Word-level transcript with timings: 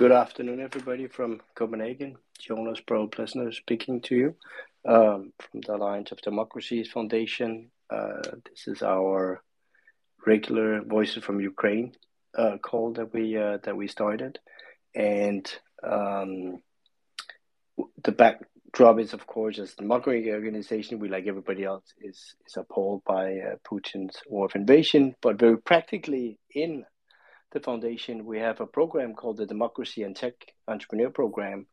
Good 0.00 0.12
afternoon, 0.12 0.60
everybody 0.60 1.08
from 1.08 1.42
Copenhagen. 1.54 2.16
Jonas 2.38 2.80
Parello-Plesner 2.80 3.52
speaking 3.52 4.00
to 4.00 4.14
you 4.14 4.34
um, 4.88 5.34
from 5.38 5.60
the 5.60 5.74
Alliance 5.74 6.10
of 6.10 6.22
Democracies 6.22 6.90
Foundation. 6.90 7.70
Uh, 7.90 8.22
this 8.48 8.66
is 8.66 8.82
our 8.82 9.42
regular 10.26 10.80
Voices 10.80 11.22
from 11.22 11.38
Ukraine 11.38 11.92
uh, 12.34 12.56
call 12.62 12.94
that 12.94 13.12
we 13.12 13.36
uh, 13.36 13.58
that 13.64 13.76
we 13.76 13.88
started, 13.88 14.38
and 14.94 15.44
um, 15.82 16.62
the 18.02 18.12
backdrop 18.12 19.00
is, 19.00 19.12
of 19.12 19.26
course, 19.26 19.58
as 19.58 19.74
the 19.74 19.82
democracy 19.82 20.32
organization, 20.32 20.98
we 20.98 21.10
like 21.10 21.26
everybody 21.26 21.64
else 21.64 21.92
is 22.00 22.36
is 22.46 22.56
appalled 22.56 23.04
by 23.04 23.34
uh, 23.34 23.56
Putin's 23.68 24.16
war 24.26 24.46
of 24.46 24.56
invasion, 24.56 25.14
but 25.20 25.38
very 25.38 25.58
practically 25.58 26.38
in 26.54 26.86
the 27.52 27.60
foundation, 27.60 28.24
we 28.24 28.38
have 28.38 28.60
a 28.60 28.66
program 28.66 29.14
called 29.14 29.38
the 29.38 29.46
Democracy 29.46 30.02
and 30.02 30.14
Tech 30.14 30.34
Entrepreneur 30.68 31.10
Program, 31.10 31.66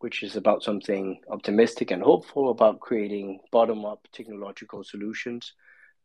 which 0.00 0.22
is 0.22 0.36
about 0.36 0.62
something 0.62 1.20
optimistic 1.30 1.90
and 1.90 2.02
hopeful 2.02 2.50
about 2.50 2.80
creating 2.80 3.40
bottom 3.50 3.84
up 3.84 4.06
technological 4.12 4.84
solutions. 4.84 5.54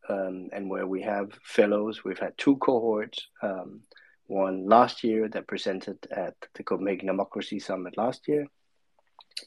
Um, 0.09 0.47
and 0.53 0.69
where 0.69 0.87
we 0.87 1.01
have 1.01 1.37
fellows, 1.43 2.05
we've 2.05 2.19
had 2.19 2.37
two 2.37 2.55
cohorts. 2.57 3.27
Um, 3.41 3.81
one 4.27 4.65
last 4.67 5.03
year 5.03 5.27
that 5.29 5.47
presented 5.47 5.97
at 6.11 6.35
the 6.53 6.63
Copenhagen 6.63 7.07
Democracy 7.07 7.59
Summit 7.59 7.97
last 7.97 8.27
year 8.27 8.47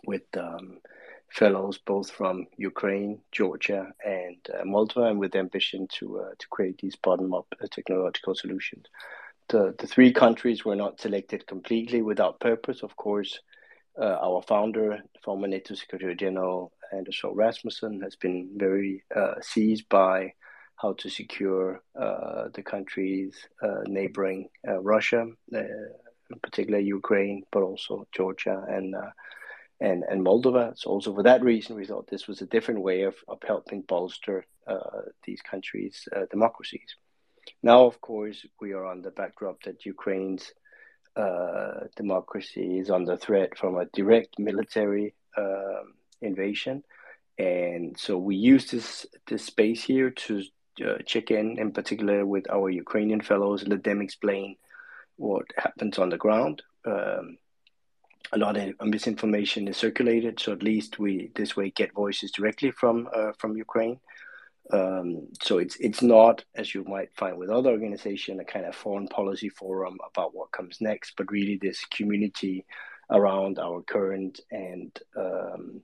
with 0.07 0.23
um, 0.37 0.79
fellows 1.31 1.79
both 1.79 2.11
from 2.11 2.47
Ukraine, 2.57 3.21
Georgia, 3.33 3.93
and 4.05 4.37
uh, 4.53 4.65
Moldova, 4.65 5.11
and 5.11 5.19
with 5.19 5.35
ambition 5.35 5.87
to 5.99 6.21
uh, 6.21 6.31
to 6.39 6.49
create 6.49 6.79
these 6.79 6.97
bottom 6.97 7.33
up 7.33 7.47
uh, 7.63 7.67
technological 7.71 8.35
solutions 8.35 8.87
the, 9.51 9.75
the 9.79 9.87
three 9.87 10.13
countries 10.13 10.65
were 10.65 10.77
not 10.77 11.01
selected 11.01 11.47
completely 11.47 12.03
without 12.03 12.41
purpose. 12.41 12.83
Of 12.83 12.97
course, 12.97 13.41
uh, 14.01 14.17
our 14.23 14.43
founder, 14.43 15.01
former 15.23 15.49
NATO 15.49 15.75
Secretary 15.75 16.15
General 16.15 16.73
Anders 16.93 17.21
Rasmussen, 17.25 18.01
has 18.01 18.17
been 18.17 18.51
very 18.57 19.05
uh, 19.15 19.35
seized 19.43 19.89
by 19.89 20.33
how 20.77 20.95
to 20.95 21.11
secure 21.11 21.83
uh, 22.01 22.49
the 22.55 22.63
countries 22.63 23.35
uh, 23.63 23.83
neighboring 23.87 24.49
uh, 24.67 24.81
Russia, 24.81 25.27
uh, 25.55 25.59
in 25.59 26.39
particular 26.43 26.79
Ukraine, 26.79 27.43
but 27.53 27.63
also 27.63 28.07
Georgia 28.13 28.65
and 28.69 28.95
and 29.81 30.05
and 30.09 30.25
Moldova. 30.25 30.73
So 30.79 30.91
also 30.91 31.15
for 31.15 31.25
that 31.25 31.43
reason, 31.43 31.77
we 31.77 31.87
thought 31.87 32.09
this 32.09 32.29
was 32.29 32.41
a 32.41 32.47
different 32.47 32.81
way 32.81 33.03
of, 33.03 33.17
of 33.29 33.39
helping 33.47 33.83
bolster 33.83 34.47
these 35.25 35.43
countries' 35.43 36.09
democracies. 36.31 36.95
Now, 37.63 37.85
of 37.85 38.01
course, 38.01 38.47
we 38.61 38.73
are 38.73 38.87
on 38.87 39.03
the 39.03 39.11
backdrop 39.11 39.63
that 39.65 39.85
Ukraine's 39.85 40.53
uh, 41.17 41.87
democracy 41.97 42.79
is 42.79 42.91
under 42.91 43.17
threat 43.17 43.59
from 43.59 43.77
a 43.77 43.87
direct 43.87 44.39
military 44.39 45.15
uh, 45.37 45.83
invasion, 46.23 46.83
and 47.39 47.99
so 47.99 48.17
we 48.17 48.37
use 48.37 48.71
this 48.71 49.07
this 49.27 49.45
space 49.45 49.83
here 49.83 50.11
to 50.11 50.43
uh, 50.87 50.99
check 51.05 51.31
in, 51.31 51.59
in 51.59 51.73
particular, 51.73 52.25
with 52.25 52.51
our 52.51 52.71
Ukrainian 52.71 53.21
fellows, 53.21 53.67
let 53.67 53.85
them 53.85 54.01
explain 54.01 54.57
what 55.17 55.45
happens 55.57 55.99
on 55.99 56.09
the 56.09 56.17
ground. 56.17 56.63
Um, 56.87 57.37
a 58.33 58.39
lot 58.39 58.57
of 58.57 58.75
misinformation 58.83 59.69
is 59.69 59.77
circulated, 59.77 60.39
so 60.41 60.53
at 60.53 60.63
least 60.63 60.99
we 60.99 61.31
this 61.35 61.57
way 61.57 61.71
get 61.71 61.93
voices 61.93 62.31
directly 62.31 62.71
from 62.71 63.09
uh, 63.15 63.33
from 63.39 63.57
Ukraine. 63.57 64.01
Um, 64.73 65.29
so 65.43 65.59
it's 65.59 65.77
it's 65.77 66.03
not 66.03 66.45
as 66.55 66.75
you 66.75 66.85
might 66.85 67.15
find 67.17 67.39
with 67.39 67.51
other 67.51 67.71
organizations 67.71 68.41
a 68.41 68.45
kind 68.45 68.67
of 68.67 68.75
foreign 68.75 69.09
policy 69.09 69.49
forum 69.49 69.99
about 70.09 70.35
what 70.35 70.53
comes 70.53 70.81
next, 70.81 71.15
but 71.17 71.31
really 71.31 71.57
this 71.57 71.85
community 71.87 72.65
around 73.11 73.59
our 73.59 73.83
current 73.83 74.41
and 74.51 74.97
um, 75.17 75.83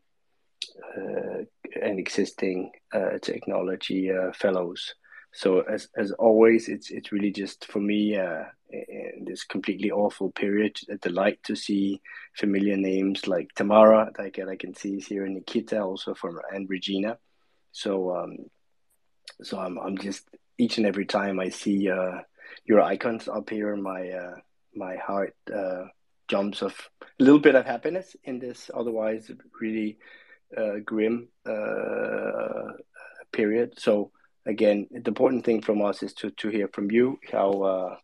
uh, 0.96 1.42
and 1.82 1.98
existing 1.98 2.70
uh, 2.92 3.18
technology 3.20 4.10
uh, 4.10 4.32
fellows. 4.32 4.94
So 5.32 5.60
as 5.60 5.88
as 5.96 6.12
always, 6.12 6.68
it's 6.68 6.90
it's 6.90 7.12
really 7.12 7.32
just 7.32 7.66
for 7.66 7.80
me 7.80 8.16
uh, 8.16 8.44
in 8.70 9.24
this 9.26 9.44
completely 9.44 9.90
awful 9.90 10.30
period 10.30 10.76
a 10.88 10.96
delight 10.96 11.42
to 11.44 11.54
see 11.54 12.00
familiar 12.34 12.76
names 12.76 13.26
like 13.26 13.48
Tamara 13.54 14.10
that 14.16 14.22
I 14.22 14.30
can, 14.30 14.48
I 14.48 14.56
can 14.56 14.74
see 14.74 14.98
here, 15.00 15.26
Nikita 15.26 15.80
also 15.80 16.14
from 16.14 16.38
and 16.52 16.68
Regina. 16.68 17.18
So 17.72 18.16
um, 18.16 18.36
so 19.42 19.58
I'm 19.58 19.78
I'm 19.78 19.98
just 19.98 20.28
each 20.58 20.78
and 20.78 20.86
every 20.86 21.06
time 21.06 21.38
I 21.38 21.48
see 21.50 21.90
uh, 21.90 22.20
your 22.64 22.80
icons 22.80 23.28
up 23.28 23.50
here, 23.50 23.76
my 23.76 24.10
uh, 24.10 24.34
my 24.74 24.96
heart 24.96 25.34
uh, 25.54 25.84
jumps 26.28 26.62
of 26.62 26.74
a 27.02 27.22
little 27.22 27.38
bit 27.40 27.54
of 27.54 27.64
happiness 27.64 28.16
in 28.24 28.38
this 28.38 28.70
otherwise 28.74 29.30
really 29.60 29.98
uh, 30.56 30.78
grim 30.84 31.28
uh, 31.46 32.72
period. 33.32 33.74
So 33.78 34.10
again, 34.46 34.86
the 34.90 35.08
important 35.08 35.44
thing 35.44 35.62
from 35.62 35.82
us 35.82 36.02
is 36.02 36.12
to 36.14 36.30
to 36.30 36.48
hear 36.48 36.68
from 36.68 36.90
you 36.90 37.18
how 37.30 37.50
uh, 37.62 37.96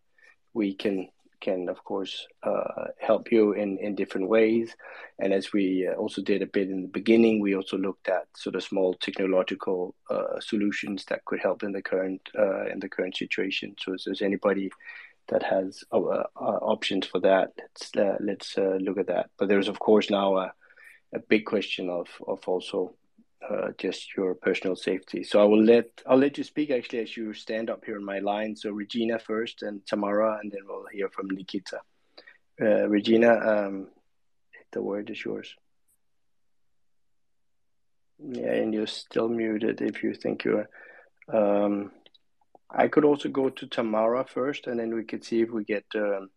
we 0.54 0.74
can 0.74 1.08
can 1.42 1.68
of 1.68 1.82
course 1.84 2.26
uh, 2.42 2.86
help 2.98 3.30
you 3.30 3.52
in 3.52 3.78
in 3.78 3.94
different 3.94 4.28
ways. 4.28 4.74
And 5.18 5.32
as 5.32 5.52
we 5.52 5.88
uh, 5.88 5.94
also 5.94 6.22
did 6.22 6.40
a 6.42 6.52
bit 6.56 6.70
in 6.70 6.82
the 6.82 6.98
beginning 7.00 7.40
we 7.40 7.56
also 7.56 7.76
looked 7.76 8.08
at 8.08 8.26
sort 8.34 8.56
of 8.56 8.62
small 8.62 8.94
technological 8.94 9.94
uh, 10.08 10.40
solutions 10.40 11.04
that 11.06 11.24
could 11.26 11.40
help 11.40 11.62
in 11.62 11.72
the 11.72 11.82
current 11.82 12.22
uh, 12.38 12.64
in 12.72 12.78
the 12.80 12.88
current 12.88 13.16
situation. 13.16 13.74
So 13.78 13.94
if 13.94 14.00
there's 14.04 14.22
anybody 14.22 14.70
that 15.28 15.42
has 15.42 15.84
uh, 15.92 15.98
uh, 15.98 16.58
options 16.72 17.06
for 17.06 17.20
that 17.20 17.50
let's 17.56 17.90
let's 18.28 18.56
look 18.86 18.98
at 18.98 19.08
that. 19.08 19.26
But 19.38 19.48
there's 19.48 19.68
of 19.68 19.78
course 19.78 20.10
now 20.10 20.36
a, 20.36 20.52
a 21.12 21.20
big 21.32 21.44
question 21.44 21.90
of 21.90 22.08
of 22.26 22.40
also 22.46 22.94
uh, 23.48 23.68
just 23.78 24.16
your 24.16 24.34
personal 24.34 24.76
safety. 24.76 25.24
So 25.24 25.40
I 25.40 25.44
will 25.44 25.62
let 25.62 25.86
I'll 26.06 26.18
let 26.18 26.38
you 26.38 26.44
speak 26.44 26.70
actually 26.70 27.00
as 27.00 27.16
you 27.16 27.32
stand 27.34 27.70
up 27.70 27.84
here 27.84 27.96
in 27.96 28.04
my 28.04 28.20
line. 28.20 28.56
So 28.56 28.70
Regina 28.70 29.18
first, 29.18 29.62
and 29.62 29.84
Tamara, 29.86 30.38
and 30.42 30.50
then 30.50 30.60
we'll 30.66 30.86
hear 30.92 31.08
from 31.08 31.28
Nikita. 31.30 31.80
Uh, 32.60 32.88
Regina, 32.88 33.32
um, 33.32 33.88
the 34.72 34.82
word 34.82 35.10
is 35.10 35.24
yours. 35.24 35.54
Yeah, 38.18 38.52
and 38.52 38.72
you're 38.72 38.86
still 38.86 39.28
muted 39.28 39.80
if 39.80 40.02
you 40.02 40.14
think 40.14 40.44
you're. 40.44 40.68
Um, 41.32 41.90
I 42.70 42.88
could 42.88 43.04
also 43.04 43.28
go 43.28 43.50
to 43.50 43.66
Tamara 43.66 44.24
first, 44.24 44.66
and 44.66 44.78
then 44.78 44.94
we 44.94 45.04
could 45.04 45.24
see 45.24 45.42
if 45.42 45.50
we 45.50 45.64
get. 45.64 45.84
Um, 45.94 46.30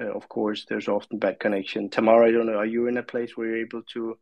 uh, 0.00 0.12
of 0.14 0.28
course, 0.28 0.64
there's 0.68 0.86
often 0.86 1.18
bad 1.18 1.40
connection. 1.40 1.88
Tamara, 1.88 2.28
I 2.28 2.32
don't 2.32 2.46
know. 2.46 2.58
Are 2.58 2.66
you 2.66 2.86
in 2.86 2.98
a 2.98 3.02
place 3.02 3.36
where 3.36 3.48
you're 3.48 3.66
able 3.66 3.82
to? 3.94 4.16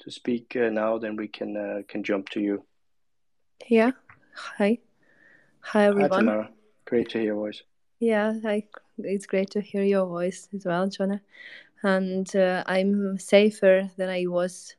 To 0.00 0.10
speak 0.10 0.56
uh, 0.56 0.70
now, 0.70 0.98
then 0.98 1.16
we 1.16 1.28
can 1.28 1.56
uh, 1.56 1.82
can 1.88 2.02
jump 2.02 2.28
to 2.30 2.40
you. 2.40 2.64
Yeah. 3.68 3.92
Hi. 4.34 4.78
Hi 5.60 5.86
everyone. 5.86 6.10
Hi, 6.10 6.16
Tamara. 6.18 6.50
Great 6.84 7.08
to 7.10 7.18
hear 7.18 7.26
your 7.26 7.34
voice. 7.36 7.62
Yeah, 7.98 8.34
hi. 8.42 8.64
It's 8.98 9.26
great 9.26 9.50
to 9.50 9.60
hear 9.60 9.82
your 9.82 10.06
voice 10.06 10.48
as 10.54 10.64
well, 10.64 10.86
Jonah. 10.88 11.22
And 11.82 12.34
uh, 12.36 12.62
I'm 12.66 13.18
safer 13.18 13.90
than 13.96 14.08
I 14.08 14.24
was 14.26 14.76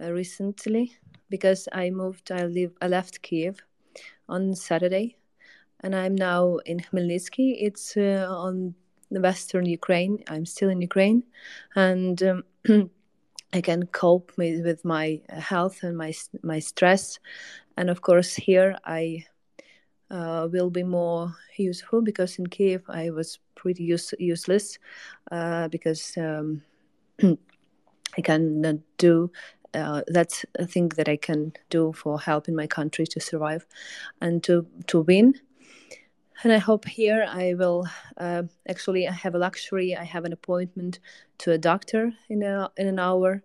uh, 0.00 0.12
recently 0.12 0.92
because 1.30 1.68
I 1.72 1.90
moved. 1.90 2.30
I 2.30 2.44
live. 2.44 2.72
I 2.80 2.88
left 2.88 3.22
Kiev 3.22 3.58
on 4.28 4.54
Saturday, 4.54 5.16
and 5.80 5.94
I'm 5.94 6.14
now 6.14 6.58
in 6.66 6.80
Khmelnytsky. 6.80 7.56
It's 7.58 7.96
uh, 7.96 8.26
on 8.28 8.74
the 9.10 9.20
western 9.20 9.66
Ukraine. 9.66 10.22
I'm 10.28 10.46
still 10.46 10.68
in 10.68 10.80
Ukraine, 10.82 11.24
and. 11.74 12.22
Um, 12.22 12.90
I 13.52 13.60
can 13.60 13.86
cope 13.86 14.32
with, 14.36 14.84
my 14.84 15.20
health 15.28 15.82
and 15.82 15.96
my 15.96 16.14
my 16.42 16.58
stress, 16.58 17.18
and 17.76 17.90
of 17.90 18.00
course 18.00 18.34
here 18.34 18.76
I 18.84 19.26
uh, 20.10 20.48
will 20.50 20.70
be 20.70 20.82
more 20.82 21.34
useful 21.56 22.02
because 22.02 22.38
in 22.38 22.46
Kiev 22.46 22.82
I 22.88 23.10
was 23.10 23.38
pretty 23.54 23.84
use, 23.84 24.14
useless 24.18 24.78
uh, 25.30 25.68
because 25.68 26.16
um, 26.16 26.62
I 27.22 28.20
cannot 28.22 28.76
do 28.98 29.30
uh, 29.74 30.02
that's 30.08 30.44
a 30.58 30.66
thing 30.66 30.88
that 30.90 31.08
I 31.08 31.16
can 31.16 31.52
do 31.70 31.92
for 31.92 32.20
helping 32.20 32.54
my 32.54 32.66
country 32.66 33.06
to 33.06 33.20
survive 33.20 33.66
and 34.20 34.42
to 34.44 34.66
to 34.88 35.00
win 35.00 35.34
and 36.42 36.52
I 36.52 36.58
hope 36.58 36.86
here 36.86 37.26
I 37.28 37.54
will 37.54 37.86
uh, 38.16 38.42
actually 38.68 39.06
I 39.06 39.12
have 39.12 39.34
a 39.34 39.38
luxury. 39.38 39.96
I 39.96 40.04
have 40.04 40.24
an 40.24 40.32
appointment 40.32 40.98
to 41.38 41.52
a 41.52 41.58
doctor 41.58 42.12
in 42.28 42.42
a, 42.42 42.70
in 42.76 42.88
an 42.88 42.98
hour. 42.98 43.42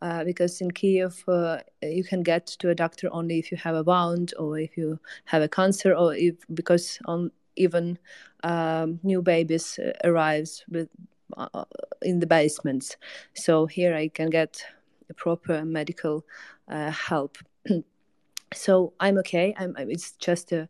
Uh, 0.00 0.22
because 0.22 0.60
in 0.60 0.70
Kiev, 0.70 1.24
uh, 1.26 1.58
you 1.82 2.04
can 2.04 2.22
get 2.22 2.46
to 2.46 2.70
a 2.70 2.74
doctor 2.74 3.08
only 3.10 3.40
if 3.40 3.50
you 3.50 3.58
have 3.58 3.74
a 3.74 3.82
wound 3.82 4.32
or 4.38 4.56
if 4.56 4.76
you 4.76 5.00
have 5.24 5.42
a 5.42 5.48
cancer 5.48 5.92
or 5.92 6.14
if 6.14 6.36
because 6.54 7.00
on 7.06 7.32
even 7.56 7.98
um, 8.44 9.00
new 9.02 9.20
babies 9.20 9.76
uh, 9.80 9.90
arrives 10.04 10.64
with 10.68 10.88
uh, 11.36 11.64
in 12.02 12.20
the 12.20 12.28
basements. 12.28 12.96
So 13.34 13.66
here 13.66 13.92
I 13.92 14.06
can 14.06 14.30
get 14.30 14.62
proper 15.16 15.64
medical 15.64 16.24
uh, 16.68 16.92
help. 16.92 17.38
so 18.54 18.92
i'm 19.00 19.18
okay 19.18 19.54
i'm 19.58 19.74
it's 19.78 20.12
just 20.12 20.52
a 20.52 20.68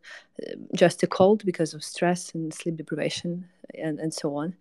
just 0.75 1.03
a 1.03 1.07
cold 1.07 1.45
because 1.45 1.73
of 1.73 1.83
stress 1.83 2.33
and 2.33 2.53
sleep 2.53 2.75
deprivation 2.75 3.47
and, 3.75 3.99
and 3.99 4.13
so 4.13 4.35
on 4.35 4.55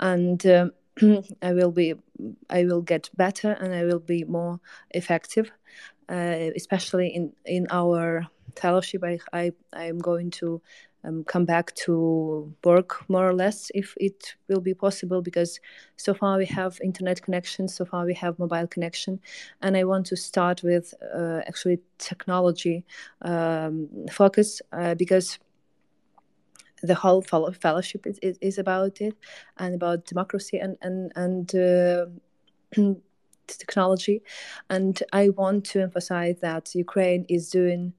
and 0.00 0.46
um, 0.46 0.72
I 1.42 1.52
will 1.52 1.70
be 1.70 1.94
I 2.50 2.64
will 2.64 2.82
get 2.82 3.10
better 3.16 3.52
and 3.52 3.74
I 3.74 3.84
will 3.84 3.98
be 3.98 4.24
more 4.24 4.60
effective, 4.90 5.50
uh, 6.08 6.50
especially 6.56 7.08
in 7.08 7.32
in 7.44 7.66
our 7.70 8.26
fellowship. 8.56 9.02
I 9.04 9.18
I 9.32 9.52
I 9.72 9.84
am 9.84 9.98
going 9.98 10.30
to 10.32 10.60
um, 11.04 11.24
come 11.24 11.44
back 11.44 11.74
to 11.74 12.52
work 12.64 13.08
more 13.08 13.28
or 13.28 13.34
less 13.34 13.70
if 13.74 13.94
it 13.98 14.34
will 14.48 14.60
be 14.60 14.74
possible 14.74 15.22
because 15.22 15.60
so 15.96 16.14
far 16.14 16.38
we 16.38 16.46
have 16.46 16.78
internet 16.82 17.22
connection 17.22 17.68
so 17.68 17.84
far 17.84 18.04
we 18.04 18.14
have 18.14 18.38
mobile 18.38 18.66
connection. 18.66 19.20
And 19.60 19.76
i 19.76 19.84
want 19.84 20.06
to 20.06 20.16
start 20.16 20.62
with 20.62 20.94
uh, 21.14 21.40
actually 21.46 21.80
technology 21.98 22.84
um, 23.22 23.88
focus 24.10 24.62
uh, 24.72 24.94
because 24.94 25.38
the 26.82 26.94
whole 26.94 27.22
fellowship 27.22 28.06
is, 28.06 28.18
is, 28.22 28.38
is, 28.40 28.58
about 28.58 29.00
it 29.00 29.16
and 29.58 29.74
about 29.74 30.04
democracy 30.04 30.58
and 30.58 30.76
and 30.82 31.12
and 31.14 31.54
uh, 31.54 32.06
technology. 33.46 34.22
And 34.70 35.02
i 35.12 35.28
want 35.30 35.64
to 35.66 35.82
emphasize 35.82 36.40
that 36.40 36.74
ukraine 36.74 37.24
is 37.28 37.50
doing 37.50 37.92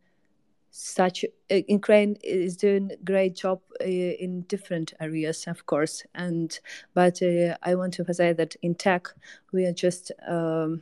such 0.75 1.23
uh, 1.51 1.59
Ukraine 1.67 2.17
is 2.23 2.57
doing 2.57 2.91
a 2.91 2.97
great 3.05 3.35
job 3.35 3.61
uh, 3.79 3.85
in 3.85 4.41
different 4.47 4.91
areas, 4.99 5.45
of 5.45 5.67
course, 5.67 6.03
and 6.15 6.59
but 6.95 7.21
uh, 7.21 7.55
I 7.61 7.75
want 7.75 7.93
to 7.93 8.01
emphasize 8.01 8.37
that 8.37 8.55
in 8.63 8.73
tech 8.73 9.07
we 9.51 9.65
are 9.65 9.71
just 9.71 10.11
um, 10.27 10.81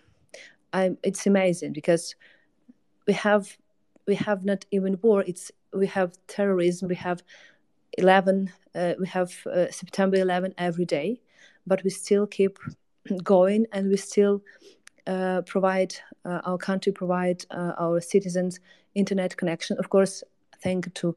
I, 0.72 0.92
it's 1.04 1.28
amazing 1.28 1.74
because 1.74 2.16
we 3.06 3.14
have 3.14 3.58
we 4.08 4.16
have 4.16 4.46
not 4.46 4.66
even 4.72 4.98
war. 5.02 5.26
It's 5.28 5.52
we 5.74 5.88
have 5.88 6.18
terrorism. 6.26 6.88
We 6.88 6.96
have 6.96 7.22
eleven. 7.98 8.54
Uh, 8.74 8.94
we 8.98 9.08
have 9.08 9.46
uh, 9.46 9.70
September 9.72 10.16
11 10.16 10.54
every 10.58 10.86
day, 10.86 11.20
but 11.68 11.84
we 11.84 11.90
still 11.90 12.26
keep 12.26 12.58
going 13.24 13.66
and 13.74 13.90
we 13.90 13.98
still 13.98 14.42
uh, 15.08 15.42
provide 15.42 15.96
our 16.26 16.58
country 16.58 16.92
provide 16.92 17.46
our 17.52 18.00
citizens 18.00 18.60
internet 18.96 19.38
connection. 19.38 19.78
Of 19.80 19.90
course, 19.90 20.24
thank 20.62 20.94
to 20.96 21.16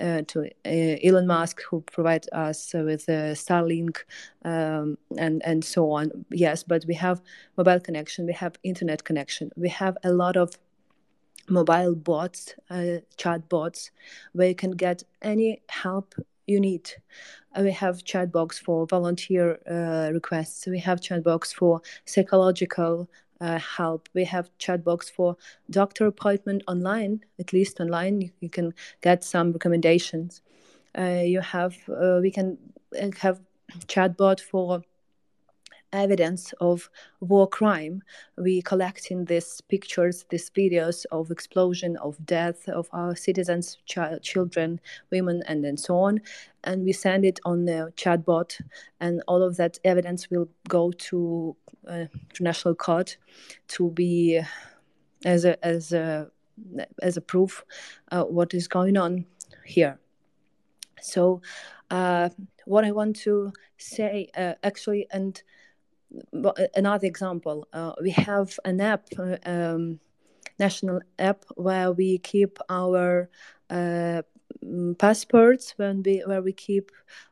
uh, 0.00 0.22
to 0.26 0.44
uh, 0.64 0.96
Elon 1.04 1.26
Musk 1.26 1.60
who 1.68 1.82
provide 1.82 2.26
us 2.32 2.72
with 2.74 3.08
uh, 3.08 3.34
Starlink 3.34 3.98
um, 4.44 4.96
and 5.18 5.42
and 5.44 5.64
so 5.64 5.90
on. 5.90 6.24
Yes, 6.30 6.62
but 6.62 6.84
we 6.86 6.94
have 6.94 7.20
mobile 7.56 7.80
connection, 7.80 8.26
we 8.26 8.32
have 8.32 8.56
internet 8.62 9.04
connection, 9.04 9.50
we 9.56 9.68
have 9.68 9.96
a 10.04 10.12
lot 10.12 10.36
of 10.36 10.58
mobile 11.48 11.94
bots, 11.94 12.54
uh, 12.70 12.98
chat 13.16 13.48
bots, 13.48 13.90
where 14.32 14.48
you 14.48 14.54
can 14.54 14.70
get 14.72 15.02
any 15.20 15.60
help 15.68 16.14
you 16.46 16.60
need. 16.60 16.90
Uh, 17.54 17.62
we 17.62 17.72
have 17.72 18.04
chat 18.04 18.32
box 18.32 18.58
for 18.58 18.86
volunteer 18.86 19.58
uh, 19.70 20.12
requests. 20.12 20.66
We 20.66 20.78
have 20.80 21.00
chat 21.00 21.24
box 21.24 21.52
for 21.52 21.80
psychological 22.04 23.08
uh, 23.40 23.58
help. 23.58 24.08
We 24.14 24.24
have 24.24 24.50
chat 24.58 24.84
box 24.84 25.10
for 25.10 25.36
doctor 25.70 26.06
appointment 26.06 26.62
online, 26.68 27.24
at 27.38 27.52
least 27.52 27.80
online. 27.80 28.20
You, 28.20 28.30
you 28.40 28.48
can 28.48 28.72
get 29.02 29.24
some 29.24 29.52
recommendations. 29.52 30.42
Uh, 30.96 31.22
you 31.24 31.40
have 31.40 31.76
uh, 31.88 32.18
we 32.20 32.30
can 32.30 32.58
uh, 33.00 33.10
have 33.18 33.40
chatbot 33.86 34.40
for 34.40 34.82
evidence 35.92 36.52
of 36.60 36.90
war 37.20 37.46
crime. 37.48 38.02
We 38.36 38.62
collecting 38.62 39.24
these 39.24 39.60
pictures, 39.60 40.24
these 40.30 40.50
videos 40.50 41.04
of 41.10 41.30
explosion, 41.30 41.96
of 41.98 42.24
death 42.24 42.68
of 42.68 42.88
our 42.92 43.14
citizens, 43.14 43.78
ch- 43.86 44.22
children, 44.22 44.80
women, 45.10 45.42
and 45.46 45.64
then 45.64 45.76
so 45.76 45.96
on, 45.96 46.20
and 46.64 46.84
we 46.84 46.92
send 46.92 47.24
it 47.24 47.40
on 47.44 47.64
the 47.64 47.92
chatbot, 47.96 48.60
and 49.00 49.22
all 49.28 49.42
of 49.42 49.56
that 49.56 49.78
evidence 49.84 50.30
will 50.30 50.48
go 50.68 50.92
to 50.92 51.56
uh, 51.88 52.06
international 52.30 52.74
court 52.74 53.16
to 53.68 53.90
be 53.90 54.40
as 55.24 55.44
a 55.44 55.64
as 55.64 55.92
a 55.92 56.30
as 57.02 57.16
a 57.16 57.20
proof 57.20 57.64
uh, 58.10 58.24
what 58.24 58.54
is 58.54 58.68
going 58.68 58.96
on 58.96 59.24
here. 59.64 59.98
So, 61.00 61.42
uh, 61.90 62.28
what 62.64 62.84
I 62.84 62.92
want 62.92 63.16
to 63.16 63.52
say 63.76 64.28
uh, 64.36 64.54
actually, 64.62 65.06
and 65.10 65.42
another 66.74 67.06
example, 67.06 67.66
uh, 67.72 67.92
we 68.00 68.10
have 68.10 68.58
an 68.64 68.80
app, 68.80 69.06
uh, 69.18 69.36
um, 69.44 70.00
national 70.58 71.00
app, 71.18 71.44
where 71.56 71.92
we 71.92 72.18
keep 72.18 72.58
our 72.68 73.28
uh, 73.70 74.22
passports, 74.98 75.74
when 75.76 76.02
we 76.02 76.22
where 76.26 76.42
we 76.42 76.52
keep 76.52 76.90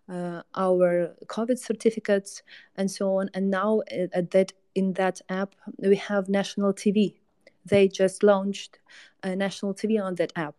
uh, 0.09 0.43
our 0.55 1.15
COVID 1.27 1.59
certificates 1.59 2.43
and 2.77 2.91
so 2.91 3.19
on. 3.19 3.31
And 3.35 3.51
now 3.51 3.83
at 3.89 4.31
that 4.31 4.53
in 4.75 4.95
that 4.95 5.21
app 5.29 5.55
we 5.79 5.97
have 5.97 6.29
national 6.29 6.73
TV. 6.73 7.17
They 7.67 7.89
just 7.89 8.23
launched 8.23 8.79
a 9.23 9.37
national 9.37 9.75
TV 9.75 10.03
on 10.03 10.15
that 10.17 10.33
app. 10.35 10.55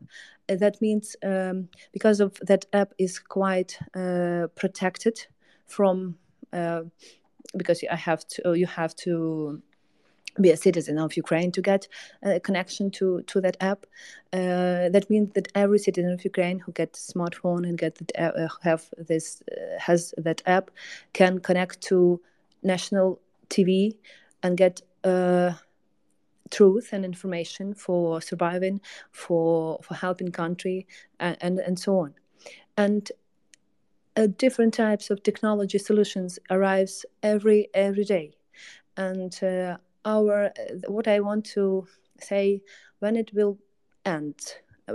that 0.47 0.81
means 0.81 1.15
um, 1.23 1.69
because 1.91 2.19
of 2.19 2.37
that 2.41 2.65
app 2.73 2.93
is 2.97 3.19
quite 3.19 3.79
uh, 3.95 4.47
protected 4.55 5.27
from 5.65 6.15
because 7.57 7.83
I 7.89 7.95
have 7.95 8.27
to 8.27 8.53
you 8.53 8.67
have 8.67 8.95
to 8.97 9.61
be 10.39 10.51
a 10.51 10.57
citizen 10.57 10.97
of 10.97 11.17
Ukraine 11.17 11.51
to 11.51 11.61
get 11.61 11.87
a 12.23 12.39
connection 12.39 12.89
to 12.91 13.21
to 13.23 13.41
that 13.41 13.57
app. 13.59 13.85
Uh, 14.31 14.87
that 14.89 15.09
means 15.09 15.33
that 15.33 15.49
every 15.55 15.79
citizen 15.79 16.11
of 16.11 16.23
Ukraine 16.23 16.59
who 16.59 16.71
gets 16.71 17.09
a 17.09 17.13
smartphone 17.13 17.67
and 17.67 17.77
get 17.77 17.95
the, 17.95 18.05
uh, 18.21 18.47
have 18.61 18.89
this 18.97 19.43
uh, 19.51 19.79
has 19.79 20.13
that 20.17 20.41
app 20.45 20.71
can 21.13 21.39
connect 21.39 21.81
to 21.81 22.21
national 22.63 23.19
TV 23.49 23.97
and 24.43 24.57
get 24.57 24.81
uh, 25.03 25.53
truth 26.49 26.89
and 26.93 27.03
information 27.03 27.73
for 27.73 28.21
surviving, 28.21 28.79
for 29.11 29.79
for 29.83 29.95
helping 29.95 30.31
country, 30.31 30.87
and 31.19 31.37
and, 31.41 31.59
and 31.59 31.77
so 31.77 31.99
on. 31.99 32.13
And 32.77 33.11
uh, 34.17 34.27
different 34.37 34.73
types 34.73 35.09
of 35.09 35.23
technology 35.23 35.77
solutions 35.77 36.39
arrives 36.49 37.05
every 37.23 37.69
every 37.73 38.03
day. 38.03 38.33
And 38.97 39.37
uh, 39.43 39.77
our 40.05 40.45
uh, 40.45 40.51
what 40.87 41.07
i 41.07 41.19
want 41.19 41.45
to 41.45 41.87
say 42.19 42.61
when 42.99 43.15
it 43.15 43.31
will 43.33 43.57
end 44.05 44.35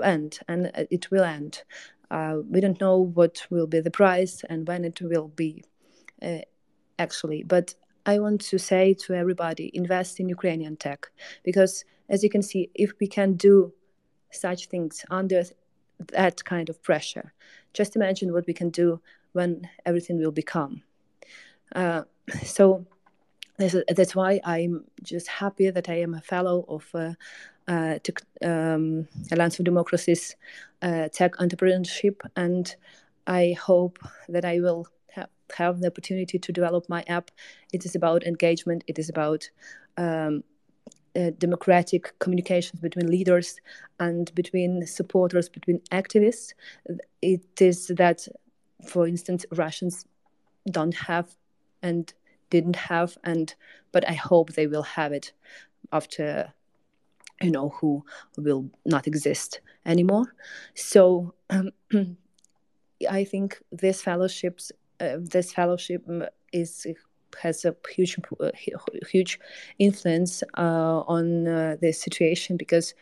end 0.03 0.39
and 0.49 0.71
it 0.91 1.11
will 1.11 1.25
end 1.25 1.63
uh, 2.11 2.37
we 2.49 2.61
don't 2.61 2.81
know 2.81 2.99
what 2.99 3.47
will 3.51 3.67
be 3.67 3.81
the 3.81 3.91
price 3.91 4.45
and 4.49 4.69
when 4.69 4.85
it 4.85 5.01
will 5.01 5.29
be 5.29 5.65
uh, 6.23 6.39
actually. 6.99 7.43
But 7.43 7.75
i 8.05 8.19
want 8.19 8.41
to 8.41 8.59
say 8.59 8.95
to 8.95 9.15
everybody 9.15 9.71
invest 9.75 10.21
in 10.21 10.29
ukrainian 10.29 10.77
tech. 10.77 11.11
Because 11.45 11.85
as 12.09 12.23
you 12.23 12.31
can 12.31 12.43
see 12.43 12.71
if 12.75 12.93
we 13.01 13.07
can 13.07 13.35
do 13.35 13.73
such 14.31 14.67
things 14.67 15.05
under 15.11 15.43
that 16.13 16.45
kind 16.45 16.69
of 16.69 16.83
pressure. 16.83 17.33
Just 17.73 17.97
imagine 17.97 18.33
what 18.33 18.47
we 18.47 18.55
can 18.55 18.71
do 18.71 19.01
when 19.33 19.69
everything 19.85 20.19
will 20.19 20.33
become. 20.33 20.83
Uh, 21.75 22.03
so 22.45 22.87
that's 23.59 24.15
why 24.15 24.41
I'm 24.45 24.85
just 25.03 25.29
happy 25.29 25.71
that 25.71 25.89
I 25.89 26.01
am 26.01 26.15
a 26.15 26.21
fellow 26.21 26.65
of 26.69 26.87
uh, 26.95 27.13
uh, 27.69 27.99
tech, 28.03 28.21
um, 28.43 29.09
Alliance 29.33 29.57
for 29.57 29.63
Democracy's 29.63 30.37
uh, 30.83 31.09
tech 31.09 31.37
entrepreneurship, 31.37 32.21
and 32.37 32.75
I 33.27 33.57
hope 33.61 33.99
that 34.29 34.45
I 34.45 34.61
will 34.61 34.87
ha- 35.15 35.27
have 35.57 35.81
the 35.81 35.89
opportunity 35.89 36.39
to 36.39 36.53
develop 36.53 36.89
my 36.89 37.03
app. 37.09 37.31
It 37.73 37.85
is 37.85 37.95
about 37.95 38.25
engagement. 38.25 38.85
It 38.87 38.99
is 38.99 39.09
about 39.09 39.49
um, 39.97 40.45
uh, 41.17 41.31
democratic 41.39 42.19
communications 42.19 42.81
between 42.81 43.11
leaders 43.11 43.61
and 43.99 44.35
between 44.35 44.87
supporters, 44.87 45.49
between 45.49 45.81
activists. 45.91 46.53
It 47.23 47.61
is 47.61 47.89
that, 47.89 48.29
for 48.87 49.07
instance, 49.07 49.47
Russians 49.53 50.05
don't 50.71 50.95
have 50.95 51.35
and 51.83 52.13
didn't 52.51 52.77
have, 52.77 53.17
and 53.25 53.55
but 53.93 54.09
I 54.09 54.15
hope 54.15 54.53
they 54.53 54.67
will 54.67 54.83
have 54.83 55.13
it 55.13 55.33
after 55.93 56.53
you 57.43 57.51
know 57.51 57.71
who 57.71 58.05
will 58.37 58.71
not 58.85 59.07
exist 59.07 59.61
anymore. 59.85 60.35
So 60.75 61.35
um, 61.51 61.71
I 63.11 63.25
think 63.25 63.63
this 63.71 64.03
fellowships, 64.03 64.73
uh, 65.01 65.17
this 65.21 65.53
fellowship 65.53 66.03
is 66.53 66.87
has 67.43 67.65
a 67.65 67.75
huge 67.95 68.19
uh, 68.41 68.51
huge 69.09 69.39
influence 69.79 70.43
uh, 70.59 71.01
on 71.07 71.47
uh, 71.47 71.77
the 71.81 71.93
situation 71.93 72.57
because 72.57 72.95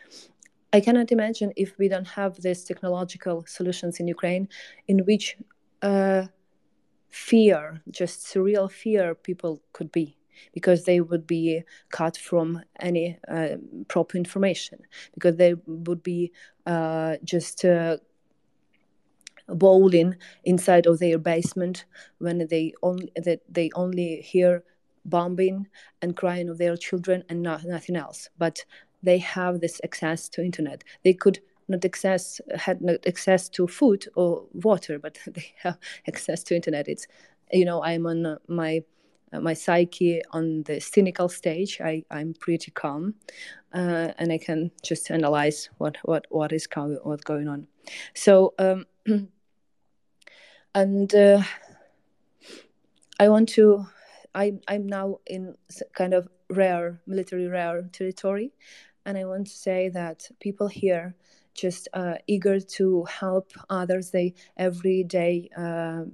I 0.73 0.81
cannot 0.81 1.11
imagine 1.11 1.53
if 1.55 1.77
we 1.77 1.87
don't 1.87 2.07
have 2.07 2.41
these 2.41 2.63
technological 2.63 3.45
solutions 3.47 3.99
in 3.99 4.07
Ukraine, 4.07 4.49
in 4.87 4.99
which 5.05 5.37
uh, 5.81 6.25
fear, 7.09 7.81
just 7.89 8.25
surreal 8.25 8.69
fear, 8.69 9.15
people 9.15 9.61
could 9.71 9.91
be 9.91 10.17
because 10.53 10.83
they 10.83 10.99
would 10.99 11.25
be 11.25 11.63
cut 11.91 12.17
from 12.17 12.61
any 12.79 13.17
uh, 13.29 13.55
proper 13.87 14.17
information 14.17 14.79
because 15.13 15.37
they 15.37 15.53
would 15.65 16.03
be 16.03 16.33
uh, 16.65 17.15
just 17.23 17.63
bowling 19.47 20.15
inside 20.43 20.87
of 20.87 20.99
their 20.99 21.17
basement 21.17 21.85
when 22.17 22.47
they 22.47 22.73
only 22.81 23.11
that 23.15 23.41
they 23.49 23.69
only 23.75 24.21
hear 24.21 24.63
bombing 25.05 25.67
and 26.01 26.15
crying 26.15 26.49
of 26.49 26.57
their 26.57 26.75
children 26.75 27.23
and 27.29 27.41
not, 27.43 27.63
nothing 27.63 27.95
else. 27.95 28.29
But 28.37 28.65
they 29.03 29.19
have 29.19 29.61
this 29.61 29.79
access 29.83 30.27
to 30.29 30.43
internet. 30.43 30.83
They 31.03 31.13
could 31.13 31.39
not 31.67 31.85
access 31.85 32.41
had 32.55 32.81
not 32.81 33.05
access 33.07 33.49
to 33.49 33.67
food 33.67 34.05
or 34.15 34.45
water 34.53 34.99
but 34.99 35.17
they 35.27 35.53
have 35.57 35.77
access 36.07 36.43
to 36.43 36.55
internet. 36.55 36.87
It's 36.87 37.07
you 37.51 37.65
know 37.65 37.83
i'm 37.83 38.05
on 38.07 38.37
my 38.47 38.83
my 39.31 39.53
psyche 39.53 40.21
on 40.31 40.63
the 40.63 40.79
cynical 40.79 41.29
stage. 41.29 41.81
I, 41.81 42.03
i'm 42.11 42.33
pretty 42.39 42.71
calm 42.71 43.15
uh, 43.73 44.11
and 44.17 44.31
i 44.31 44.37
can 44.37 44.71
just 44.83 45.09
analyze 45.11 45.69
what 45.77 45.97
what 46.03 46.25
what 46.29 46.51
is 46.51 46.67
going 46.67 46.99
what's 47.03 47.23
going 47.23 47.47
on. 47.47 47.67
So 48.13 48.53
um, 48.59 48.85
and 50.75 51.15
uh, 51.15 51.41
i 53.19 53.27
want 53.27 53.49
to 53.49 53.85
I, 54.35 54.53
i'm 54.67 54.85
now 54.85 55.19
in 55.25 55.55
kind 55.93 56.13
of 56.13 56.27
rare 56.49 57.01
military 57.07 57.47
rare 57.47 57.89
territory 57.91 58.51
and 59.05 59.17
i 59.17 59.25
want 59.25 59.47
to 59.47 59.53
say 59.53 59.89
that 59.89 60.29
people 60.39 60.67
here 60.67 61.15
just 61.55 61.87
uh, 61.93 62.15
eager 62.27 62.59
to 62.59 63.05
help 63.05 63.51
others. 63.69 64.11
They 64.11 64.33
every 64.57 65.03
day 65.03 65.49
um, 65.57 66.09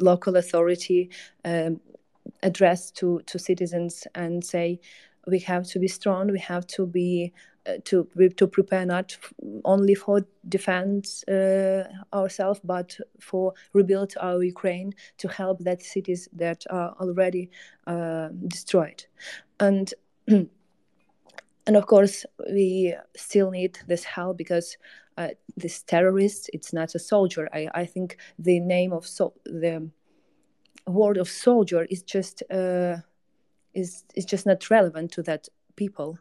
local 0.00 0.36
authority 0.36 1.10
um, 1.44 1.80
address 2.42 2.90
to 2.92 3.20
to 3.26 3.38
citizens 3.38 4.06
and 4.14 4.42
say 4.42 4.80
we 5.26 5.38
have 5.40 5.66
to 5.68 5.78
be 5.78 5.88
strong. 5.88 6.32
We 6.32 6.40
have 6.40 6.66
to 6.68 6.86
be 6.86 7.32
to 7.84 8.08
to 8.36 8.46
prepare 8.46 8.86
not 8.86 9.16
only 9.64 9.94
for 9.94 10.24
defense 10.48 11.24
uh, 11.28 11.84
ourselves 12.12 12.60
but 12.64 12.98
for 13.20 13.54
rebuild 13.72 14.14
our 14.20 14.42
Ukraine 14.42 14.92
to 15.18 15.28
help 15.28 15.58
that 15.60 15.82
cities 15.82 16.28
that 16.32 16.64
are 16.70 16.94
already 17.00 17.50
uh, 17.86 18.28
destroyed 18.46 19.04
and. 19.60 19.94
and 21.68 21.76
of 21.76 21.86
course 21.86 22.24
we 22.50 22.94
still 23.14 23.50
need 23.50 23.78
this 23.86 24.02
help 24.02 24.38
because 24.38 24.76
uh, 25.18 25.28
this 25.56 25.82
terrorist 25.82 26.50
it's 26.52 26.72
not 26.72 26.94
a 26.94 26.98
soldier 26.98 27.48
i, 27.52 27.68
I 27.74 27.84
think 27.86 28.16
the 28.38 28.58
name 28.58 28.92
of 28.92 29.06
so 29.06 29.34
the 29.44 29.90
word 30.86 31.18
of 31.18 31.28
soldier 31.28 31.86
is 31.90 32.02
just 32.02 32.42
uh, 32.50 32.96
is 33.74 34.04
is 34.14 34.24
just 34.24 34.46
not 34.46 34.70
relevant 34.70 35.12
to 35.12 35.22
that 35.22 35.48
people 35.76 36.18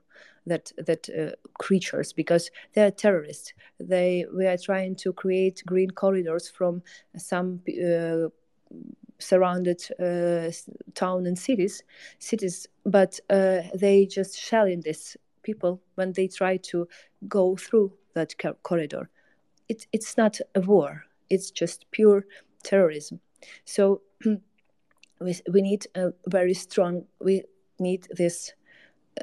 that 0.47 0.71
that 0.77 1.09
uh, 1.09 1.31
creatures 1.59 2.13
because 2.13 2.49
they 2.73 2.83
are 2.83 2.91
terrorists 2.91 3.53
they 3.79 4.25
we 4.35 4.45
are 4.45 4.57
trying 4.57 4.95
to 4.95 5.13
create 5.13 5.63
green 5.65 5.91
corridors 5.91 6.49
from 6.49 6.81
some 7.15 7.61
uh, 7.69 8.27
surrounded 9.19 9.81
uh, 9.99 10.51
town 10.93 11.25
and 11.25 11.37
cities 11.37 11.83
cities 12.19 12.67
but 12.85 13.19
uh, 13.29 13.61
they 13.73 14.05
just 14.05 14.39
shelling 14.39 14.81
this 14.81 15.17
people 15.47 15.81
when 15.95 16.11
they 16.11 16.27
try 16.27 16.57
to 16.57 16.87
go 17.27 17.55
through 17.55 17.91
that 18.13 18.35
corridor. 18.63 19.09
It, 19.69 19.87
it's 19.93 20.17
not 20.17 20.39
a 20.55 20.61
war, 20.61 21.05
it's 21.29 21.51
just 21.51 21.85
pure 21.91 22.25
terrorism. 22.63 23.19
So 23.65 24.01
we, 25.21 25.33
we 25.53 25.61
need 25.61 25.87
a 25.95 26.11
very 26.27 26.53
strong, 26.53 27.05
we 27.21 27.43
need 27.79 28.07
this 28.11 28.53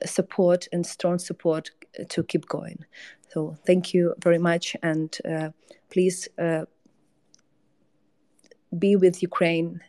support 0.04 0.68
and 0.72 0.86
strong 0.86 1.18
support 1.18 1.70
to 2.08 2.22
keep 2.22 2.46
going. 2.48 2.84
So 3.30 3.56
thank 3.66 3.94
you 3.94 4.14
very 4.22 4.38
much, 4.38 4.76
and 4.82 5.16
uh, 5.28 5.50
please 5.90 6.28
uh, 6.38 6.64
be 8.78 8.96
with 8.96 9.22
Ukraine 9.22 9.80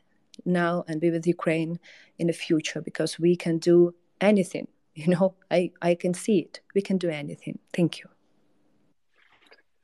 now 0.46 0.84
and 0.88 1.00
be 1.02 1.12
with 1.12 1.26
Ukraine 1.28 1.80
in 2.18 2.28
the 2.28 2.34
future 2.34 2.82
because 2.82 3.20
we 3.20 3.36
can 3.36 3.58
do 3.58 3.94
anything 4.22 4.68
you 4.96 5.08
know? 5.08 5.36
I 5.52 5.72
i 5.82 5.94
can 5.96 6.14
see 6.14 6.40
it. 6.40 6.62
We 6.74 6.82
can 6.82 6.98
do 6.98 7.10
anything. 7.10 7.60
Thank 7.74 8.00
you. 8.00 8.10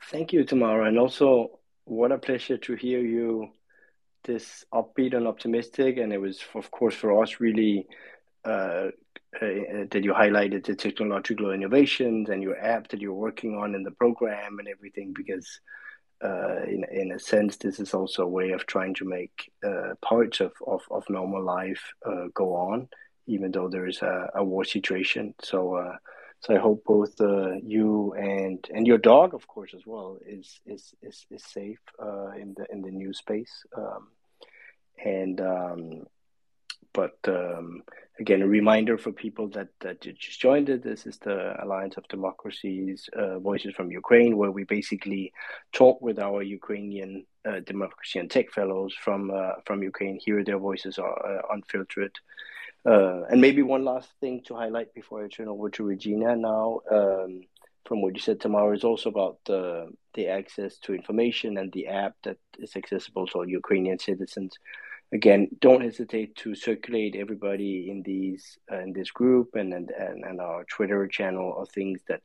Thank 0.09 0.33
you 0.33 0.43
tamara 0.43 0.87
and 0.87 0.97
also 0.97 1.59
what 1.85 2.11
a 2.11 2.17
pleasure 2.17 2.57
to 2.57 2.75
hear 2.75 2.99
you 2.99 3.49
this 4.23 4.65
upbeat 4.73 5.15
and 5.15 5.27
optimistic 5.27 5.97
and 5.97 6.13
it 6.13 6.19
was 6.19 6.41
of 6.55 6.71
course 6.71 6.95
for 6.95 7.21
us 7.21 7.39
really 7.39 7.87
uh, 8.45 8.87
uh, 9.35 9.85
that 9.91 10.03
you 10.03 10.13
highlighted 10.13 10.65
the 10.65 10.75
technological 10.75 11.51
innovations 11.51 12.29
and 12.29 12.43
your 12.43 12.57
app 12.59 12.88
that 12.89 13.01
you're 13.01 13.13
working 13.13 13.55
on 13.55 13.75
in 13.75 13.83
the 13.83 13.91
program 13.91 14.59
and 14.59 14.67
everything 14.67 15.13
because 15.13 15.59
uh, 16.23 16.61
in 16.63 16.85
in 16.91 17.11
a 17.13 17.19
sense 17.19 17.57
this 17.57 17.79
is 17.79 17.93
also 17.93 18.23
a 18.23 18.27
way 18.27 18.51
of 18.51 18.65
trying 18.65 18.93
to 18.93 19.05
make 19.05 19.51
uh, 19.63 19.93
parts 20.01 20.39
of, 20.39 20.51
of, 20.67 20.81
of 20.91 21.03
normal 21.09 21.43
life 21.43 21.93
uh, 22.05 22.25
go 22.33 22.55
on 22.55 22.88
even 23.27 23.51
though 23.51 23.69
there 23.69 23.88
is 23.88 24.01
a, 24.01 24.29
a 24.35 24.43
war 24.43 24.65
situation. 24.65 25.33
So, 25.41 25.75
uh, 25.75 25.97
so 26.39 26.55
I 26.55 26.59
hope 26.59 26.83
both 26.85 27.19
uh, 27.21 27.53
you 27.63 28.13
and 28.13 28.67
and 28.73 28.88
your 28.88 28.97
dog, 28.97 29.33
of 29.33 29.47
course, 29.47 29.73
as 29.75 29.83
well, 29.85 30.17
is 30.25 30.59
is 30.65 30.93
is, 31.01 31.25
is 31.29 31.43
safe 31.43 31.79
uh, 32.01 32.31
in 32.31 32.55
the 32.57 32.65
in 32.71 32.81
the 32.81 32.91
new 32.91 33.13
space. 33.13 33.63
Um, 33.77 34.07
and 35.03 35.39
um, 35.39 36.03
but 36.93 37.17
um, 37.27 37.83
again, 38.21 38.41
a 38.41 38.47
reminder 38.47 38.97
for 38.97 39.11
people 39.11 39.47
that 39.49 39.69
that 39.81 40.01
just 40.01 40.39
joined 40.39 40.69
it. 40.69 40.83
This 40.83 41.05
is 41.05 41.17
the 41.17 41.37
Alliance 41.63 41.95
of 41.97 42.07
Democracies, 42.07 43.09
uh, 43.21 43.39
Voices 43.39 43.73
from 43.75 43.91
Ukraine, 43.91 44.37
where 44.37 44.53
we 44.57 44.63
basically 44.77 45.33
talk 45.73 46.01
with 46.01 46.17
our 46.19 46.41
Ukrainian 46.59 47.25
uh, 47.49 47.59
democracy 47.71 48.19
and 48.19 48.29
tech 48.29 48.47
fellows 48.57 48.93
from 49.05 49.21
uh, 49.41 49.55
from 49.65 49.77
Ukraine. 49.91 50.17
Hear 50.25 50.43
their 50.43 50.61
voices 50.69 50.93
are 51.05 51.17
uh, 51.31 51.41
unfiltered 51.55 52.15
uh, 52.85 53.21
and 53.29 53.39
maybe 53.39 53.61
one 53.61 53.85
last 53.85 54.09
thing 54.19 54.41
to 54.45 54.55
highlight 54.55 54.93
before 54.93 55.23
I 55.23 55.27
turn 55.27 55.47
over 55.47 55.69
to 55.71 55.83
Regina 55.83 56.35
now, 56.35 56.81
um, 56.91 57.41
from 57.85 58.01
what 58.01 58.15
you 58.15 58.21
said, 58.21 58.39
Tamara, 58.39 58.75
is 58.75 58.83
also 58.83 59.09
about 59.09 59.37
the, 59.45 59.89
the 60.15 60.27
access 60.27 60.77
to 60.79 60.95
information 60.95 61.57
and 61.57 61.71
the 61.71 61.87
app 61.87 62.15
that 62.23 62.37
is 62.57 62.75
accessible 62.75 63.27
to 63.27 63.39
all 63.39 63.47
Ukrainian 63.47 63.99
citizens. 63.99 64.53
Again, 65.13 65.49
don't 65.59 65.83
hesitate 65.83 66.35
to 66.37 66.55
circulate 66.55 67.15
everybody 67.15 67.89
in 67.89 68.01
these 68.03 68.57
uh, 68.71 68.79
in 68.79 68.93
this 68.93 69.11
group 69.11 69.55
and, 69.55 69.73
and 69.73 69.91
and 69.91 70.39
our 70.39 70.63
Twitter 70.65 71.07
channel 71.07 71.57
of 71.57 71.69
things 71.69 71.99
that 72.07 72.21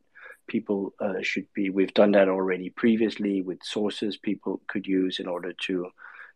people 0.46 0.94
uh, 1.00 1.20
should 1.22 1.46
be. 1.52 1.70
We've 1.70 1.94
done 1.94 2.12
that 2.12 2.28
already 2.28 2.70
previously 2.70 3.42
with 3.42 3.62
sources 3.62 4.16
people 4.16 4.60
could 4.68 4.86
use 4.86 5.18
in 5.18 5.26
order 5.26 5.52
to 5.66 5.90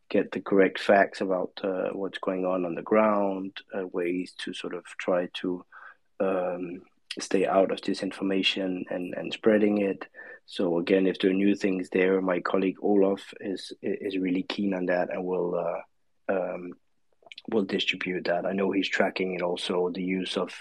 get 0.09 0.33
the 0.33 0.41
correct 0.41 0.81
facts 0.81 1.21
about 1.21 1.53
uh, 1.63 1.91
what's 1.93 2.19
going 2.19 2.45
on 2.45 2.65
on 2.65 2.75
the 2.75 2.83
ground, 2.83 3.57
uh, 3.73 3.87
ways 3.87 4.35
to 4.39 4.53
sort 4.53 4.75
of 4.75 4.85
try 4.99 5.29
to 5.35 5.65
um, 6.19 6.83
stay 7.21 7.47
out 7.47 7.71
of 7.71 7.81
disinformation 7.81 8.83
and, 8.91 9.15
and 9.15 9.33
spreading 9.33 9.79
it. 9.79 10.07
So 10.47 10.79
again, 10.79 11.07
if 11.07 11.21
there 11.21 11.31
are 11.31 11.35
new 11.35 11.55
things 11.55 11.89
there, 11.91 12.21
my 12.21 12.41
colleague 12.41 12.79
Olaf 12.83 13.23
is 13.41 13.73
is 13.83 14.19
really 14.19 14.43
keen 14.43 14.75
on 14.75 14.87
that 14.87 15.11
and 15.13 15.25
will 15.25 15.55
uh, 15.55 15.81
um, 16.31 16.73
will 17.51 17.65
distribute 17.65 18.25
that. 18.27 18.47
I 18.47 18.53
know 18.53 18.71
he's 18.71 18.89
tracking 18.89 19.35
it 19.35 19.43
also 19.43 19.91
the 19.91 20.03
use 20.03 20.37
of 20.37 20.55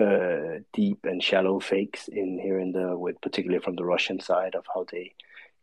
uh, 0.00 0.60
deep 0.72 1.00
and 1.04 1.22
shallow 1.22 1.60
fakes 1.60 2.08
in 2.08 2.38
here 2.38 2.58
in 2.58 2.72
the 2.72 2.96
with 2.96 3.20
particularly 3.20 3.62
from 3.62 3.76
the 3.76 3.84
Russian 3.84 4.20
side 4.20 4.54
of 4.54 4.64
how 4.72 4.86
they 4.90 5.12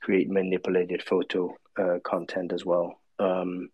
create 0.02 0.30
manipulated 0.30 1.02
photo 1.02 1.56
uh, 1.78 2.00
content 2.04 2.54
as 2.54 2.64
well. 2.64 3.00
Um, 3.20 3.70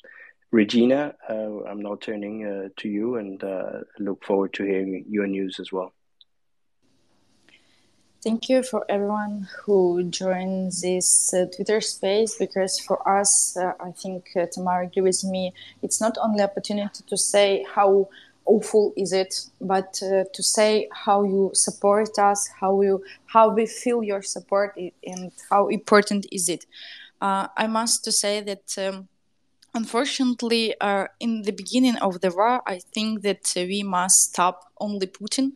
Regina, 0.51 1.15
uh, 1.29 1.63
I'm 1.63 1.81
now 1.81 1.97
turning 1.99 2.45
uh, 2.45 2.69
to 2.77 2.87
you 2.87 3.15
and 3.15 3.43
uh, 3.43 3.79
look 3.99 4.23
forward 4.23 4.53
to 4.53 4.63
hearing 4.63 5.05
your 5.09 5.27
news 5.27 5.59
as 5.59 5.71
well. 5.71 5.93
Thank 8.23 8.47
you 8.47 8.63
for 8.63 8.85
everyone 8.87 9.49
who 9.65 10.05
joined 10.05 10.71
this 10.81 11.33
uh, 11.33 11.45
Twitter 11.53 11.81
space 11.81 12.35
because 12.39 12.79
for 12.79 12.97
us, 13.05 13.57
uh, 13.57 13.73
I 13.81 13.91
think 13.91 14.29
uh, 14.37 14.45
Tamara 14.49 14.85
agree 14.85 15.01
with 15.01 15.25
me, 15.25 15.53
it's 15.81 15.99
not 15.99 16.17
only 16.21 16.41
opportunity 16.41 17.03
to 17.05 17.17
say 17.17 17.65
how 17.75 18.07
awful 18.45 18.93
is 18.95 19.11
it, 19.11 19.41
but 19.59 19.91
to 19.95 20.41
say 20.41 20.87
how 20.93 21.23
you 21.23 21.51
support 21.53 22.17
us, 22.17 22.47
how 22.61 22.81
you 22.81 23.03
how 23.25 23.49
we 23.49 23.65
feel 23.65 24.01
your 24.01 24.21
support, 24.21 24.77
and 25.05 25.33
how 25.49 25.67
important 25.67 26.25
is 26.31 26.47
it. 26.47 26.65
I 27.21 27.67
must 27.67 28.05
to 28.05 28.11
say 28.13 28.39
that. 28.39 28.77
Um, 28.77 29.09
unfortunately, 29.73 30.75
uh, 30.79 31.07
in 31.19 31.43
the 31.43 31.51
beginning 31.51 31.97
of 31.97 32.21
the 32.21 32.31
war, 32.31 32.61
I 32.67 32.79
think 32.93 33.21
that 33.23 33.53
uh, 33.57 33.61
we 33.61 33.83
must 33.83 34.31
stop 34.31 34.65
only 34.79 35.07
Putin. 35.07 35.53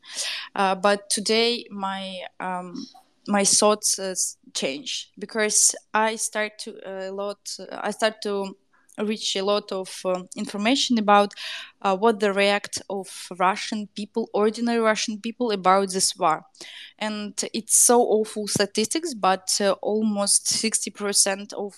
Uh, 0.55 0.75
but 0.75 1.09
today, 1.09 1.65
my 1.71 2.21
um, 2.39 2.87
my 3.27 3.43
thoughts 3.45 3.99
uh, 3.99 4.15
change 4.53 5.11
because 5.19 5.75
I 5.93 6.15
start 6.15 6.59
to 6.59 6.71
a 6.85 7.11
lot. 7.11 7.39
I 7.71 7.91
start 7.91 8.21
to 8.23 8.55
reach 8.99 9.35
a 9.35 9.43
lot 9.43 9.71
of 9.71 10.01
uh, 10.05 10.23
information 10.35 10.97
about 10.97 11.33
uh, 11.81 11.95
what 11.95 12.19
the 12.19 12.33
react 12.33 12.81
of 12.89 13.27
Russian 13.39 13.87
people, 13.95 14.29
ordinary 14.33 14.79
Russian 14.79 15.19
people, 15.21 15.51
about 15.51 15.91
this 15.91 16.15
war, 16.17 16.45
and 16.99 17.33
it's 17.53 17.77
so 17.77 18.01
awful 18.01 18.47
statistics. 18.47 19.13
But 19.13 19.59
almost 19.81 20.47
sixty 20.49 20.91
percent 20.91 21.53
of 21.53 21.75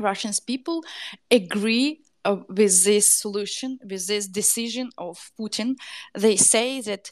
Russian 0.00 0.32
people 0.46 0.82
agree 1.30 2.00
uh, 2.24 2.36
with 2.48 2.84
this 2.84 3.06
solution, 3.20 3.78
with 3.88 4.06
this 4.06 4.26
decision 4.28 4.90
of 4.98 5.30
Putin. 5.38 5.76
They 6.14 6.36
say 6.36 6.80
that 6.82 7.08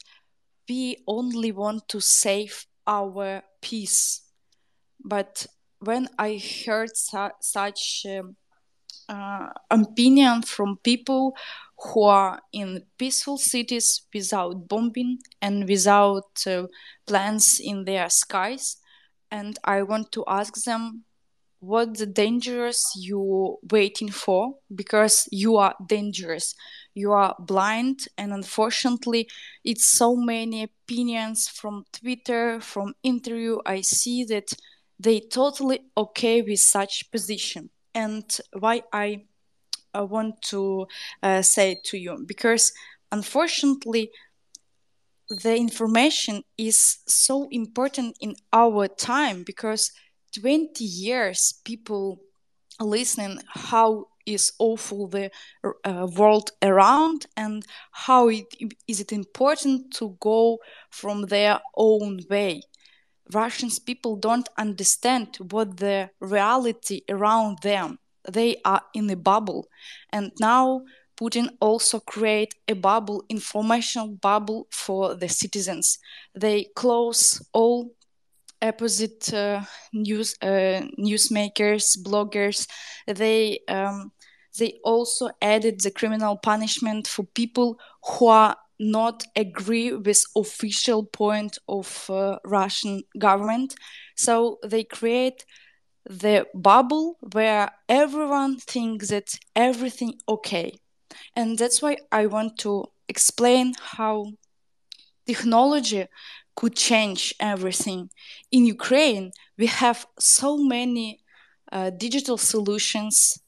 we 0.69 0.97
only 1.07 1.51
want 1.51 1.87
to 1.89 1.99
save 2.01 2.65
our 2.87 3.43
peace. 3.61 4.21
But 5.03 5.47
when 5.79 6.09
I 6.17 6.41
heard 6.65 6.95
su- 6.95 7.37
such 7.41 8.05
um, 8.09 8.35
uh, 9.09 9.49
opinion 9.69 10.41
from 10.41 10.77
people 10.83 11.35
who 11.77 12.03
are 12.03 12.41
in 12.53 12.83
peaceful 12.97 13.37
cities 13.37 14.03
without 14.13 14.67
bombing 14.67 15.19
and 15.41 15.67
without 15.67 16.31
uh, 16.47 16.63
plans 17.05 17.59
in 17.59 17.85
their 17.85 18.09
skies, 18.09 18.77
and 19.31 19.57
I 19.63 19.83
want 19.83 20.11
to 20.13 20.23
ask 20.27 20.63
them 20.63 21.03
what 21.65 21.97
the 21.97 22.05
dangerous 22.05 22.91
you 22.95 23.57
waiting 23.71 24.09
for 24.09 24.55
because 24.73 25.27
you 25.31 25.57
are 25.57 25.75
dangerous. 25.87 26.53
You 26.93 27.11
are 27.11 27.35
blind 27.39 28.07
and 28.17 28.31
unfortunately 28.31 29.27
it's 29.63 29.85
so 29.85 30.15
many 30.15 30.63
opinions 30.63 31.47
from 31.47 31.85
twitter 31.91 32.59
from 32.61 32.93
interview. 33.03 33.57
I 33.65 33.81
see 33.81 34.23
that 34.25 34.53
they 34.99 35.19
totally 35.19 35.79
okay 35.97 36.41
with 36.41 36.59
such 36.59 37.11
position. 37.11 37.69
And 37.93 38.25
why 38.53 38.83
i 38.93 39.25
uh, 39.97 40.05
want 40.05 40.41
to 40.41 40.87
uh, 41.23 41.41
say 41.41 41.79
to 41.85 41.97
you 41.97 42.23
because 42.27 42.71
unfortunately 43.11 44.11
the 45.29 45.55
information 45.55 46.43
is 46.57 46.99
so 47.07 47.47
important 47.49 48.15
in 48.19 48.35
our 48.53 48.87
time 48.87 49.43
because 49.43 49.91
20 50.39 50.83
years 50.83 51.53
people 51.63 52.19
listening 52.79 53.39
how 53.47 54.07
is 54.25 54.53
awful 54.59 55.07
the 55.07 55.29
uh, 55.83 56.07
world 56.15 56.51
around 56.61 57.25
and 57.37 57.63
how 57.91 58.27
it, 58.27 58.45
is 58.87 58.99
it 58.99 59.11
important 59.11 59.93
to 59.93 60.17
go 60.19 60.57
from 60.89 61.23
their 61.23 61.59
own 61.75 62.19
way. 62.29 62.61
Russians 63.33 63.79
people 63.79 64.15
don't 64.15 64.49
understand 64.57 65.37
what 65.51 65.77
the 65.77 66.09
reality 66.19 67.01
around 67.09 67.59
them 67.61 67.99
they 68.31 68.57
are 68.65 68.81
in 68.93 69.09
a 69.09 69.15
bubble. 69.15 69.67
And 70.11 70.31
now 70.39 70.81
putin 71.19 71.49
also 71.61 71.99
create 71.99 72.53
a 72.67 72.73
bubble 72.73 73.23
informational 73.29 74.09
bubble 74.09 74.67
for 74.71 75.15
the 75.15 75.29
citizens. 75.29 75.97
They 76.35 76.65
close 76.75 77.41
all 77.53 77.91
opposite 78.61 79.33
uh, 79.33 79.61
news 79.93 80.35
uh, 80.41 80.81
newsmakers 80.99 81.97
bloggers 81.97 82.67
they 83.07 83.59
um, 83.67 84.11
they 84.57 84.79
also 84.83 85.29
added 85.41 85.81
the 85.81 85.91
criminal 85.91 86.37
punishment 86.37 87.07
for 87.07 87.23
people 87.23 87.79
who 88.03 88.27
are 88.27 88.55
not 88.79 89.23
agree 89.35 89.91
with 89.93 90.23
official 90.35 91.03
point 91.03 91.57
of 91.67 92.09
uh, 92.09 92.37
russian 92.43 93.03
government. 93.17 93.75
So 94.15 94.59
they 94.63 94.83
create 94.83 95.45
the 96.05 96.47
bubble 96.53 97.17
where 97.33 97.71
everyone 97.89 98.57
thinks 98.57 99.09
that 99.09 99.33
everything 99.55 100.15
okay. 100.27 100.79
And 101.35 101.57
that's 101.57 101.81
why 101.81 101.97
i 102.11 102.25
want 102.27 102.57
to 102.59 102.85
explain 103.07 103.73
how 103.79 104.33
technology 105.25 106.07
could 106.55 106.75
change 106.75 107.33
everything. 107.39 108.09
In 108.51 108.65
Ukraine, 108.65 109.31
we 109.57 109.67
have 109.67 110.05
so 110.19 110.57
many 110.57 111.19
uh, 111.71 111.89
digital 111.89 112.37
solutions, 112.37 113.39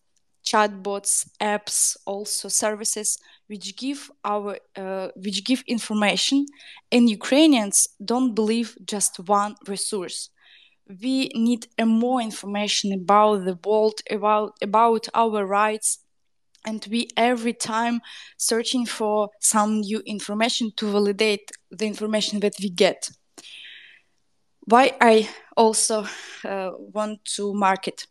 chatbots, 0.43 1.27
apps, 1.39 1.97
also 2.05 2.47
services 2.49 3.17
which 3.47 3.75
give 3.77 4.11
our 4.23 4.57
uh, 4.75 5.07
which 5.15 5.43
give 5.45 5.63
information, 5.67 6.45
and 6.91 7.09
Ukrainians 7.09 7.87
don't 8.03 8.33
believe 8.35 8.77
just 8.85 9.19
one 9.19 9.55
resource. 9.67 10.29
We 11.01 11.29
need 11.33 11.67
more 11.79 12.21
information 12.21 12.93
about 12.93 13.45
the 13.45 13.57
world, 13.65 14.01
about 14.09 14.55
about 14.61 15.07
our 15.13 15.45
rights, 15.45 15.99
and 16.67 16.85
we 16.91 17.07
every 17.15 17.53
time 17.53 18.01
searching 18.37 18.85
for 18.85 19.29
some 19.39 19.79
new 19.79 20.01
information 20.05 20.69
to 20.75 20.91
validate 20.91 21.49
the 21.71 21.87
information 21.87 22.41
that 22.41 22.53
we 22.61 22.69
get. 22.69 23.09
Why 24.65 24.91
i 25.01 25.29
also 25.55 26.05
uh, 26.45 26.71
want 26.93 27.23
to 27.35 27.53
market? 27.53 28.05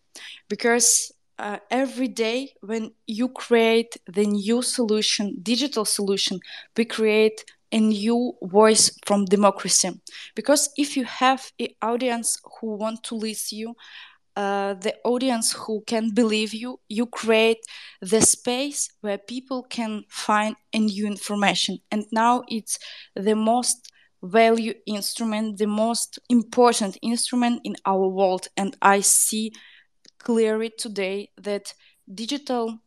Because 0.49 1.12
uh, 1.38 1.59
every 1.71 2.09
day 2.09 2.55
when 2.62 2.92
you 3.07 3.29
create 3.29 3.99
the 4.07 4.25
new 4.25 4.62
solution 4.62 5.37
digital 5.42 5.85
solution 5.85 6.40
we 6.77 6.87
create 6.87 7.45
a 7.73 7.79
new 7.81 8.33
voice 8.42 8.97
from 9.05 9.27
democracy. 9.27 9.90
Because 10.35 10.71
if 10.79 10.97
you 10.97 11.05
have 11.05 11.53
an 11.59 11.69
audience 11.83 12.38
who 12.55 12.77
want 12.77 13.03
to 13.05 13.14
listen 13.16 13.59
you 13.59 13.75
uh, 14.37 14.75
the 14.75 14.94
audience 15.03 15.53
who 15.53 15.83
can 15.87 16.11
believe 16.11 16.53
you, 16.53 16.79
you 16.88 17.07
create 17.07 17.64
the 18.03 18.20
space 18.20 18.90
where 19.01 19.16
people 19.16 19.62
can 19.62 20.05
find 20.11 20.55
a 20.75 20.79
new 20.79 21.07
information. 21.07 21.79
And 21.90 22.05
now 22.12 22.42
it's 22.49 22.79
the 23.14 23.35
most 23.35 23.90
value 24.22 24.75
instrument, 24.87 25.57
the 25.57 25.66
most 25.66 26.18
important 26.29 26.99
instrument 27.01 27.62
in 27.64 27.77
our 27.87 28.09
world. 28.09 28.49
And 28.59 28.77
I 28.83 29.01
see 29.01 29.53
clearly 30.18 30.70
today 30.70 31.31
that 31.40 31.72
digital 32.12 32.81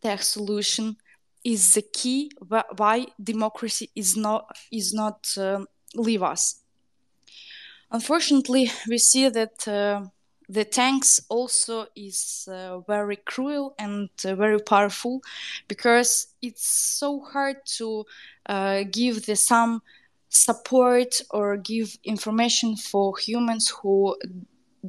tech 0.00 0.22
solution 0.22 0.96
is 1.44 1.74
the 1.74 1.82
key 1.82 2.30
why 2.76 3.06
democracy 3.20 3.90
is 3.96 4.16
not 4.16 4.48
is 4.70 4.94
not 4.94 5.26
um, 5.36 5.66
leave 5.96 6.22
us. 6.22 6.60
Unfortunately, 7.90 8.70
we 8.88 8.98
see 8.98 9.28
that. 9.28 9.66
Uh, 9.66 10.06
the 10.52 10.64
tanks 10.66 11.18
also 11.30 11.86
is 11.96 12.46
uh, 12.52 12.80
very 12.80 13.16
cruel 13.16 13.74
and 13.78 14.10
uh, 14.24 14.34
very 14.34 14.60
powerful 14.60 15.22
because 15.66 16.28
it's 16.42 16.66
so 16.66 17.20
hard 17.20 17.56
to 17.64 18.04
uh, 18.46 18.84
give 18.90 19.24
the 19.24 19.34
some 19.34 19.80
support 20.28 21.22
or 21.30 21.56
give 21.56 21.96
information 22.04 22.76
for 22.76 23.16
humans 23.16 23.72
who 23.82 24.14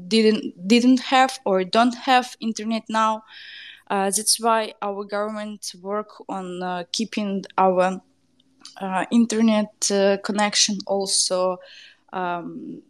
didn't 0.08 0.68
didn't 0.68 1.00
have 1.00 1.40
or 1.46 1.64
don't 1.64 1.96
have 1.96 2.36
internet 2.42 2.84
now. 2.90 3.24
Uh, 3.90 4.06
that's 4.06 4.40
why 4.42 4.74
our 4.82 5.06
government 5.06 5.74
work 5.82 6.10
on 6.28 6.62
uh, 6.62 6.84
keeping 6.92 7.44
our 7.58 8.02
uh, 8.82 9.06
internet 9.12 9.72
connection 10.24 10.78
also 10.88 11.58
um, 12.12 12.82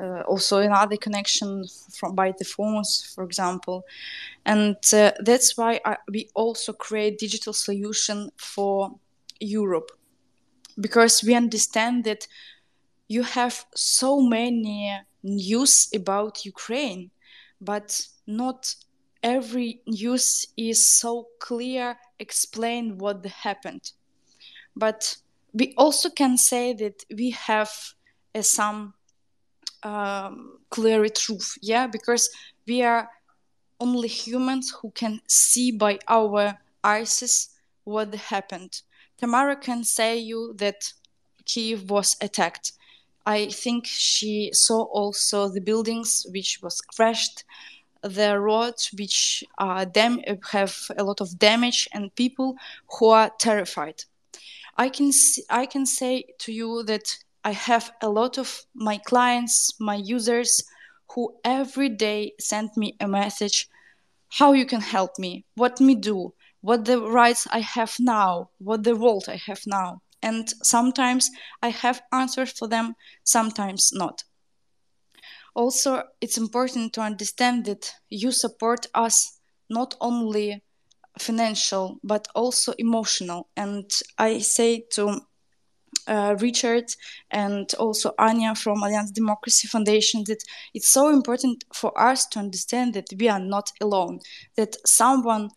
uh, 0.00 0.22
also 0.22 0.58
another 0.58 0.96
connection 0.96 1.64
from 1.92 2.14
by 2.14 2.32
the 2.38 2.44
phones, 2.44 3.12
for 3.14 3.24
example, 3.24 3.84
and 4.44 4.76
uh, 4.92 5.12
that's 5.20 5.56
why 5.56 5.80
I, 5.84 5.96
we 6.10 6.30
also 6.34 6.72
create 6.72 7.18
digital 7.18 7.52
solution 7.52 8.30
for 8.36 8.98
Europe. 9.38 9.90
Because 10.80 11.22
we 11.22 11.34
understand 11.34 12.04
that 12.04 12.26
you 13.08 13.22
have 13.22 13.66
so 13.74 14.20
many 14.20 14.98
news 15.22 15.90
about 15.94 16.44
Ukraine, 16.44 17.10
but 17.60 18.06
not 18.26 18.74
every 19.22 19.82
news 19.86 20.46
is 20.56 20.98
so 20.98 21.26
clear 21.40 21.98
explain 22.18 22.98
what 22.98 23.24
happened. 23.26 23.92
But 24.76 25.16
we 25.52 25.74
also 25.76 26.10
can 26.10 26.38
say 26.38 26.72
that 26.74 27.04
we 27.14 27.30
have 27.30 27.70
uh, 28.34 28.42
some 28.42 28.94
um, 29.82 30.58
clear 30.70 31.08
truth 31.08 31.56
yeah? 31.62 31.86
Because 31.86 32.30
we 32.66 32.82
are 32.82 33.08
only 33.78 34.08
humans 34.08 34.74
who 34.80 34.90
can 34.90 35.20
see 35.26 35.72
by 35.72 35.98
our 36.08 36.58
eyes 36.84 37.48
what 37.84 38.14
happened. 38.14 38.82
Tamara 39.18 39.56
can 39.56 39.84
say 39.84 40.18
you 40.18 40.54
that 40.58 40.92
kiev 41.44 41.90
was 41.90 42.16
attacked. 42.20 42.72
I 43.26 43.48
think 43.48 43.86
she 43.86 44.50
saw 44.52 44.82
also 44.84 45.48
the 45.48 45.60
buildings 45.60 46.26
which 46.30 46.60
was 46.62 46.80
crashed 46.80 47.44
the 48.02 48.38
roads 48.38 48.90
which 48.96 49.44
uh, 49.58 49.84
dam- 49.84 50.22
have 50.50 50.74
a 50.96 51.04
lot 51.04 51.20
of 51.20 51.38
damage 51.38 51.88
and 51.92 52.14
people 52.14 52.56
who 52.98 53.08
are 53.08 53.30
terrified. 53.38 54.04
I 54.76 54.88
can 54.88 55.12
see, 55.12 55.42
i 55.50 55.66
can 55.66 55.84
say 55.84 56.24
to 56.38 56.52
you 56.52 56.82
that 56.84 57.18
I 57.44 57.52
have 57.52 57.92
a 58.02 58.08
lot 58.08 58.38
of 58.38 58.62
my 58.74 58.98
clients, 58.98 59.74
my 59.80 59.94
users 59.94 60.62
who 61.14 61.36
every 61.44 61.88
day 61.88 62.32
send 62.38 62.70
me 62.76 62.96
a 63.00 63.08
message 63.08 63.68
how 64.30 64.52
you 64.52 64.64
can 64.64 64.80
help 64.80 65.18
me, 65.18 65.44
what 65.56 65.80
me 65.80 65.94
do, 65.94 66.32
what 66.60 66.84
the 66.84 67.00
rights 67.00 67.46
I 67.50 67.60
have 67.60 67.96
now, 67.98 68.50
what 68.58 68.84
the 68.84 68.96
world 68.96 69.24
I 69.28 69.40
have 69.46 69.60
now. 69.66 70.02
And 70.22 70.48
sometimes 70.62 71.30
I 71.62 71.70
have 71.70 72.02
answers 72.12 72.52
for 72.52 72.68
them, 72.68 72.94
sometimes 73.24 73.90
not. 73.92 74.22
Also, 75.54 76.04
it's 76.20 76.38
important 76.38 76.92
to 76.92 77.00
understand 77.00 77.64
that 77.64 77.92
you 78.08 78.30
support 78.30 78.86
us 78.94 79.40
not 79.68 79.96
only 80.00 80.62
financial 81.18 81.98
but 82.04 82.28
also 82.34 82.72
emotional. 82.78 83.48
And 83.56 83.90
I 84.16 84.38
say 84.38 84.84
to 84.92 85.22
uh, 86.06 86.36
Richard 86.40 86.84
and 87.30 87.72
also 87.74 88.12
Anya 88.18 88.54
from 88.54 88.82
Alliance 88.82 89.10
Democracy 89.10 89.68
Foundation 89.68 90.24
that 90.26 90.42
it's 90.74 90.88
so 90.88 91.08
important 91.08 91.64
for 91.74 91.98
us 92.00 92.26
to 92.28 92.38
understand 92.38 92.94
that 92.94 93.06
we 93.18 93.28
are 93.28 93.40
not 93.40 93.70
alone, 93.80 94.20
that 94.56 94.76
someone 94.86 95.50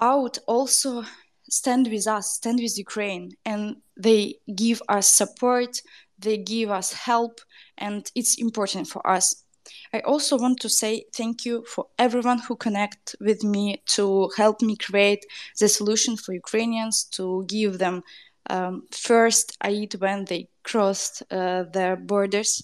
out 0.00 0.38
also 0.46 1.04
stand 1.48 1.88
with 1.88 2.06
us, 2.06 2.34
stand 2.34 2.60
with 2.60 2.78
Ukraine, 2.78 3.32
and 3.44 3.76
they 3.96 4.36
give 4.54 4.82
us 4.88 5.08
support, 5.08 5.80
they 6.18 6.36
give 6.36 6.70
us 6.70 6.92
help, 6.92 7.40
and 7.78 8.10
it's 8.14 8.38
important 8.38 8.88
for 8.88 9.06
us. 9.06 9.46
I 9.92 10.00
also 10.00 10.38
want 10.38 10.60
to 10.60 10.68
say 10.68 11.04
thank 11.12 11.44
you 11.44 11.64
for 11.64 11.86
everyone 11.98 12.38
who 12.38 12.56
connect 12.56 13.16
with 13.20 13.42
me 13.42 13.82
to 13.86 14.30
help 14.36 14.62
me 14.62 14.76
create 14.76 15.24
the 15.58 15.68
solution 15.68 16.16
for 16.16 16.32
Ukrainians 16.32 17.04
to 17.12 17.44
give 17.48 17.78
them 17.78 18.02
um, 18.50 18.82
first 18.90 19.56
aid 19.64 19.94
when 19.94 20.24
they 20.24 20.48
crossed 20.62 21.22
uh, 21.30 21.64
their 21.72 21.96
borders, 21.96 22.62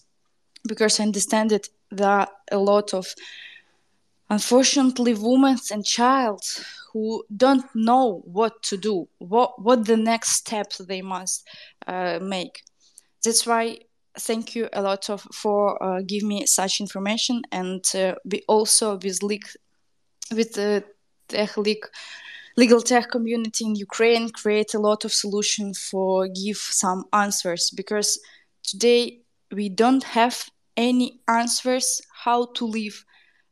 because 0.66 1.00
I 1.00 1.04
understand 1.04 1.50
that 1.50 1.68
there 1.90 2.08
are 2.08 2.28
a 2.50 2.58
lot 2.58 2.94
of 2.94 3.14
unfortunately 4.30 5.14
women 5.14 5.58
and 5.70 5.84
child 5.84 6.42
who 6.92 7.24
don't 7.34 7.64
know 7.74 8.22
what 8.24 8.62
to 8.62 8.76
do, 8.76 9.08
what 9.18 9.60
what 9.60 9.86
the 9.86 9.96
next 9.96 10.30
steps 10.30 10.78
they 10.78 11.02
must 11.02 11.46
uh, 11.86 12.18
make. 12.20 12.62
That's 13.24 13.46
why 13.46 13.78
thank 14.18 14.54
you 14.54 14.68
a 14.72 14.82
lot 14.82 15.08
of 15.10 15.22
for 15.32 15.82
uh, 15.82 16.02
give 16.06 16.22
me 16.22 16.46
such 16.46 16.80
information 16.80 17.42
and 17.50 17.84
uh, 17.94 18.14
we 18.24 18.42
also 18.46 18.98
with 18.98 19.22
leak 19.22 19.44
with 20.30 20.52
the 20.54 20.84
tech 21.28 21.56
leak 21.56 21.84
legal 22.56 22.80
tech 22.80 23.10
community 23.10 23.64
in 23.64 23.74
ukraine 23.74 24.28
create 24.30 24.74
a 24.74 24.78
lot 24.78 25.04
of 25.04 25.12
solution 25.12 25.74
for 25.74 26.28
give 26.28 26.56
some 26.56 27.04
answers 27.12 27.70
because 27.70 28.20
today 28.62 29.20
we 29.52 29.68
don't 29.68 30.04
have 30.04 30.44
any 30.76 31.20
answers 31.28 32.00
how 32.24 32.46
to 32.54 32.64
live 32.64 33.04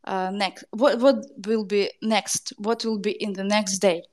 uh, 0.05 0.31
next 0.31 0.63
what 0.71 0.99
what 0.99 1.25
will 1.45 1.63
be 1.65 1.89
next 2.01 2.53
what 2.57 2.83
will 2.83 2.97
be 2.97 3.11
in 3.11 3.33
the 3.33 3.43
next 3.43 3.79
day 3.79 4.03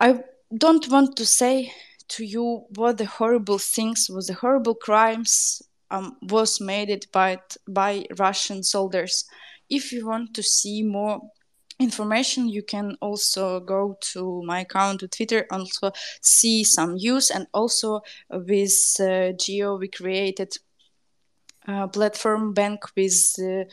i 0.00 0.18
don't 0.56 0.88
want 0.88 1.16
to 1.16 1.24
say 1.24 1.72
to 2.08 2.24
you 2.24 2.64
what 2.74 2.98
the 2.98 3.04
horrible 3.04 3.58
things 3.58 4.08
was 4.10 4.26
the 4.26 4.34
horrible 4.34 4.74
crimes 4.74 5.62
um, 5.90 6.16
was 6.22 6.60
made 6.60 6.90
it 6.90 7.10
by 7.12 7.38
by 7.68 8.04
Russian 8.18 8.62
soldiers. 8.62 9.24
If 9.70 9.92
you 9.92 10.06
want 10.06 10.34
to 10.34 10.42
see 10.42 10.82
more 10.82 11.20
information, 11.78 12.48
you 12.48 12.62
can 12.62 12.96
also 13.00 13.60
go 13.60 13.96
to 14.12 14.42
my 14.44 14.60
account 14.60 15.02
on 15.02 15.08
Twitter 15.08 15.46
and 15.50 15.60
also 15.60 15.92
see 16.20 16.64
some 16.64 16.94
news. 16.94 17.30
And 17.30 17.46
also 17.52 18.00
with 18.30 18.96
uh, 19.00 19.32
Geo, 19.32 19.76
we 19.76 19.88
created 19.88 20.52
a 21.66 21.88
platform 21.88 22.52
bank 22.54 22.80
with 22.96 23.34
uh, 23.38 23.64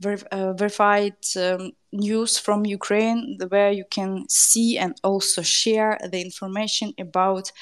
ver- 0.00 0.26
uh, 0.30 0.52
verified 0.54 1.16
um, 1.36 1.72
news 1.92 2.38
from 2.38 2.64
Ukraine, 2.64 3.38
where 3.48 3.72
you 3.72 3.84
can 3.90 4.28
see 4.28 4.78
and 4.78 4.94
also 5.02 5.42
share 5.42 5.98
the 6.10 6.20
information 6.20 6.94
about 6.98 7.52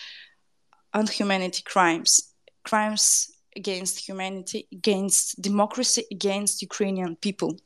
unhumanity 0.93 1.63
crimes, 1.65 2.35
crimes 2.65 3.31
against 3.57 4.07
humanity, 4.07 4.69
against 4.73 5.41
democracy, 5.41 6.05
against 6.11 6.63
Ukrainian 6.63 7.17
people. 7.17 7.57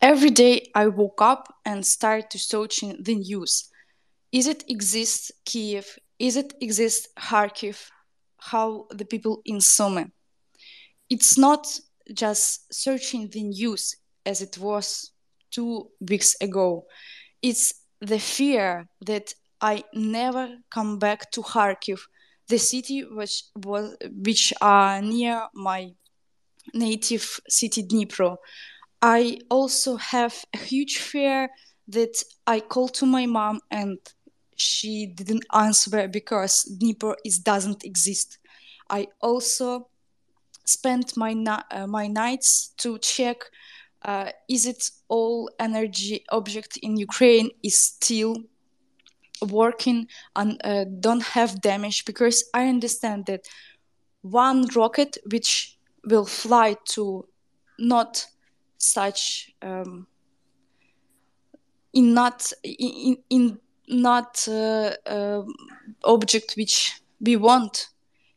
Every 0.00 0.30
day 0.30 0.70
I 0.74 0.88
woke 0.88 1.22
up 1.22 1.52
and 1.64 1.84
started 1.84 2.30
to 2.30 2.38
searching 2.38 2.96
the 3.02 3.14
news. 3.14 3.70
Is 4.30 4.46
it 4.46 4.64
exist 4.68 5.32
Kiev? 5.44 5.98
Is 6.18 6.36
it 6.36 6.52
exist 6.60 7.08
Kharkiv? 7.18 7.88
How 8.38 8.86
the 8.90 9.06
people 9.06 9.40
in 9.44 9.60
Sumy? 9.60 10.10
It's 11.08 11.38
not 11.38 11.66
just 12.12 12.72
searching 12.72 13.30
the 13.30 13.44
news 13.44 13.96
as 14.24 14.42
it 14.42 14.58
was 14.58 15.12
two 15.50 15.88
weeks 16.00 16.36
ago. 16.40 16.84
It's 17.40 17.72
the 18.00 18.18
fear 18.18 18.88
that 19.06 19.32
I 19.60 19.84
never 19.94 20.58
come 20.70 20.98
back 20.98 21.30
to 21.32 21.42
Kharkiv, 21.42 22.00
the 22.48 22.58
city 22.58 23.02
which 23.02 23.44
was 23.56 23.96
which 24.12 24.52
are 24.60 25.00
near 25.00 25.46
my 25.54 25.92
native 26.74 27.40
city 27.48 27.82
Dnipro. 27.82 28.36
I 29.02 29.38
also 29.50 29.96
have 29.96 30.44
a 30.54 30.58
huge 30.58 30.98
fear 30.98 31.50
that 31.88 32.22
I 32.46 32.60
called 32.60 32.94
to 32.94 33.06
my 33.06 33.26
mom 33.26 33.60
and 33.70 33.98
she 34.56 35.06
didn't 35.06 35.44
answer 35.52 36.08
because 36.08 36.78
Dnipro 36.80 37.14
is 37.24 37.38
doesn't 37.38 37.84
exist. 37.84 38.38
I 38.88 39.08
also 39.20 39.88
spent 40.64 41.16
my 41.16 41.32
uh, 41.70 41.86
my 41.86 42.06
nights 42.06 42.72
to 42.78 42.98
check 42.98 43.36
uh, 44.02 44.30
is 44.48 44.66
it 44.66 44.90
all 45.08 45.50
energy 45.58 46.24
object 46.30 46.76
in 46.78 46.96
Ukraine 46.96 47.50
is 47.62 47.78
still 47.78 48.36
working 49.42 50.08
and 50.34 50.60
uh, 50.64 50.84
don't 51.00 51.22
have 51.22 51.60
damage 51.60 52.04
because 52.04 52.44
I 52.54 52.68
understand 52.68 53.26
that 53.26 53.46
one 54.22 54.66
rocket 54.74 55.18
which 55.30 55.76
will 56.04 56.24
fly 56.24 56.76
to 56.90 57.26
not 57.78 58.26
such 58.92 59.52
um, 59.62 60.06
in 61.92 62.14
not 62.14 62.52
in, 62.62 63.16
in 63.30 63.58
not 63.88 64.46
uh, 64.48 64.92
uh, 65.06 65.42
object 66.04 66.54
which 66.56 67.00
we 67.20 67.36
want 67.36 67.88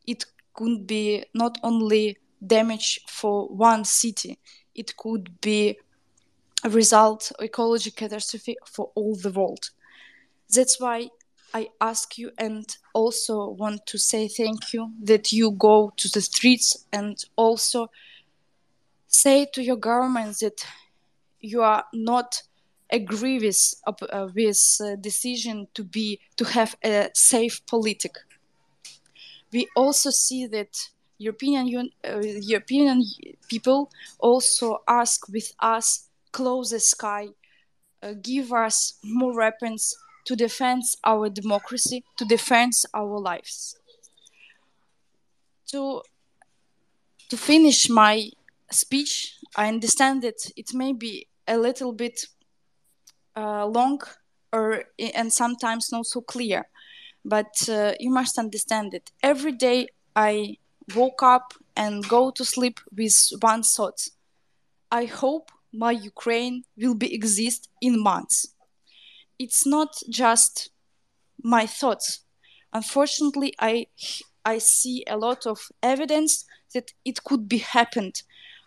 it 0.06 0.26
could 0.54 0.86
be 0.86 1.24
not 1.34 1.58
only 1.64 2.18
damage 2.46 3.00
for 3.08 3.48
one 3.48 3.84
city 3.84 4.38
it 4.76 4.96
could 4.96 5.42
be 5.42 5.78
a 6.64 6.70
result 6.70 7.32
ecology 7.40 7.92
catastrophe 7.92 8.58
for 8.66 8.92
all 8.96 9.16
the 9.16 9.32
world. 9.32 9.70
That's 10.54 10.80
why 10.80 11.10
I 11.54 11.70
ask 11.82 12.18
you 12.18 12.32
and 12.38 12.66
also 12.94 13.50
want 13.50 13.86
to 13.88 13.98
say 13.98 14.28
thank 14.28 14.74
you 14.74 14.92
that 15.04 15.32
you 15.32 15.52
go 15.52 15.92
to 15.98 16.10
the 16.10 16.22
streets 16.22 16.86
and 16.92 17.18
also 17.36 17.90
say 19.10 19.46
to 19.54 19.62
your 19.62 19.76
government 19.76 20.38
that 20.40 20.66
you 21.42 21.62
are 21.62 21.84
not 21.94 22.42
agree 22.92 23.40
with 23.40 23.76
uh, 23.86 24.28
with 24.34 24.78
uh, 24.82 24.96
decision 24.96 25.68
to 25.74 25.84
be 25.84 26.20
to 26.38 26.46
have 26.46 26.76
a 26.84 27.10
safe 27.14 27.66
politic. 27.66 28.14
We 29.52 29.68
also 29.76 30.12
see 30.12 30.48
that 30.48 30.90
European 31.18 31.92
uh, 32.08 32.20
European 32.22 33.04
people 33.50 33.92
also 34.20 34.78
ask 34.88 35.28
with 35.28 35.54
us 35.60 36.10
close 36.32 36.70
the 36.70 36.80
sky, 36.80 37.28
uh, 38.04 38.14
give 38.22 38.54
us 38.54 39.00
more 39.04 39.36
weapons 39.36 39.96
to 40.26 40.36
defend 40.36 40.84
our 41.04 41.30
democracy, 41.30 42.04
to 42.18 42.26
defend 42.26 42.74
our 42.94 43.20
lives. 43.20 43.76
To, 45.72 46.02
to 47.30 47.38
finish 47.38 47.90
my 47.90 48.32
speech, 48.72 49.36
I 49.56 49.68
understand 49.68 50.22
that 50.24 50.52
it 50.56 50.74
may 50.74 50.94
be 50.94 51.28
a 51.48 51.58
little 51.58 51.94
bit 51.94 52.26
uh, 53.36 53.66
long 53.66 54.02
or 54.52 54.84
and 55.16 55.32
sometimes 55.32 55.92
not 55.92 56.06
so 56.06 56.22
clear, 56.22 56.68
but 57.24 57.70
uh, 57.70 57.94
you 58.00 58.12
must 58.12 58.38
understand 58.38 58.92
that 58.94 59.12
every 59.22 59.52
day 59.52 59.88
I 60.16 60.58
woke 60.96 61.22
up 61.24 61.54
and 61.76 62.08
go 62.08 62.32
to 62.32 62.44
sleep 62.44 62.80
with 62.96 63.16
one 63.42 63.64
thought: 63.64 64.08
I 64.92 65.06
hope 65.06 65.52
my 65.72 65.92
Ukraine 65.92 66.64
will 66.76 66.96
be 66.96 67.14
exist 67.14 67.70
in 67.82 68.02
months 68.02 68.56
it's 69.40 69.66
not 69.66 69.96
just 70.10 70.70
my 71.42 71.66
thoughts. 71.66 72.20
Unfortunately, 72.74 73.54
I 73.60 73.88
I 74.46 74.58
see 74.60 75.04
a 75.08 75.18
lot 75.18 75.48
of 75.48 75.60
evidence 75.82 76.46
that 76.74 76.92
it 77.06 77.24
could 77.24 77.48
be 77.48 77.60
happened. 77.60 78.22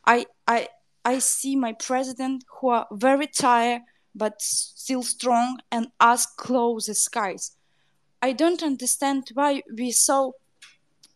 I 0.06 0.26
I 0.46 0.68
I 1.04 1.18
see 1.18 1.56
my 1.56 1.72
president 1.72 2.44
who 2.60 2.68
are 2.68 2.86
very 2.92 3.26
tired 3.26 3.82
but 4.14 4.40
still 4.42 5.02
strong 5.02 5.60
and 5.70 5.88
ask 6.00 6.36
close 6.36 6.86
the 6.86 6.94
skies. 6.94 7.56
I 8.20 8.32
don't 8.32 8.62
understand 8.62 9.30
why 9.34 9.62
we 9.76 9.90
so 9.90 10.34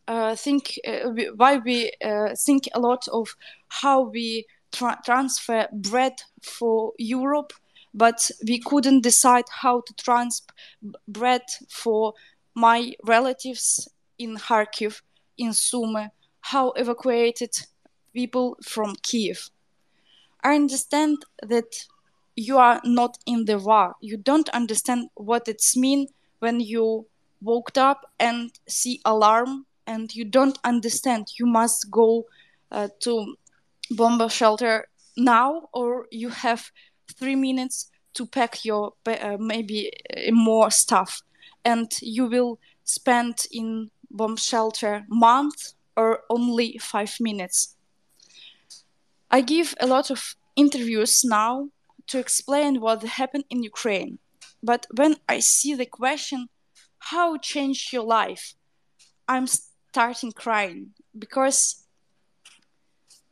uh, 0.09 0.35
think 0.35 0.79
uh, 0.87 1.11
why 1.37 1.59
we 1.59 1.92
uh, 2.05 2.35
think 2.35 2.68
a 2.75 2.81
lot 2.81 3.07
of 3.09 3.37
how 3.68 4.03
we 4.03 4.46
tra- 4.72 5.01
transfer 5.05 5.68
bread 5.72 6.14
for 6.42 6.92
Europe 6.99 7.53
but 7.96 8.31
we 8.46 8.59
couldn't 8.59 9.01
decide 9.01 9.46
how 9.62 9.81
to 9.81 9.94
transfer 9.94 10.53
bread 11.09 11.42
for 11.68 12.12
my 12.55 12.92
relatives 13.05 13.88
in 14.18 14.37
Kharkiv, 14.37 15.01
in 15.38 15.51
Sumy, 15.53 16.11
how 16.40 16.72
evacuated 16.72 17.51
people 18.16 18.57
from 18.62 18.96
Kiev. 19.02 19.50
I 20.42 20.55
understand 20.55 21.18
that 21.42 21.70
you 22.35 22.57
are 22.59 22.81
not 22.85 23.18
in 23.26 23.44
the 23.44 23.59
war. 23.59 23.94
You 24.00 24.16
don't 24.16 24.48
understand 24.50 25.11
what 25.14 25.48
it's 25.48 25.76
mean 25.76 26.09
when 26.38 26.61
you 26.61 27.07
woke 27.42 27.76
up 27.76 28.11
and 28.18 28.50
see 28.66 29.00
alarm 29.05 29.66
and 29.87 30.14
you 30.14 30.24
don't 30.24 30.59
understand. 30.64 31.29
You 31.38 31.46
must 31.46 31.90
go 31.90 32.24
uh, 32.72 32.88
to 33.00 33.37
bomber 33.90 34.29
shelter 34.29 34.88
now 35.16 35.68
or 35.72 36.07
you 36.11 36.31
have 36.31 36.70
three 37.18 37.37
minutes 37.37 37.90
to 38.14 38.26
pack 38.26 38.64
your 38.64 38.92
uh, 39.07 39.37
maybe 39.38 39.90
uh, 40.16 40.33
more 40.33 40.70
stuff 40.70 41.22
and 41.64 41.90
you 42.00 42.26
will 42.26 42.59
spend 42.85 43.46
in 43.50 43.90
bomb 44.11 44.37
shelter 44.37 45.05
month 45.09 45.74
or 45.96 46.20
only 46.31 46.79
five 46.79 47.14
minutes 47.20 47.76
i 49.31 49.41
give 49.41 49.75
a 49.81 49.87
lot 49.87 50.11
of 50.11 50.37
interviews 50.57 51.23
now 51.25 51.69
to 52.07 52.19
explain 52.19 52.81
what 52.81 53.03
happened 53.03 53.45
in 53.51 53.62
ukraine. 53.62 54.19
But 54.62 54.87
when 54.95 55.17
i 55.29 55.41
see 55.41 55.75
the 55.75 55.87
question 55.87 56.49
how 56.99 57.37
changed 57.37 57.93
your 57.93 58.03
life? 58.03 58.55
I'm 59.29 59.47
starting 59.47 60.33
crying 60.33 60.91
because 61.17 61.85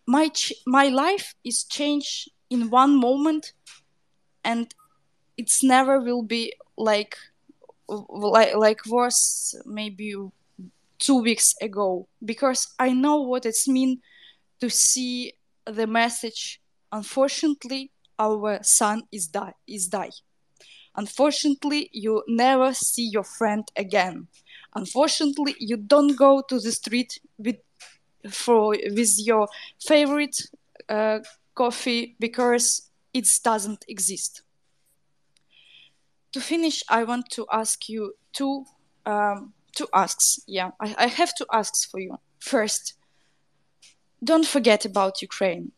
my 0.06 0.28
ch- 0.28 0.52
my 0.66 0.88
life 0.88 1.34
is 1.44 1.64
changed 1.64 2.30
in 2.50 2.70
one 2.70 2.94
moment 3.00 3.52
and 4.44 4.74
it's 5.36 5.62
never 5.62 6.00
will 6.00 6.22
be 6.22 6.52
like 6.76 7.16
like 7.88 8.54
like 8.54 8.80
was 8.86 9.54
maybe 9.66 10.14
two 10.98 11.18
weeks 11.22 11.54
ago 11.60 12.06
because 12.24 12.68
I 12.78 12.92
know 12.92 13.20
what 13.20 13.46
it's 13.46 13.66
mean 13.66 14.00
to 14.60 14.70
see 14.70 15.34
the 15.66 15.86
message. 15.86 16.60
Unfortunately, 16.92 17.90
our 18.18 18.62
son 18.62 19.02
is 19.10 19.28
die 19.28 19.54
is 19.66 19.88
die. 19.88 20.10
Unfortunately, 20.96 21.90
you 21.92 22.22
never 22.28 22.72
see 22.72 23.08
your 23.08 23.24
friend 23.24 23.64
again. 23.76 24.28
Unfortunately, 24.74 25.56
you 25.58 25.76
don't 25.76 26.16
go 26.16 26.42
to 26.48 26.60
the 26.60 26.70
street 26.70 27.18
with 27.36 27.56
for 28.30 28.76
with 28.90 29.14
your 29.18 29.48
favorite 29.80 30.36
uh, 30.88 31.18
coffee 31.54 32.16
because 32.18 32.90
it 33.12 33.28
doesn't 33.42 33.84
exist. 33.88 34.42
To 36.32 36.40
finish, 36.40 36.82
I 36.88 37.04
want 37.04 37.30
to 37.32 37.46
ask 37.52 37.88
you 37.88 38.14
two 38.32 38.64
um, 39.06 39.52
two 39.74 39.88
asks. 39.92 40.40
Yeah, 40.46 40.70
I, 40.80 40.94
I 40.98 41.06
have 41.06 41.34
two 41.36 41.46
asks 41.52 41.84
for 41.84 42.00
you. 42.00 42.16
First, 42.38 42.94
don't 44.24 44.46
forget 44.46 44.84
about 44.84 45.22
Ukraine. 45.22 45.72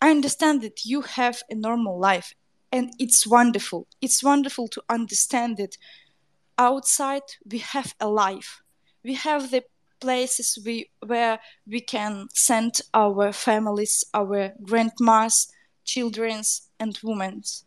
I 0.00 0.10
understand 0.10 0.62
that 0.62 0.84
you 0.84 1.00
have 1.02 1.42
a 1.50 1.54
normal 1.54 1.98
life, 1.98 2.34
and 2.70 2.92
it's 2.98 3.26
wonderful. 3.26 3.86
It's 4.00 4.22
wonderful 4.22 4.68
to 4.68 4.82
understand 4.88 5.56
that 5.56 5.76
outside 6.58 7.22
we 7.50 7.58
have 7.58 7.94
a 8.00 8.08
life. 8.08 8.60
We 9.02 9.14
have 9.14 9.50
the 9.50 9.64
places 10.00 10.58
we, 10.64 10.90
where 11.04 11.38
we 11.66 11.80
can 11.80 12.28
send 12.34 12.80
our 12.92 13.32
families, 13.32 14.04
our 14.12 14.52
grandmas, 14.62 15.48
children's, 15.84 16.68
and 16.78 16.98
women's. 17.02 17.64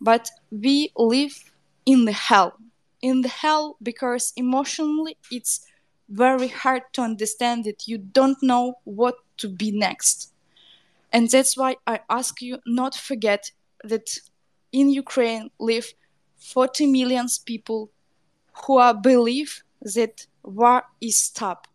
But 0.00 0.30
we 0.50 0.90
live 0.96 1.52
in 1.86 2.06
the 2.06 2.12
hell. 2.12 2.54
In 3.02 3.22
the 3.22 3.28
hell 3.28 3.76
because 3.82 4.32
emotionally 4.36 5.16
it's 5.30 5.64
very 6.10 6.48
hard 6.48 6.82
to 6.92 7.02
understand 7.02 7.64
that 7.64 7.86
you 7.86 7.98
don't 7.98 8.42
know 8.42 8.74
what 8.84 9.14
to 9.38 9.48
be 9.48 9.70
next. 9.70 10.32
And 11.12 11.30
that's 11.30 11.56
why 11.56 11.76
I 11.86 12.00
ask 12.10 12.42
you 12.42 12.58
not 12.66 12.94
forget 12.94 13.50
that 13.84 14.18
in 14.72 14.90
Ukraine 14.90 15.50
live 15.58 15.92
40 16.38 16.86
million 16.86 17.26
people 17.46 17.90
who 18.64 18.78
are 18.78 18.94
believe 18.94 19.62
that 19.82 20.26
war 20.42 20.84
is 21.00 21.18
stop. 21.18 21.66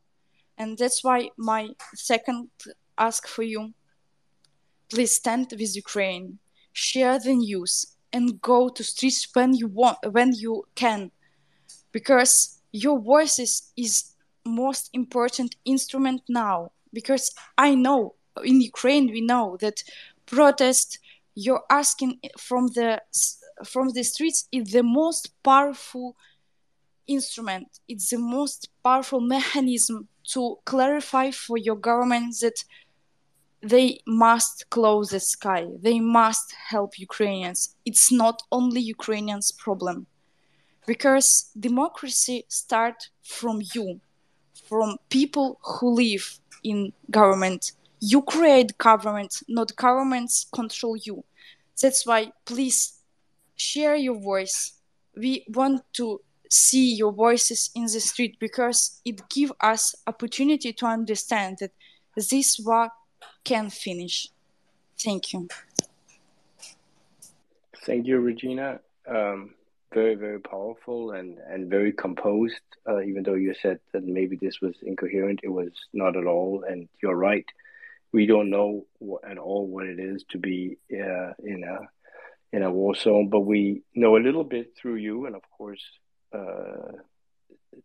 And 0.57 0.77
that's 0.77 1.03
why 1.03 1.29
my 1.37 1.69
second 1.93 2.49
ask 2.97 3.27
for 3.27 3.43
you 3.43 3.73
please 4.89 5.15
stand 5.15 5.47
with 5.51 5.75
ukraine 5.75 6.37
share 6.71 7.19
the 7.19 7.33
news 7.33 7.95
and 8.13 8.41
go 8.41 8.69
to 8.69 8.83
streets 8.83 9.27
when 9.33 9.53
you 9.53 9.67
want 9.67 9.97
when 10.11 10.33
you 10.33 10.63
can. 10.75 11.11
Because 11.91 12.61
your 12.71 12.99
voices 12.99 13.71
is 13.75 14.14
most 14.45 14.89
important 14.93 15.55
instrument 15.65 16.21
now 16.29 16.71
because 16.93 17.33
i 17.57 17.73
know 17.73 18.15
in 18.43 18.61
ukraine 18.61 19.07
we 19.11 19.21
know 19.21 19.57
that 19.59 19.83
protest 20.25 20.99
you're 21.35 21.63
asking 21.69 22.19
from 22.37 22.67
the 22.69 23.01
from 23.63 23.89
the 23.89 24.03
streets 24.03 24.47
is 24.51 24.71
the 24.71 24.83
most 24.83 25.31
powerful 25.43 26.15
instrument. 27.07 27.79
It's 27.87 28.09
the 28.09 28.17
most 28.17 28.69
powerful 28.83 29.21
mechanism 29.21 30.07
to 30.31 30.57
clarify 30.65 31.31
for 31.31 31.57
your 31.57 31.75
government 31.75 32.35
that 32.41 32.63
they 33.61 33.99
must 34.05 34.69
close 34.69 35.09
the 35.09 35.19
sky. 35.19 35.67
They 35.81 35.99
must 35.99 36.53
help 36.69 36.99
Ukrainians. 36.99 37.75
It's 37.85 38.11
not 38.11 38.43
only 38.51 38.81
Ukrainians' 38.81 39.51
problem. 39.51 40.07
Because 40.85 41.49
democracy 41.59 42.45
starts 42.47 43.09
from 43.23 43.61
you, 43.73 44.01
from 44.67 44.97
people 45.09 45.59
who 45.63 45.95
live 45.95 46.39
in 46.63 46.93
government. 47.11 47.73
You 47.99 48.21
create 48.21 48.77
government, 48.77 49.41
not 49.47 49.75
governments 49.75 50.47
control 50.53 50.95
you. 50.97 51.23
That's 51.81 52.05
why 52.05 52.31
please 52.45 52.99
share 53.55 53.95
your 53.95 54.19
voice. 54.19 54.73
We 55.15 55.45
want 55.49 55.81
to 55.93 56.21
see 56.49 56.95
your 56.95 57.11
voices 57.11 57.71
in 57.75 57.83
the 57.83 57.99
street 57.99 58.37
because 58.39 59.01
it 59.05 59.27
gives 59.29 59.53
us 59.61 59.95
opportunity 60.07 60.73
to 60.73 60.85
understand 60.85 61.57
that 61.59 61.71
this 62.15 62.59
war 62.59 62.89
can 63.43 63.69
finish. 63.69 64.29
Thank 64.97 65.33
you. 65.33 65.47
Thank 67.85 68.07
you, 68.07 68.19
Regina. 68.19 68.79
Um, 69.07 69.53
very, 69.95 70.15
very 70.15 70.39
powerful 70.39 71.11
and, 71.11 71.39
and 71.49 71.69
very 71.69 71.93
composed. 71.93 72.61
Uh, 72.87 73.01
even 73.01 73.23
though 73.23 73.39
you 73.45 73.55
said 73.61 73.79
that 73.93 74.03
maybe 74.03 74.35
this 74.35 74.59
was 74.61 74.75
incoherent, 74.83 75.39
it 75.41 75.49
was 75.49 75.71
not 75.93 76.15
at 76.17 76.27
all. 76.27 76.63
And 76.69 76.87
you're 77.01 77.15
right. 77.15 77.45
We 78.11 78.27
don't 78.27 78.51
know 78.51 78.85
at 79.29 79.37
all 79.37 79.65
what 79.67 79.87
it 79.87 79.99
is 79.99 80.23
to 80.31 80.37
be 80.37 80.77
uh, 80.93 81.31
in 81.43 81.63
a 81.63 81.77
in 82.55 82.61
a 82.63 82.71
war 82.71 82.95
zone, 82.95 83.29
but 83.29 83.41
we 83.41 83.81
know 83.95 84.15
a 84.15 84.25
little 84.27 84.45
bit 84.45 84.67
through 84.77 84.95
you, 84.95 85.25
and 85.25 85.35
of 85.35 85.41
course, 85.57 85.83
uh, 86.31 86.91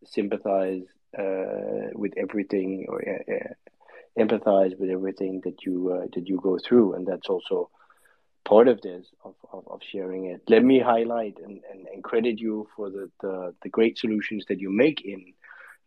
sympathize 0.05 0.85
uh, 1.19 1.91
with 1.95 2.13
everything 2.17 2.87
or 2.89 3.03
uh, 3.03 4.23
empathize 4.23 4.79
with 4.79 4.91
everything 4.91 5.41
that 5.45 5.65
you 5.65 6.09
that 6.15 6.29
you 6.29 6.39
go 6.41 6.59
through, 6.59 6.95
and 6.95 7.07
that's 7.07 7.29
also 7.29 7.71
part 8.45 8.69
of 8.69 8.81
this 8.81 9.07
of, 9.25 9.35
of, 9.53 9.65
of, 9.69 9.81
sharing 9.83 10.27
it. 10.27 10.43
Let 10.49 10.65
me 10.65 10.81
highlight 10.81 11.39
and, 11.43 11.61
and, 11.71 11.87
and 11.87 12.03
credit 12.03 12.39
you 12.39 12.69
for 12.77 12.91
the, 12.91 13.11
the, 13.21 13.55
the 13.63 13.69
great 13.69 13.99
solutions 13.99 14.45
that 14.49 14.61
you 14.61 14.71
make 14.71 15.03
in 15.05 15.33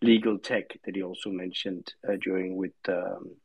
legal 0.02 0.38
tech 0.38 0.66
that 0.86 0.96
you 0.96 1.08
also 1.08 1.30
mentioned 1.30 1.94
uh, 2.08 2.13
during 2.22 2.56
with 2.56 2.74
um, 2.88 3.36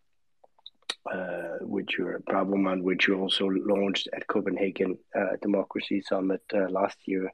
uh, 1.12 1.56
with 1.62 1.86
your 1.96 2.20
Braverman, 2.20 2.82
which 2.82 3.08
you 3.08 3.18
also 3.18 3.46
launched 3.46 4.08
at 4.14 4.26
Copenhagen 4.26 4.98
uh, 5.16 5.36
Democracy 5.40 6.02
Summit 6.02 6.42
last 6.68 6.98
year. 7.06 7.30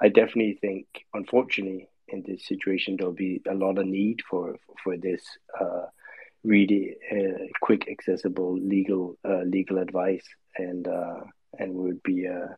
I 0.00 0.08
definitely 0.08 0.58
think, 0.60 0.86
unfortunately, 1.12 1.88
in 2.08 2.22
this 2.26 2.46
situation, 2.46 2.96
there'll 2.96 3.12
be 3.12 3.42
a 3.48 3.54
lot 3.54 3.78
of 3.78 3.86
need 3.86 4.20
for 4.28 4.56
for 4.82 4.96
this 4.96 5.22
uh, 5.60 5.86
really 6.44 6.96
uh, 7.10 7.46
quick, 7.60 7.88
accessible 7.90 8.58
legal 8.58 9.16
uh, 9.24 9.42
legal 9.42 9.78
advice, 9.78 10.26
and 10.58 10.86
uh, 10.88 11.20
and 11.58 11.74
we 11.74 11.84
would 11.84 12.02
be 12.02 12.28
uh, 12.28 12.48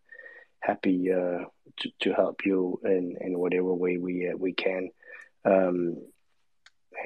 happy 0.61 1.12
uh, 1.12 1.44
to 1.78 1.90
to 2.00 2.12
help 2.12 2.44
you 2.44 2.80
in 2.84 3.16
in 3.20 3.38
whatever 3.38 3.72
way 3.74 3.96
we 3.96 4.32
we 4.37 4.52
can. 4.52 4.90
Um, 5.44 5.96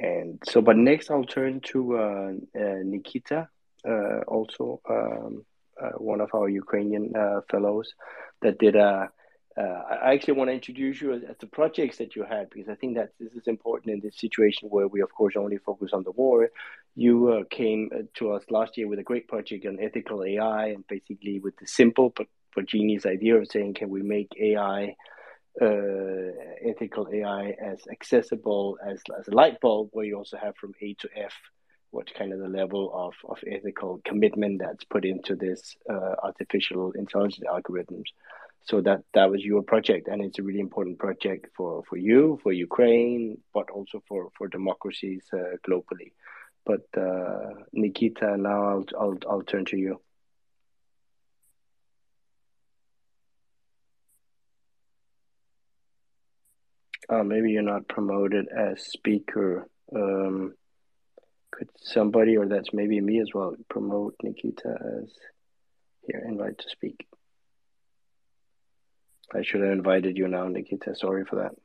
and 0.01 0.41
so, 0.45 0.61
but 0.61 0.75
next 0.75 1.11
I'll 1.11 1.23
turn 1.23 1.59
to 1.71 2.41
Nikita, 2.55 3.47
also 4.27 4.81
um, 4.89 5.45
one 5.97 6.19
of 6.19 6.31
our 6.33 6.49
Ukrainian 6.49 7.13
fellows, 7.51 7.93
that 8.41 8.57
did 8.57 8.75
a 8.75 9.11
uh, 9.55 9.61
I 10.01 10.13
actually 10.13 10.33
want 10.33 10.49
to 10.49 10.53
introduce 10.53 10.99
you 10.99 11.13
as, 11.13 11.21
the 11.39 11.47
projects 11.47 11.97
that 11.97 12.15
you 12.15 12.23
had 12.23 12.49
because 12.49 12.69
I 12.69 12.75
think 12.75 12.95
that 12.95 13.11
this 13.19 13.33
is 13.33 13.47
important 13.47 13.93
in 13.93 13.99
this 13.99 14.17
situation 14.17 14.69
where 14.69 14.87
we, 14.87 15.01
of 15.01 15.13
course, 15.13 15.35
only 15.37 15.57
focus 15.57 15.91
on 15.93 16.03
the 16.03 16.11
war. 16.11 16.49
You 16.95 17.29
uh, 17.29 17.43
came 17.49 17.89
uh, 17.93 18.03
to 18.15 18.33
us 18.33 18.43
last 18.49 18.77
year 18.77 18.87
with 18.87 18.99
a 18.99 19.03
great 19.03 19.27
project 19.27 19.65
on 19.65 19.79
ethical 19.79 20.23
AI 20.23 20.67
and 20.67 20.87
basically 20.87 21.39
with 21.39 21.55
the 21.57 21.67
simple 21.67 22.11
but, 22.15 22.27
but 22.55 22.65
genius 22.65 23.05
idea 23.05 23.35
of 23.37 23.47
saying, 23.47 23.75
can 23.75 23.89
we 23.89 24.01
make 24.01 24.31
AI, 24.39 24.95
uh, 25.61 25.65
ethical 26.67 27.07
AI, 27.13 27.55
as 27.63 27.79
accessible 27.91 28.77
as, 28.83 29.01
as 29.19 29.27
a 29.27 29.35
light 29.35 29.59
bulb, 29.61 29.89
where 29.91 30.05
you 30.05 30.17
also 30.17 30.37
have 30.37 30.55
from 30.55 30.73
A 30.81 30.95
to 30.95 31.09
F 31.15 31.33
what 31.93 32.11
kind 32.15 32.33
of 32.33 32.39
the 32.39 32.47
level 32.47 32.91
of, 32.91 33.13
of 33.29 33.37
ethical 33.47 34.01
commitment 34.03 34.59
that's 34.59 34.83
put 34.83 35.05
into 35.05 35.35
this 35.35 35.77
uh, 35.87 36.15
artificial 36.23 36.91
intelligence 36.93 37.45
algorithms. 37.47 38.05
So 38.65 38.79
that 38.81 39.01
that 39.13 39.29
was 39.29 39.43
your 39.43 39.61
project, 39.61 40.07
and 40.07 40.23
it's 40.23 40.39
a 40.39 40.43
really 40.43 40.61
important 40.61 40.97
project 40.97 41.47
for, 41.55 41.83
for 41.89 41.97
you, 41.97 42.39
for 42.43 42.53
Ukraine, 42.53 43.37
but 43.53 43.69
also 43.69 44.01
for 44.07 44.29
for 44.37 44.47
democracies 44.47 45.23
uh, 45.33 45.57
globally. 45.67 46.13
But 46.65 46.85
uh, 46.97 47.65
Nikita, 47.73 48.37
now 48.37 48.63
I'll, 48.63 48.85
I'll 48.99 49.17
I'll 49.29 49.41
turn 49.41 49.65
to 49.65 49.77
you. 49.77 50.01
Uh, 57.09 57.23
maybe 57.23 57.51
you're 57.51 57.61
not 57.61 57.87
promoted 57.89 58.47
as 58.47 58.81
speaker. 58.85 59.67
Um, 59.93 60.53
could 61.51 61.69
somebody, 61.75 62.37
or 62.37 62.47
that's 62.47 62.73
maybe 62.73 62.99
me 63.01 63.19
as 63.19 63.33
well, 63.33 63.55
promote 63.69 64.15
Nikita 64.23 65.01
as 65.03 65.11
here, 66.07 66.23
invite 66.25 66.57
to 66.59 66.69
speak? 66.69 67.05
I 69.31 69.41
should 69.43 69.61
have 69.61 69.71
invited 69.71 70.17
you 70.17 70.27
now, 70.27 70.47
Nikita. 70.47 70.95
Sorry 70.95 71.25
for 71.25 71.37
that. 71.37 71.55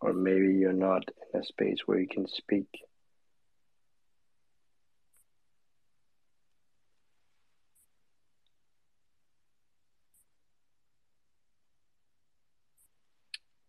Or 0.00 0.12
maybe 0.12 0.54
you're 0.54 0.72
not 0.72 1.04
in 1.32 1.40
a 1.40 1.44
space 1.44 1.78
where 1.86 1.98
you 1.98 2.08
can 2.08 2.26
speak. 2.26 2.66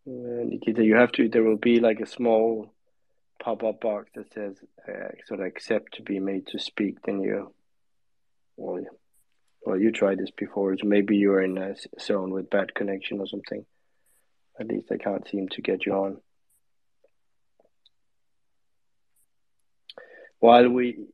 Uh, 0.08 0.44
Nikita, 0.44 0.84
you 0.84 0.94
have 0.94 1.10
to. 1.12 1.28
There 1.28 1.42
will 1.42 1.56
be 1.56 1.80
like 1.80 2.00
a 2.00 2.06
small 2.06 2.72
pop-up 3.42 3.80
box 3.80 4.10
that 4.14 4.32
says 4.32 4.56
uh, 4.88 5.08
sort 5.26 5.40
of 5.40 5.46
accept 5.46 5.94
to 5.94 6.02
be 6.02 6.20
made 6.20 6.46
to 6.48 6.58
speak. 6.58 7.02
Then 7.02 7.22
you, 7.22 7.52
well, 8.56 8.84
well, 9.66 9.78
you 9.78 9.90
tried 9.90 10.18
this 10.18 10.30
before. 10.30 10.76
So 10.78 10.86
maybe 10.86 11.16
you're 11.16 11.42
in 11.42 11.58
a 11.58 11.74
zone 12.00 12.30
with 12.30 12.48
bad 12.48 12.72
connection 12.74 13.20
or 13.20 13.26
something. 13.26 13.66
At 14.60 14.68
least 14.68 14.92
I 14.92 14.96
can't 14.96 15.28
seem 15.28 15.48
to 15.48 15.60
get 15.60 15.84
you 15.84 15.92
on. 15.92 16.18
While 20.38 20.68
we 20.68 21.06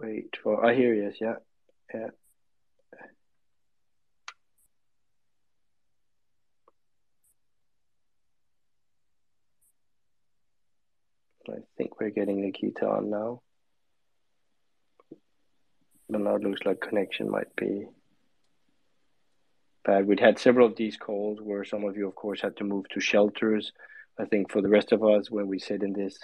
wait 0.00 0.36
for, 0.40 0.64
I 0.64 0.74
hear 0.74 0.94
yes, 0.94 1.14
yeah, 1.20 1.34
yeah. 1.92 2.08
I 11.46 11.58
think 11.76 12.00
we're 12.00 12.10
getting 12.10 12.40
Nikita 12.40 12.86
on 12.86 13.10
now. 13.10 13.42
But 16.14 16.20
now 16.20 16.36
it 16.36 16.44
looks 16.44 16.64
like 16.64 16.80
connection 16.80 17.28
might 17.28 17.56
be 17.56 17.88
bad. 19.84 20.06
We'd 20.06 20.20
had 20.20 20.38
several 20.38 20.68
of 20.68 20.76
these 20.76 20.96
calls 20.96 21.40
where 21.40 21.64
some 21.64 21.82
of 21.82 21.96
you, 21.96 22.06
of 22.06 22.14
course, 22.14 22.40
had 22.40 22.56
to 22.58 22.62
move 22.62 22.88
to 22.90 23.00
shelters. 23.00 23.72
I 24.16 24.24
think 24.26 24.52
for 24.52 24.62
the 24.62 24.68
rest 24.68 24.92
of 24.92 25.02
us, 25.02 25.28
when 25.28 25.48
we 25.48 25.58
sit 25.58 25.82
in 25.82 25.92
this 25.92 26.16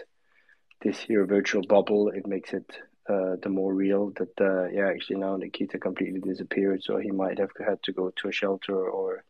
this 0.81 1.01
here 1.01 1.27
virtual 1.27 1.63
bubble, 1.67 2.11
it 2.11 2.25
makes 2.25 2.53
it 2.53 2.71
uh, 3.09 3.35
the 3.43 3.49
more 3.49 3.75
real 3.75 4.13
that 4.13 4.41
uh, 4.41 4.69
yeah, 4.69 4.87
actually 4.87 5.17
now 5.17 5.35
Nikita 5.35 5.81
completely 5.81 6.21
disappeared, 6.21 6.85
so 6.85 6.99
he 6.99 7.11
might 7.11 7.41
have 7.41 7.51
had 7.59 7.83
to 7.83 7.93
go 7.93 8.13
to 8.15 8.29
a 8.29 8.33
shelter 8.33 8.89
or 8.89 9.25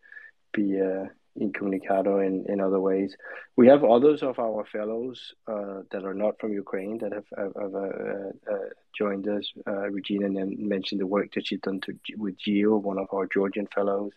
be 0.53 0.79
uh, 0.79 1.07
incommunicado 1.41 2.25
in, 2.25 2.45
in 2.49 2.61
other 2.61 2.81
ways. 2.81 3.17
We 3.57 3.69
have 3.69 3.83
others 3.83 4.23
of 4.23 4.39
our 4.39 4.65
fellows 4.65 5.35
uh, 5.49 5.83
that 5.91 6.05
are 6.05 6.15
not 6.15 6.39
from 6.41 6.53
Ukraine 6.53 6.99
that 6.99 7.13
have, 7.13 7.25
have, 7.37 7.53
have 7.61 7.75
uh, 7.75 8.53
uh, 8.53 8.69
joined 8.97 9.29
us. 9.29 9.51
Uh, 9.67 9.89
Regina 9.91 10.29
mentioned 10.29 11.01
the 11.01 11.07
work 11.07 11.33
that 11.35 11.47
she's 11.47 11.61
done 11.61 11.81
to, 11.83 11.95
with 12.17 12.37
Gio, 12.39 12.81
one 12.81 12.99
of 12.99 13.09
our 13.13 13.27
Georgian 13.27 13.67
fellows. 13.75 14.13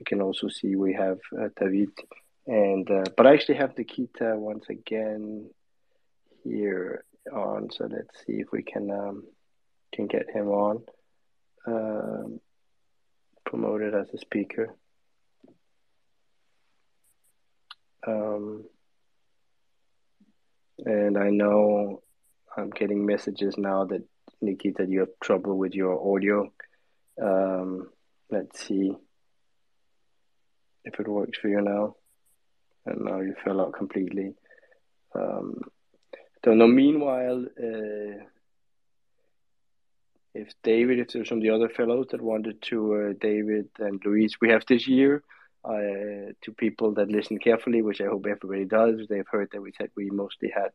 I 0.00 0.04
can 0.04 0.20
also 0.20 0.48
see 0.48 0.76
we 0.76 0.94
have 0.94 1.18
uh, 1.38 1.48
David, 1.60 1.90
and 2.46 2.90
uh, 2.90 3.04
but 3.16 3.26
I 3.26 3.34
actually 3.34 3.56
have 3.56 3.76
Nikita 3.76 4.34
once 4.36 4.66
again 4.68 5.50
here 6.42 7.04
on. 7.32 7.70
So 7.70 7.88
let's 7.90 8.16
see 8.26 8.34
if 8.40 8.50
we 8.50 8.62
can 8.62 8.90
um, 8.90 9.24
can 9.92 10.06
get 10.06 10.28
him 10.30 10.48
on. 10.48 10.82
Um, 11.66 12.40
promoted 13.44 13.94
as 13.94 14.08
a 14.14 14.18
speaker. 14.18 14.74
Um, 18.06 18.64
and 20.84 21.16
I 21.16 21.30
know 21.30 22.02
I'm 22.56 22.70
getting 22.70 23.06
messages 23.06 23.56
now 23.56 23.84
that 23.84 24.02
Nikita, 24.40 24.86
you 24.88 25.00
have 25.00 25.20
trouble 25.22 25.56
with 25.56 25.74
your 25.74 26.14
audio. 26.14 26.52
Um, 27.20 27.88
let's 28.30 28.66
see 28.66 28.92
if 30.84 30.98
it 30.98 31.08
works 31.08 31.38
for 31.38 31.48
you 31.48 31.60
now. 31.60 31.96
And 32.84 33.04
now 33.04 33.20
you 33.20 33.34
fell 33.44 33.60
out 33.60 33.74
completely. 33.74 34.34
Um, 35.14 35.60
don't 36.42 36.58
know. 36.58 36.66
Meanwhile, 36.66 37.46
uh, 37.56 38.24
if 40.34 40.48
David, 40.64 40.98
if 40.98 41.08
there's 41.12 41.28
some 41.28 41.38
of 41.38 41.42
the 41.42 41.50
other 41.50 41.68
fellows 41.68 42.08
that 42.10 42.20
wanted 42.20 42.60
to, 42.62 42.94
uh, 42.94 43.12
David 43.20 43.68
and 43.78 44.02
Luis, 44.04 44.32
we 44.40 44.48
have 44.48 44.64
this 44.66 44.88
year 44.88 45.22
uh, 45.64 46.32
to 46.42 46.52
people 46.56 46.94
that 46.94 47.08
listen 47.08 47.38
carefully, 47.38 47.82
which 47.82 48.00
I 48.00 48.06
hope 48.06 48.26
everybody 48.26 48.64
does. 48.64 49.06
They've 49.08 49.26
heard 49.30 49.50
that 49.52 49.62
we 49.62 49.72
said 49.78 49.90
we 49.96 50.10
mostly 50.10 50.50
had 50.54 50.70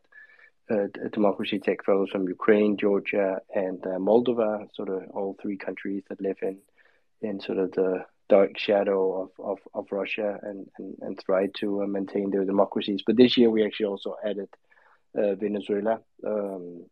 uh, 0.70 0.86
democracy 1.12 1.58
tech 1.58 1.84
fellows 1.84 2.10
from 2.10 2.28
Ukraine, 2.28 2.76
Georgia, 2.76 3.40
and 3.54 3.84
uh, 3.86 3.98
Moldova, 3.98 4.68
sort 4.74 4.88
of 4.88 5.02
all 5.10 5.36
three 5.40 5.56
countries 5.56 6.02
that 6.08 6.20
live 6.20 6.38
in 6.42 6.58
in 7.20 7.40
sort 7.40 7.58
of 7.58 7.72
the 7.72 8.04
dark 8.28 8.58
shadow 8.58 9.22
of, 9.22 9.30
of, 9.44 9.58
of 9.74 9.86
Russia 9.90 10.38
and, 10.42 10.68
and, 10.78 10.94
and 11.00 11.18
try 11.18 11.48
to 11.58 11.82
uh, 11.82 11.86
maintain 11.86 12.30
their 12.30 12.44
democracies. 12.44 13.02
But 13.04 13.16
this 13.16 13.36
year 13.36 13.50
we 13.50 13.64
actually 13.64 13.86
also 13.86 14.16
added 14.24 14.48
uh, 15.16 15.34
Venezuela, 15.34 16.00
um, 16.26 16.84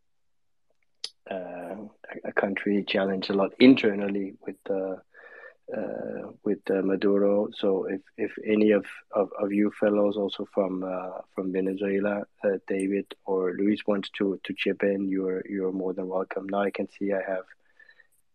a, 1.31 1.77
a 2.25 2.33
country 2.33 2.85
challenged 2.89 3.31
a 3.31 3.35
lot 3.35 3.53
internally 3.61 4.35
with 4.45 4.57
the 4.65 4.99
uh, 5.75 6.31
with 6.45 6.59
uh, 6.71 6.83
Maduro. 6.83 7.49
So 7.57 7.87
if, 7.87 8.01
if 8.17 8.33
any 8.45 8.71
of, 8.71 8.85
of, 9.13 9.31
of 9.41 9.53
you 9.53 9.73
fellows 9.81 10.17
also 10.17 10.47
from 10.55 10.85
uh, 10.85 11.23
from 11.35 11.53
Venezuela, 11.53 12.23
uh, 12.45 12.49
David 12.69 13.07
or 13.25 13.55
Luis 13.59 13.81
wants 13.87 14.09
to, 14.19 14.39
to 14.45 14.55
chip 14.57 14.83
in, 14.83 15.09
you're 15.09 15.43
you're 15.49 15.73
more 15.73 15.93
than 15.93 16.09
welcome. 16.09 16.49
Now 16.49 16.63
I 16.63 16.71
can 16.71 16.89
see 16.91 17.13
I 17.13 17.23
have 17.29 17.45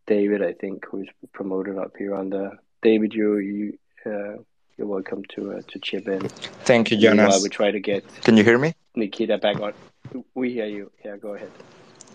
David, 0.07 0.43
I 0.43 0.53
think, 0.53 0.85
who's 0.89 1.07
promoted 1.33 1.77
up 1.77 1.93
here 1.97 2.15
on 2.15 2.29
the 2.29 2.51
David. 2.81 3.13
You 3.13 3.37
you 3.37 3.77
uh, 4.05 4.35
you're 4.77 4.87
welcome 4.87 5.23
to 5.35 5.53
uh, 5.53 5.61
to 5.67 5.79
chip 5.79 6.07
in. 6.07 6.27
Thank 6.65 6.91
you, 6.91 6.97
Jonas. 6.97 7.29
While 7.29 7.43
we 7.43 7.49
try 7.49 7.71
to 7.71 7.79
get. 7.79 8.03
Can 8.23 8.35
you 8.35 8.43
hear 8.43 8.57
me? 8.57 8.73
Nikita 8.95 9.37
back 9.37 9.59
on. 9.61 9.73
We 10.33 10.51
hear 10.51 10.65
you. 10.65 10.91
Yeah, 11.05 11.17
go 11.17 11.35
ahead. 11.35 11.51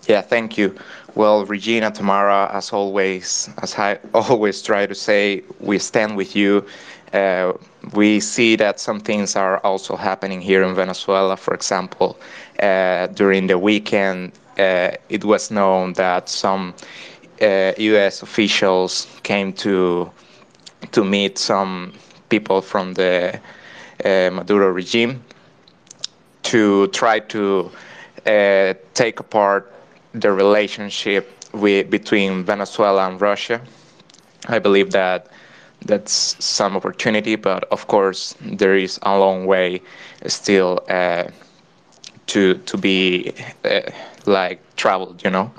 Yeah, 0.06 0.20
thank 0.22 0.56
you. 0.56 0.74
Well, 1.14 1.44
Regina, 1.44 1.90
Tamara, 1.90 2.50
as 2.52 2.72
always, 2.72 3.48
as 3.62 3.74
I 3.78 3.98
always 4.14 4.62
try 4.62 4.86
to 4.86 4.94
say, 4.94 5.42
we 5.60 5.78
stand 5.78 6.16
with 6.16 6.36
you. 6.36 6.64
Uh, 7.12 7.52
we 7.94 8.20
see 8.20 8.56
that 8.56 8.78
some 8.80 9.00
things 9.00 9.36
are 9.36 9.58
also 9.58 9.96
happening 9.96 10.40
here 10.40 10.62
in 10.62 10.74
Venezuela. 10.74 11.36
For 11.36 11.54
example, 11.54 12.18
uh, 12.60 13.06
during 13.08 13.46
the 13.46 13.58
weekend, 13.58 14.32
uh, 14.58 14.90
it 15.08 15.24
was 15.24 15.50
known 15.50 15.92
that 15.94 16.28
some 16.28 16.74
U.S. 17.40 18.22
Uh, 18.22 18.26
officials 18.26 19.06
came 19.22 19.52
to 19.54 20.10
to 20.92 21.04
meet 21.04 21.38
some 21.38 21.92
people 22.28 22.60
from 22.60 22.94
the 22.94 23.40
uh, 24.04 24.30
Maduro 24.32 24.68
regime 24.70 25.22
to 26.42 26.86
try 26.88 27.18
to 27.20 27.70
uh, 28.26 28.74
take 28.94 29.20
apart 29.20 29.72
the 30.20 30.32
relationship 30.32 31.30
with, 31.52 31.90
between 31.90 32.44
Venezuela 32.44 33.08
and 33.08 33.20
Russia. 33.20 33.60
I 34.48 34.58
believe 34.58 34.90
that 34.92 35.28
that's 35.84 36.42
some 36.44 36.76
opportunity, 36.76 37.36
but 37.36 37.64
of 37.64 37.86
course 37.86 38.34
there 38.40 38.76
is 38.76 38.98
a 39.02 39.18
long 39.18 39.46
way 39.46 39.82
still 40.26 40.84
uh, 40.88 41.24
to 42.26 42.54
to 42.54 42.76
be 42.76 43.32
uh, 43.64 43.80
like 44.24 44.60
traveled, 44.76 45.22
you 45.22 45.30
know. 45.30 45.50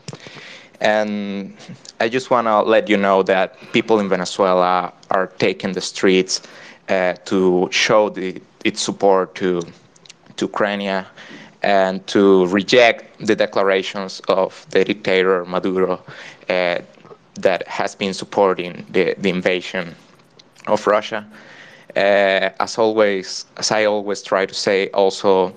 And 0.82 1.56
I 2.00 2.10
just 2.10 2.30
want 2.30 2.48
to 2.48 2.62
let 2.62 2.90
you 2.90 2.98
know 2.98 3.24
that 3.24 3.56
people 3.74 4.00
in 4.00 4.10
Venezuela 4.10 4.94
are 5.10 5.28
taking 5.28 5.74
the 5.74 5.82
streets 5.82 6.42
uh, 6.90 7.14
to 7.26 7.70
show 7.72 8.10
the, 8.10 8.42
its 8.64 8.82
support 8.82 9.36
to 9.36 9.62
to 10.38 10.46
Ukraine 10.46 11.06
and 11.68 12.08
to 12.08 12.48
reject 12.48 13.26
the 13.28 13.36
declarations 13.36 14.22
of 14.30 14.66
the 14.70 14.86
dictator 14.86 15.46
Maduro 15.46 16.02
uh, 16.50 16.80
that 17.36 17.68
has 17.68 17.96
been 17.96 18.14
supporting 18.14 18.86
the, 18.92 19.16
the 19.18 19.30
invasion 19.30 19.96
of 20.68 20.88
Russia. 20.88 21.26
uh, 21.98 22.50
as 22.60 22.78
always, 22.78 23.46
as 23.58 23.72
I 23.72 23.86
always 23.86 24.22
try 24.22 24.46
to 24.46 24.54
say, 24.54 24.90
also 24.90 25.54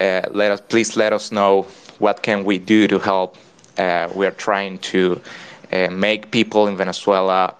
uh, 0.00 0.22
let 0.32 0.50
us 0.50 0.60
please 0.60 0.96
let 0.96 1.12
us 1.12 1.30
know 1.30 1.62
what 1.98 2.22
can 2.22 2.44
we 2.44 2.58
do 2.58 2.88
to 2.88 2.98
help. 2.98 3.36
Uh, 3.78 4.08
we 4.14 4.26
are 4.26 4.32
trying 4.32 4.78
to 4.78 5.20
uh, 5.72 5.88
make 5.90 6.30
people 6.30 6.66
in 6.66 6.76
Venezuela 6.76 7.54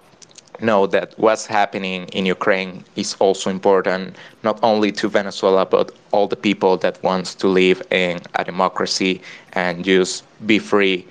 know 0.61 0.87
that 0.87 1.13
what's 1.17 1.45
happening 1.45 2.07
in 2.09 2.25
Ukraine 2.25 2.83
is 2.95 3.15
also 3.19 3.49
important, 3.49 4.15
not 4.43 4.59
only 4.63 4.91
to 4.93 5.09
Venezuela, 5.09 5.65
but 5.65 5.91
all 6.11 6.27
the 6.27 6.35
people 6.35 6.77
that 6.77 7.01
wants 7.03 7.35
to 7.35 7.47
live 7.47 7.81
in 7.91 8.19
a 8.35 8.43
democracy 8.43 9.21
and 9.53 9.83
just 9.83 10.23
be 10.45 10.59
free 10.59 11.05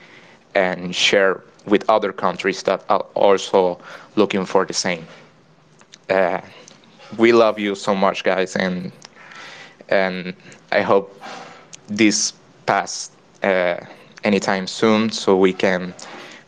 and 0.55 0.95
share 0.95 1.43
with 1.67 1.89
other 1.89 2.13
countries 2.13 2.63
that 2.65 2.85
are 2.89 3.05
also 3.15 3.79
looking 4.17 4.45
for 4.45 4.65
the 4.65 4.73
same. 4.75 5.07
Uh, 6.11 6.41
we 7.17 7.33
love 7.33 7.59
you 7.59 7.75
so 7.75 7.95
much, 7.95 8.25
guys, 8.25 8.57
and 8.57 8.93
and 9.89 10.35
I 10.73 10.81
hope 10.81 11.21
this 11.89 12.33
pass 12.67 13.11
uh, 13.43 13.77
anytime 14.25 14.67
soon 14.67 15.11
so 15.11 15.37
we 15.37 15.53
can 15.53 15.95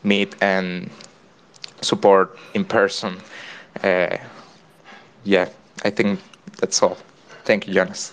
meet 0.02 0.34
and 0.40 0.90
support 1.86 2.38
in 2.54 2.64
person. 2.64 3.16
Uh, 3.82 4.16
yeah, 5.24 5.48
I 5.84 5.90
think 5.90 6.20
that's 6.60 6.82
all. 6.82 6.96
Thank 7.44 7.66
you, 7.66 7.74
Jonas. 7.74 8.12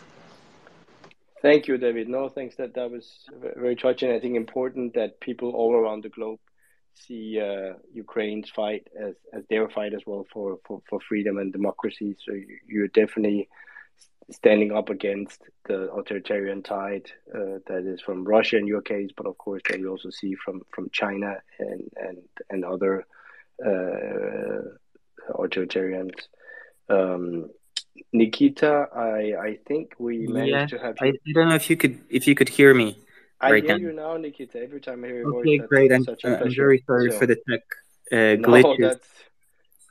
Thank 1.41 1.67
you, 1.67 1.77
David. 1.77 2.07
No, 2.07 2.29
thanks. 2.29 2.55
That 2.55 2.73
that 2.75 2.89
was 2.89 3.05
very 3.57 3.75
touching. 3.75 4.11
I 4.11 4.19
think 4.19 4.35
important 4.35 4.93
that 4.93 5.19
people 5.19 5.51
all 5.51 5.73
around 5.73 6.03
the 6.03 6.09
globe 6.09 6.39
see 6.93 7.39
uh, 7.39 7.73
Ukraine's 7.93 8.49
fight 8.49 8.87
as, 8.99 9.15
as 9.33 9.43
their 9.49 9.67
fight 9.69 9.93
as 9.93 10.01
well 10.05 10.25
for, 10.31 10.59
for, 10.65 10.81
for 10.89 10.99
freedom 11.01 11.37
and 11.37 11.51
democracy. 11.51 12.15
So 12.23 12.33
you, 12.33 12.57
you're 12.67 12.87
definitely 12.87 13.49
standing 14.31 14.71
up 14.71 14.89
against 14.89 15.41
the 15.67 15.91
authoritarian 15.91 16.63
tide 16.63 17.11
uh, 17.33 17.59
that 17.67 17.83
is 17.85 18.01
from 18.01 18.23
Russia 18.23 18.57
in 18.57 18.67
your 18.67 18.81
case, 18.81 19.09
but 19.15 19.25
of 19.25 19.37
course 19.37 19.61
that 19.69 19.79
we 19.79 19.87
also 19.87 20.09
see 20.09 20.35
from, 20.35 20.61
from 20.73 20.89
China 20.91 21.35
and 21.59 21.89
and 21.97 22.17
and 22.49 22.63
other 22.63 23.05
authoritarians. 25.29 26.13
Um, 26.89 27.49
Nikita, 28.11 28.87
I 28.95 29.33
I 29.39 29.57
think 29.67 29.93
we 29.99 30.27
managed 30.27 30.49
yeah, 30.49 30.65
to 30.67 30.79
have. 30.79 30.95
I, 31.01 31.07
I 31.07 31.31
don't 31.33 31.49
know 31.49 31.55
if 31.55 31.69
you 31.69 31.77
could 31.77 31.99
if 32.09 32.27
you 32.27 32.35
could 32.35 32.49
hear 32.49 32.73
me. 32.73 32.97
I 33.39 33.51
right 33.51 33.63
hear 33.63 33.77
now. 33.77 33.81
you 33.81 33.93
now, 33.93 34.17
Nikita. 34.17 34.61
Every 34.61 34.81
time 34.81 35.03
I 35.03 35.07
hear 35.07 35.17
your 35.17 35.35
Okay, 35.39 35.57
voice, 35.57 35.67
great. 35.67 35.91
I'm, 35.91 36.05
uh, 36.07 36.37
I'm 36.43 36.55
very 36.55 36.83
sorry 36.87 37.11
So- 37.11 37.19
for 37.19 37.25
the 37.27 37.35
tech 37.35 37.61
uh, 38.11 38.35
No, 38.39 38.47
glitches. 38.47 38.77
that's. 38.79 39.07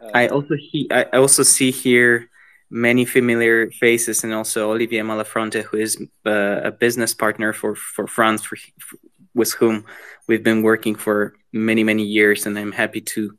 Uh, 0.00 0.10
I 0.14 0.28
also 0.28 0.54
he 0.58 0.88
I 0.90 1.06
I 1.12 1.16
also 1.18 1.42
see 1.42 1.70
here 1.70 2.28
many 2.70 3.04
familiar 3.04 3.70
faces, 3.70 4.24
and 4.24 4.32
also 4.32 4.70
Olivier 4.72 5.02
Malafronte, 5.02 5.62
who 5.62 5.76
is 5.76 5.96
uh, 6.26 6.60
a 6.64 6.72
business 6.72 7.14
partner 7.14 7.52
for 7.52 7.74
for 7.76 8.06
France, 8.06 8.42
for, 8.42 8.56
for, 8.80 8.96
with 9.34 9.52
whom 9.54 9.84
we've 10.26 10.42
been 10.42 10.62
working 10.62 10.96
for 10.96 11.34
many 11.52 11.84
many 11.84 12.04
years, 12.04 12.46
and 12.46 12.58
I'm 12.58 12.72
happy 12.72 13.00
to 13.00 13.38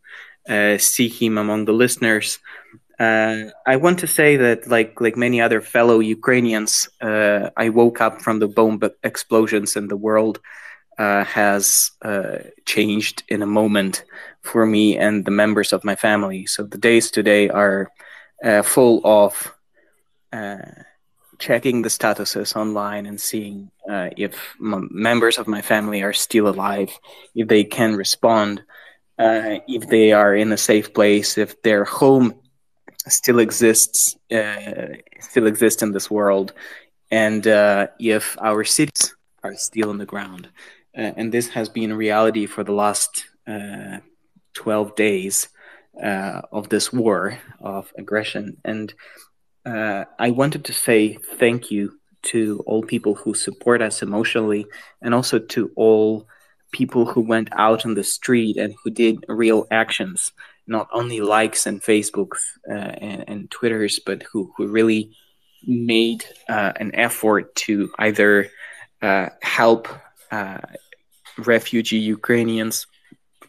uh, 0.50 0.78
see 0.78 1.08
him 1.08 1.38
among 1.38 1.66
the 1.66 1.74
listeners. 1.74 2.40
Uh, 3.00 3.46
I 3.66 3.76
want 3.78 4.00
to 4.00 4.08
say 4.08 4.38
that, 4.38 4.68
like 4.68 5.02
like 5.02 5.18
many 5.18 5.42
other 5.42 5.62
fellow 5.62 6.00
Ukrainians, 6.00 6.88
uh, 7.02 7.50
I 7.58 7.70
woke 7.70 8.02
up 8.02 8.22
from 8.22 8.40
the 8.40 8.48
bomb 8.48 8.80
explosions, 9.04 9.76
and 9.76 9.90
the 9.90 9.98
world 9.98 10.40
uh, 10.98 11.24
has 11.24 11.92
uh, 12.04 12.38
changed 12.66 13.24
in 13.28 13.42
a 13.42 13.48
moment 13.48 14.04
for 14.42 14.66
me 14.66 14.98
and 14.98 15.26
the 15.26 15.32
members 15.32 15.74
of 15.74 15.84
my 15.84 15.96
family. 15.96 16.46
So 16.46 16.64
the 16.64 16.78
days 16.78 17.10
today 17.10 17.50
are 17.50 17.90
uh, 18.44 18.62
full 18.62 19.02
of 19.04 19.54
checking 21.40 21.82
the 21.82 21.90
statuses 21.90 22.56
online 22.56 23.06
and 23.06 23.20
seeing 23.20 23.72
uh, 23.90 24.10
if 24.18 24.56
m- 24.60 24.90
members 24.92 25.38
of 25.38 25.48
my 25.48 25.62
family 25.62 26.02
are 26.02 26.14
still 26.14 26.48
alive, 26.48 26.90
if 27.36 27.48
they 27.48 27.64
can 27.64 27.96
respond, 27.96 28.62
uh, 29.20 29.60
if 29.68 29.88
they 29.90 30.12
are 30.12 30.36
in 30.36 30.52
a 30.52 30.58
safe 30.58 30.94
place, 30.94 31.38
if 31.38 31.62
their 31.62 31.84
home 31.84 32.34
still 33.08 33.40
exists, 33.40 34.16
uh, 34.32 34.88
still 35.20 35.48
exists 35.48 35.84
in 35.84 35.92
this 35.92 36.10
world, 36.10 36.54
and 37.12 37.48
uh, 37.48 37.88
if 38.00 38.38
our 38.42 38.64
cities 38.64 39.16
are 39.44 39.56
still 39.56 39.90
on 39.90 39.98
the 39.98 40.06
ground. 40.06 40.50
Uh, 40.98 41.12
and 41.18 41.32
this 41.32 41.50
has 41.50 41.70
been 41.70 41.94
reality 41.94 42.46
for 42.46 42.64
the 42.64 42.72
last 42.72 43.26
uh, 43.48 43.98
12 44.54 44.96
days 44.96 45.50
of 46.02 46.70
this 46.70 46.94
war 46.94 47.38
of 47.60 47.92
aggression. 47.98 48.58
And 48.64 48.94
uh, 49.66 50.06
I 50.20 50.32
wanted 50.32 50.66
to 50.66 50.74
say 50.74 51.14
thank 51.14 51.72
you 51.72 52.00
to 52.24 52.64
all 52.66 52.82
people 52.82 53.16
who 53.16 53.34
support 53.34 53.82
us 53.82 54.02
emotionally 54.02 54.66
and 55.02 55.14
also 55.14 55.40
to 55.40 55.72
all 55.76 56.28
people 56.72 57.06
who 57.06 57.22
went 57.22 57.50
out 57.54 57.86
on 57.86 57.94
the 57.94 58.04
street 58.04 58.58
and 58.58 58.74
who 58.84 58.90
did 58.90 59.24
real 59.28 59.68
actions, 59.72 60.32
not 60.68 60.88
only 60.92 61.22
likes 61.22 61.66
and 61.66 61.82
Facebooks 61.82 62.40
uh, 62.70 62.74
and, 62.74 63.24
and 63.28 63.52
Twitters, 63.52 64.00
but 64.06 64.24
who, 64.24 64.52
who 64.58 64.68
really 64.68 65.16
made 65.66 66.26
uh, 66.50 66.74
an 66.78 66.94
effort 66.96 67.54
to 67.56 67.92
either 68.00 68.50
uh, 69.02 69.30
help 69.42 69.88
uh, 70.32 70.60
refugee 71.38 72.00
Ukrainians 72.00 72.88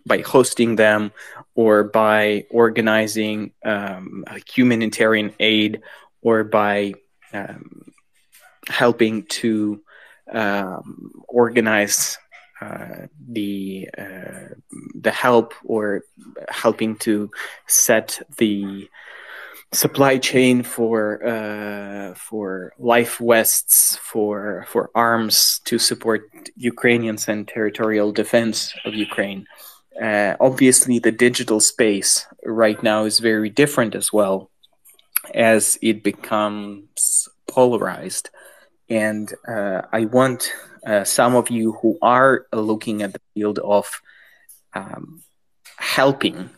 by 0.07 0.19
hosting 0.19 0.77
them 0.77 1.12
or 1.55 1.85
by 1.85 2.45
organizing 2.51 3.53
um, 3.65 4.25
humanitarian 4.47 5.33
aid 5.41 5.81
or 6.25 6.43
by 6.43 6.95
um, 7.33 7.93
helping 8.68 9.25
to 9.27 9.81
um, 10.33 11.12
organize 11.29 12.18
uh, 12.61 13.07
the 13.29 13.89
uh, 13.99 14.55
the 14.95 15.11
help 15.11 15.55
or 15.64 16.03
helping 16.49 16.97
to 16.97 17.31
set 17.66 18.22
the 18.39 18.89
supply 19.72 20.18
chain 20.18 20.62
for 20.62 21.27
uh, 21.27 22.14
for 22.14 22.72
life 22.79 23.18
vests 23.18 23.97
for 23.97 24.64
for 24.68 24.91
arms 24.95 25.61
to 25.64 25.79
support 25.79 26.22
Ukrainians 26.57 27.29
and 27.29 27.47
territorial 27.47 28.12
defense 28.12 28.72
of 28.85 28.95
Ukraine. 28.95 29.47
Uh, 30.01 30.35
obviously, 30.41 30.99
the 30.99 31.12
digital 31.12 31.61
space 31.61 32.27
right 32.45 32.83
now 32.83 33.05
is 33.05 33.18
very 33.18 33.51
different 33.51 33.95
as 33.95 34.12
well, 34.12 34.51
as 35.33 35.79
it 35.83 36.03
becomes 36.03 37.29
polarized. 37.49 38.31
And 38.89 39.33
uh, 39.49 39.83
I 39.93 40.05
want 40.07 40.53
uh, 40.87 41.05
some 41.05 41.35
of 41.35 41.51
you 41.51 41.72
who 41.81 41.99
are 42.03 42.47
looking 42.53 43.03
at 43.03 43.12
the 43.12 43.20
field 43.33 43.59
of 43.59 43.87
um, 44.75 45.22
helping 45.79 46.51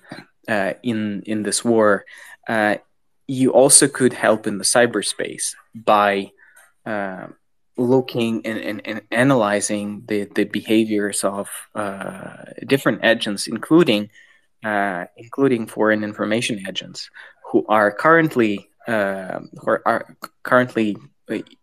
uh, 0.49 0.75
in 0.83 1.23
in 1.27 1.43
this 1.43 1.65
war, 1.65 2.05
uh, 2.49 2.77
you 3.27 3.53
also 3.53 3.89
could 3.89 4.13
help 4.13 4.47
in 4.47 4.59
the 4.59 4.65
cyberspace 4.65 5.55
by 5.75 6.31
uh, 6.85 7.27
looking 7.77 8.47
and, 8.47 8.59
and, 8.59 8.87
and, 8.87 9.03
analyzing 9.11 10.03
the, 10.07 10.25
the 10.35 10.45
behaviors 10.45 11.25
of 11.25 11.49
uh, 11.75 12.45
different 12.67 13.05
agents, 13.05 13.47
including 13.47 14.11
including 15.17 15.67
foreign 15.67 16.03
information 16.03 16.65
agents, 16.67 17.09
who 17.51 17.65
are 17.69 17.91
currently 17.93 18.69
uh, 18.87 19.41
who 19.61 19.79
are, 19.85 20.17
currently 20.43 20.97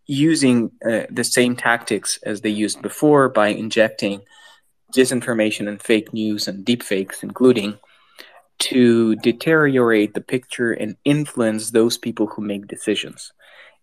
using 0.06 0.72
uh, 0.86 1.04
the 1.10 1.24
same 1.24 1.56
tactics 1.56 2.20
as 2.24 2.42
they 2.42 2.50
used 2.50 2.82
before 2.82 3.30
by 3.30 3.48
injecting 3.48 4.22
disinformation 4.94 5.68
and 5.68 5.82
fake 5.82 6.14
news 6.14 6.48
and 6.48 6.66
deepfakes, 6.66 7.24
including 7.24 7.80
to 8.60 9.16
deteriorate 9.18 10.14
the 10.14 10.22
picture 10.22 10.72
and 10.72 10.96
influence 11.06 11.72
those 11.72 11.98
people 11.98 12.28
who 12.28 12.42
make 12.42 12.68
decisions. 12.68 13.32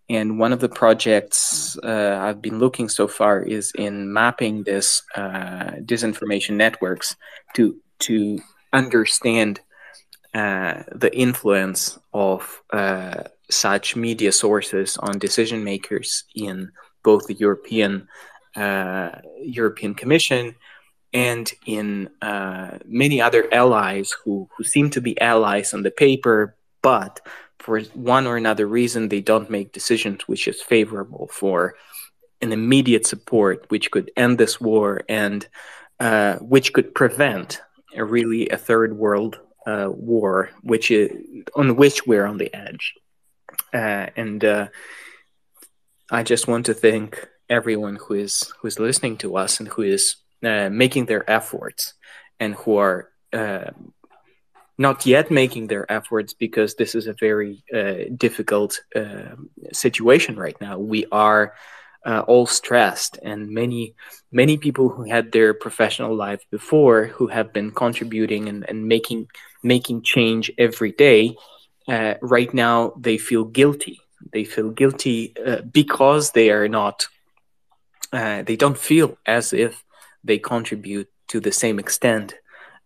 And 0.08 0.38
one 0.38 0.52
of 0.52 0.60
the 0.60 0.68
projects 0.68 1.78
uh, 1.82 2.18
I've 2.20 2.42
been 2.42 2.58
looking 2.58 2.88
so 2.88 3.06
far 3.06 3.42
is 3.42 3.72
in 3.76 4.12
mapping 4.12 4.64
this 4.64 5.02
uh, 5.14 5.72
disinformation 5.82 6.56
networks 6.56 7.16
to 7.54 7.76
to 8.00 8.40
understand 8.72 9.60
uh, 10.34 10.82
the 10.92 11.10
influence 11.16 11.98
of 12.12 12.62
uh, 12.72 13.24
such 13.50 13.96
media 13.96 14.32
sources 14.32 14.96
on 14.98 15.18
decision 15.18 15.64
makers 15.64 16.24
in 16.34 16.70
both 17.02 17.26
the 17.26 17.34
European 17.34 18.08
uh, 18.56 19.10
European 19.42 19.94
Commission 19.94 20.54
and 21.12 21.52
in 21.66 22.08
uh, 22.22 22.78
many 22.84 23.20
other 23.20 23.52
allies 23.52 24.12
who, 24.24 24.48
who 24.56 24.64
seem 24.64 24.90
to 24.90 25.00
be 25.00 25.20
allies 25.20 25.74
on 25.74 25.82
the 25.82 25.90
paper, 25.90 26.56
but 26.82 27.20
for 27.58 27.80
one 27.94 28.26
or 28.26 28.36
another 28.36 28.66
reason, 28.66 29.08
they 29.08 29.20
don't 29.20 29.50
make 29.50 29.72
decisions 29.72 30.26
which 30.26 30.48
is 30.48 30.62
favorable 30.62 31.28
for 31.32 31.74
an 32.40 32.52
immediate 32.52 33.06
support, 33.06 33.66
which 33.68 33.90
could 33.90 34.10
end 34.16 34.38
this 34.38 34.60
war 34.60 35.02
and 35.08 35.46
uh, 35.98 36.36
which 36.36 36.72
could 36.72 36.94
prevent 36.94 37.60
a 37.96 38.04
really 38.04 38.48
a 38.48 38.56
third 38.56 38.96
world 38.96 39.40
uh, 39.66 39.88
war, 39.90 40.50
which 40.62 40.90
is 40.90 41.10
on 41.54 41.76
which 41.76 42.06
we're 42.06 42.26
on 42.26 42.38
the 42.38 42.54
edge. 42.54 42.94
uh, 43.74 44.06
and 44.16 44.44
uh, 44.44 44.68
I 46.10 46.22
just 46.22 46.48
want 46.48 46.66
to 46.66 46.74
thank 46.74 47.28
everyone 47.48 47.96
who 47.96 48.14
is 48.14 48.52
who 48.60 48.68
is 48.68 48.78
listening 48.78 49.16
to 49.18 49.36
us 49.36 49.60
and 49.60 49.68
who 49.68 49.82
is 49.82 50.16
uh, 50.44 50.68
making 50.70 51.06
their 51.06 51.28
efforts 51.30 51.94
and 52.38 52.54
who 52.54 52.76
are 52.76 53.10
uh, 53.32 53.70
not 54.78 55.04
yet 55.04 55.30
making 55.30 55.66
their 55.66 55.90
efforts 55.92 56.32
because 56.32 56.74
this 56.74 56.94
is 56.94 57.06
a 57.06 57.14
very 57.20 57.62
uh, 57.74 58.10
difficult 58.16 58.80
uh, 58.96 59.36
situation 59.72 60.36
right 60.36 60.58
now. 60.60 60.78
We 60.78 61.06
are 61.12 61.54
uh, 62.06 62.20
all 62.26 62.46
stressed, 62.46 63.18
and 63.22 63.50
many 63.50 63.94
many 64.32 64.56
people 64.56 64.88
who 64.88 65.04
had 65.04 65.32
their 65.32 65.52
professional 65.52 66.16
life 66.16 66.42
before, 66.50 67.06
who 67.06 67.26
have 67.26 67.52
been 67.52 67.70
contributing 67.72 68.48
and, 68.48 68.66
and 68.68 68.88
making 68.88 69.28
making 69.62 70.02
change 70.02 70.50
every 70.58 70.92
day, 70.92 71.36
uh, 71.88 72.14
right 72.22 72.52
now 72.52 72.92
they 72.98 73.18
feel 73.18 73.44
guilty. 73.44 74.00
They 74.32 74.44
feel 74.44 74.70
guilty 74.70 75.34
uh, 75.44 75.62
because 75.62 76.32
they 76.32 76.50
are 76.50 76.68
not. 76.68 77.06
Uh, 78.12 78.42
they 78.42 78.56
don't 78.56 78.78
feel 78.78 79.16
as 79.24 79.52
if 79.52 79.84
they 80.24 80.38
contribute 80.38 81.08
to 81.28 81.40
the 81.40 81.52
same 81.52 81.78
extent 81.78 82.34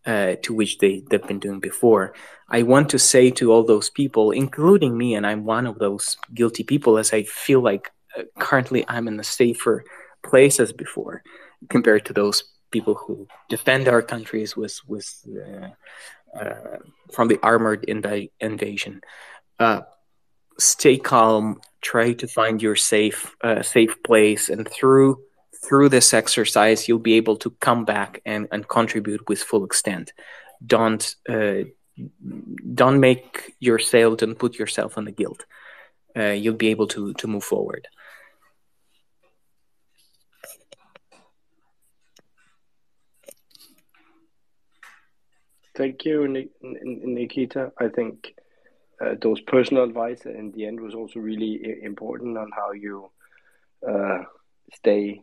uh, 0.06 0.36
to 0.42 0.52
which 0.52 0.78
they, 0.78 1.02
they've 1.08 1.26
been 1.26 1.38
doing 1.38 1.60
before. 1.60 2.14
I 2.48 2.62
want 2.62 2.90
to 2.90 2.98
say 2.98 3.30
to 3.32 3.52
all 3.52 3.64
those 3.64 3.90
people, 3.90 4.30
including 4.30 4.96
me, 4.96 5.14
and 5.14 5.26
I'm 5.26 5.44
one 5.44 5.66
of 5.66 5.78
those 5.78 6.16
guilty 6.34 6.62
people, 6.62 6.98
as 6.98 7.12
I 7.12 7.22
feel 7.22 7.60
like 7.60 7.90
uh, 8.16 8.22
currently 8.38 8.84
I'm 8.86 9.08
in 9.08 9.18
a 9.18 9.24
safer 9.24 9.84
place 10.22 10.60
as 10.60 10.72
before 10.72 11.22
compared 11.68 12.04
to 12.06 12.12
those 12.12 12.44
people 12.70 12.94
who 12.94 13.26
defend 13.48 13.88
our 13.88 14.02
countries 14.02 14.56
with, 14.56 14.78
with 14.86 15.08
uh, 15.26 15.68
uh 16.38 16.78
from 17.12 17.28
the 17.28 17.38
armored 17.42 17.86
inv- 17.86 18.30
invasion. 18.40 19.00
Uh, 19.58 19.82
stay 20.58 20.96
calm, 20.96 21.60
try 21.80 22.12
to 22.14 22.26
find 22.26 22.60
your 22.60 22.76
safe, 22.76 23.34
uh, 23.42 23.62
safe 23.62 24.02
place, 24.02 24.48
and 24.48 24.68
through 24.68 25.20
through 25.66 25.88
this 25.88 26.12
exercise, 26.12 26.88
you'll 26.88 26.98
be 26.98 27.14
able 27.14 27.36
to 27.36 27.50
come 27.52 27.86
back 27.86 28.20
and, 28.26 28.48
and 28.52 28.68
contribute 28.68 29.26
with 29.28 29.42
full 29.42 29.64
extent. 29.64 30.12
Don't 30.66 31.14
uh, 31.28 31.62
don't 32.74 33.00
make 33.00 33.54
yourself. 33.60 34.18
Don't 34.18 34.38
put 34.38 34.58
yourself 34.58 34.98
in 34.98 35.04
the 35.04 35.12
guilt. 35.12 35.46
Uh, 36.16 36.32
you'll 36.32 36.54
be 36.54 36.68
able 36.68 36.86
to 36.88 37.14
to 37.14 37.26
move 37.26 37.44
forward. 37.44 37.88
Thank 45.76 46.04
you, 46.04 46.46
Nikita. 46.62 47.72
I 47.78 47.88
think 47.88 48.34
uh, 49.00 49.14
those 49.20 49.40
personal 49.40 49.82
advice 49.82 50.24
in 50.24 50.52
the 50.52 50.66
end 50.66 50.80
was 50.80 50.94
also 50.94 51.18
really 51.18 51.80
important 51.82 52.38
on 52.38 52.50
how 52.54 52.72
you 52.72 53.10
uh, 53.86 54.22
stay 54.72 55.22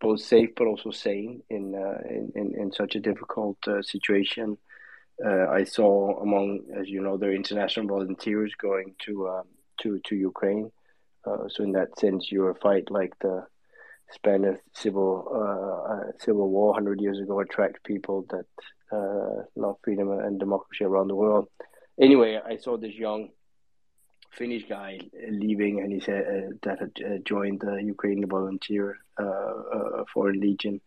both 0.00 0.20
safe 0.20 0.48
but 0.56 0.66
also 0.66 0.90
sane 0.90 1.42
in 1.50 1.74
uh, 1.74 1.98
in, 2.08 2.32
in, 2.34 2.54
in 2.58 2.72
such 2.72 2.94
a 2.94 3.00
difficult 3.00 3.58
uh, 3.68 3.82
situation. 3.82 4.56
Uh, 5.22 5.48
I 5.50 5.64
saw 5.64 6.18
among, 6.22 6.60
as 6.74 6.88
you 6.88 7.02
know, 7.02 7.18
there 7.18 7.34
international 7.34 7.86
volunteers 7.86 8.54
going 8.58 8.94
to 9.04 9.28
um, 9.28 9.48
to 9.82 10.00
to 10.06 10.16
Ukraine. 10.16 10.70
Uh, 11.26 11.46
so 11.48 11.62
in 11.62 11.72
that 11.72 11.98
sense, 11.98 12.32
your 12.32 12.54
fight 12.54 12.90
like 12.90 13.12
the 13.20 13.44
Spanish 14.12 14.58
civil 14.72 15.12
civil 16.18 16.48
war 16.48 16.72
hundred 16.72 17.02
years 17.02 17.18
ago 17.18 17.40
attract 17.40 17.84
people 17.84 18.24
that 18.30 18.46
love 19.56 19.76
freedom 19.82 20.10
and 20.10 20.38
democracy 20.38 20.84
around 20.84 21.08
the 21.08 21.14
world. 21.14 21.48
Anyway, 22.00 22.40
I 22.44 22.56
saw 22.56 22.76
this 22.76 22.94
young 22.94 23.30
Finnish 24.32 24.64
guy 24.68 25.00
leaving, 25.28 25.80
and 25.80 25.92
he 25.92 26.00
said 26.00 26.24
uh, 26.24 26.54
that 26.62 26.78
had 26.78 26.92
uh, 27.04 27.18
joined 27.24 27.60
the 27.60 27.82
Ukrainian 27.82 28.28
volunteer 28.28 28.98
uh, 29.18 29.24
uh 29.24 30.04
Foreign 30.12 30.40
Legion, 30.40 30.80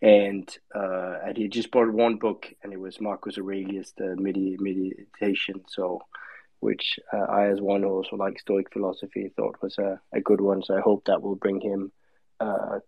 and 0.00 0.48
uh, 0.74 1.18
and 1.24 1.36
he 1.36 1.48
just 1.48 1.70
bought 1.70 1.92
one 1.92 2.16
book, 2.16 2.52
and 2.62 2.72
it 2.72 2.80
was 2.80 3.00
Marcus 3.00 3.36
Aurelius, 3.38 3.92
the 3.96 4.16
Medi- 4.16 4.56
Meditation. 4.58 5.62
So, 5.68 6.00
which 6.60 6.98
uh, 7.12 7.26
I, 7.40 7.48
as 7.48 7.60
one 7.60 7.82
who 7.82 7.90
also 7.90 8.16
likes 8.16 8.42
Stoic 8.42 8.72
philosophy, 8.72 9.30
thought 9.36 9.62
was 9.62 9.76
a, 9.78 10.00
a 10.12 10.20
good 10.20 10.40
one. 10.40 10.62
So 10.62 10.76
I 10.76 10.80
hope 10.80 11.04
that 11.04 11.22
will 11.22 11.36
bring 11.36 11.60
him 11.60 11.92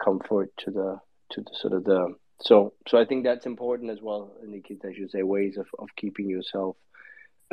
comfort 0.03 0.51
to 0.57 0.71
the 0.71 1.01
to 1.33 1.43
the 1.43 1.55
sort 1.55 1.75
of 1.75 1.85
the 1.85 2.15
so 2.43 2.75
so 2.89 2.99
I 2.99 3.05
think 3.05 3.25
that's 3.25 3.47
important 3.47 3.91
as 3.91 4.01
well, 4.03 4.35
Nikita. 4.45 4.89
I 4.89 4.95
should 4.95 5.11
say 5.11 5.23
ways 5.23 5.57
of, 5.57 5.67
of 5.79 5.89
keeping 5.97 6.29
yourself 6.29 6.77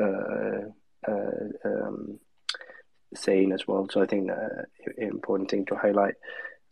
uh, 0.01 0.69
uh, 1.07 1.47
um, 1.65 2.19
saying 3.15 3.51
as 3.51 3.67
well. 3.67 3.87
So 3.91 4.01
I 4.01 4.05
think 4.05 4.29
uh, 4.31 4.63
important 4.97 5.49
thing 5.49 5.65
to 5.67 5.75
highlight. 5.75 6.15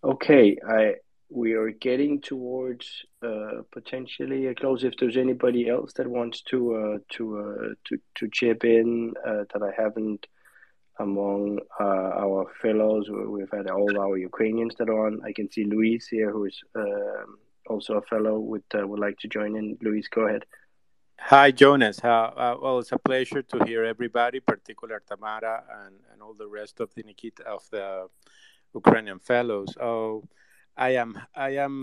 Okay, 0.03 0.57
I 0.67 0.95
we 1.29 1.53
are 1.53 1.71
getting 1.71 2.21
towards 2.21 3.05
uh, 3.21 3.61
potentially 3.71 4.47
a 4.47 4.55
close. 4.55 4.83
If 4.83 4.95
there's 4.97 5.17
anybody 5.17 5.69
else 5.69 5.93
that 5.93 6.07
wants 6.07 6.41
to 6.43 6.75
uh, 6.75 6.97
to 7.15 7.37
uh, 7.39 7.73
to 7.85 7.97
to 8.15 8.29
chip 8.31 8.63
in 8.63 9.13
that 9.25 9.61
I 9.61 9.71
haven't 9.81 10.25
among 10.99 11.59
uh, 11.79 11.83
our 11.83 12.51
fellows, 12.61 13.07
we've 13.09 13.51
had 13.51 13.69
all 13.69 13.99
our 13.99 14.17
Ukrainians 14.17 14.75
that 14.79 14.89
are 14.89 15.05
on. 15.07 15.21
I 15.23 15.31
can 15.31 15.51
see 15.51 15.63
Luis 15.63 16.07
here, 16.07 16.31
who 16.31 16.45
is 16.45 16.59
um, 16.75 17.37
also 17.77 17.93
a 17.95 18.01
fellow. 18.01 18.39
Would 18.39 18.63
uh, 18.73 18.87
would 18.87 18.99
like 18.99 19.17
to 19.19 19.27
join 19.27 19.55
in. 19.55 19.77
Luis, 19.81 20.07
go 20.07 20.21
ahead. 20.27 20.43
Hi, 21.19 21.51
Jonas. 21.51 21.97
Uh, 22.03 22.55
well, 22.61 22.79
it's 22.79 22.91
a 22.91 22.97
pleasure 22.97 23.41
to 23.41 23.65
hear 23.65 23.83
everybody, 23.83 24.39
particularly 24.39 25.01
Tamara 25.07 25.63
and, 25.81 25.95
and 26.11 26.21
all 26.21 26.33
the 26.33 26.47
rest 26.47 26.79
of 26.79 26.93
the 26.95 27.03
Nikita 27.03 27.43
of 27.43 27.63
the 27.71 28.07
Ukrainian 28.73 29.19
fellows. 29.19 29.71
Oh, 29.79 30.23
I 30.75 30.89
am 31.03 31.11
I 31.35 31.51
am 31.65 31.75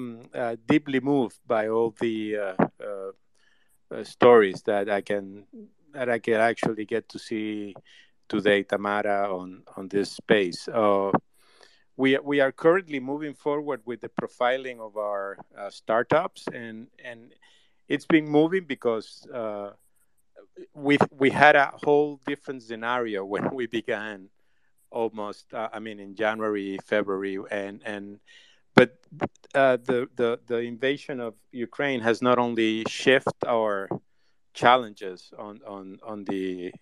uh, 0.42 0.56
deeply 0.72 1.00
moved 1.00 1.38
by 1.46 1.68
all 1.68 1.90
the 2.04 2.16
uh, 2.46 2.54
uh 2.86 4.04
stories 4.04 4.62
that 4.70 4.86
I 4.98 5.00
can 5.10 5.46
that 5.96 6.08
I 6.08 6.18
can 6.26 6.40
actually 6.50 6.86
get 6.94 7.04
to 7.12 7.18
see 7.18 7.74
today, 8.32 8.60
Tamara, 8.64 9.20
on 9.40 9.48
on 9.76 9.88
this 9.88 10.10
space. 10.22 10.60
Uh, 10.68 11.10
we 11.96 12.18
we 12.18 12.40
are 12.40 12.52
currently 12.52 13.00
moving 13.00 13.34
forward 13.34 13.80
with 13.84 14.00
the 14.00 14.08
profiling 14.08 14.80
of 14.80 14.96
our 14.96 15.38
uh, 15.56 15.70
startups 15.70 16.46
and 16.52 16.88
and 17.04 17.32
it's 17.88 18.06
been 18.06 18.28
moving 18.28 18.64
because 18.64 19.26
uh, 19.32 19.70
we 20.74 20.98
we 21.10 21.30
had 21.30 21.56
a 21.56 21.72
whole 21.84 22.20
different 22.26 22.62
scenario 22.62 23.24
when 23.32 23.54
we 23.54 23.66
began 23.66 24.28
almost 24.90 25.52
uh, 25.54 25.68
i 25.72 25.78
mean 25.78 25.98
in 25.98 26.14
january 26.14 26.78
february 26.84 27.38
and 27.50 27.80
and 27.84 28.20
but 28.74 28.98
uh, 29.54 29.76
the, 29.84 30.08
the 30.16 30.40
the 30.46 30.58
invasion 30.58 31.20
of 31.20 31.34
ukraine 31.52 32.00
has 32.00 32.20
not 32.22 32.38
only 32.38 32.84
shifted 32.88 33.46
our 33.46 33.88
challenges 34.52 35.32
on 35.38 35.60
on 35.66 35.98
on 36.02 36.24
the 36.24 36.72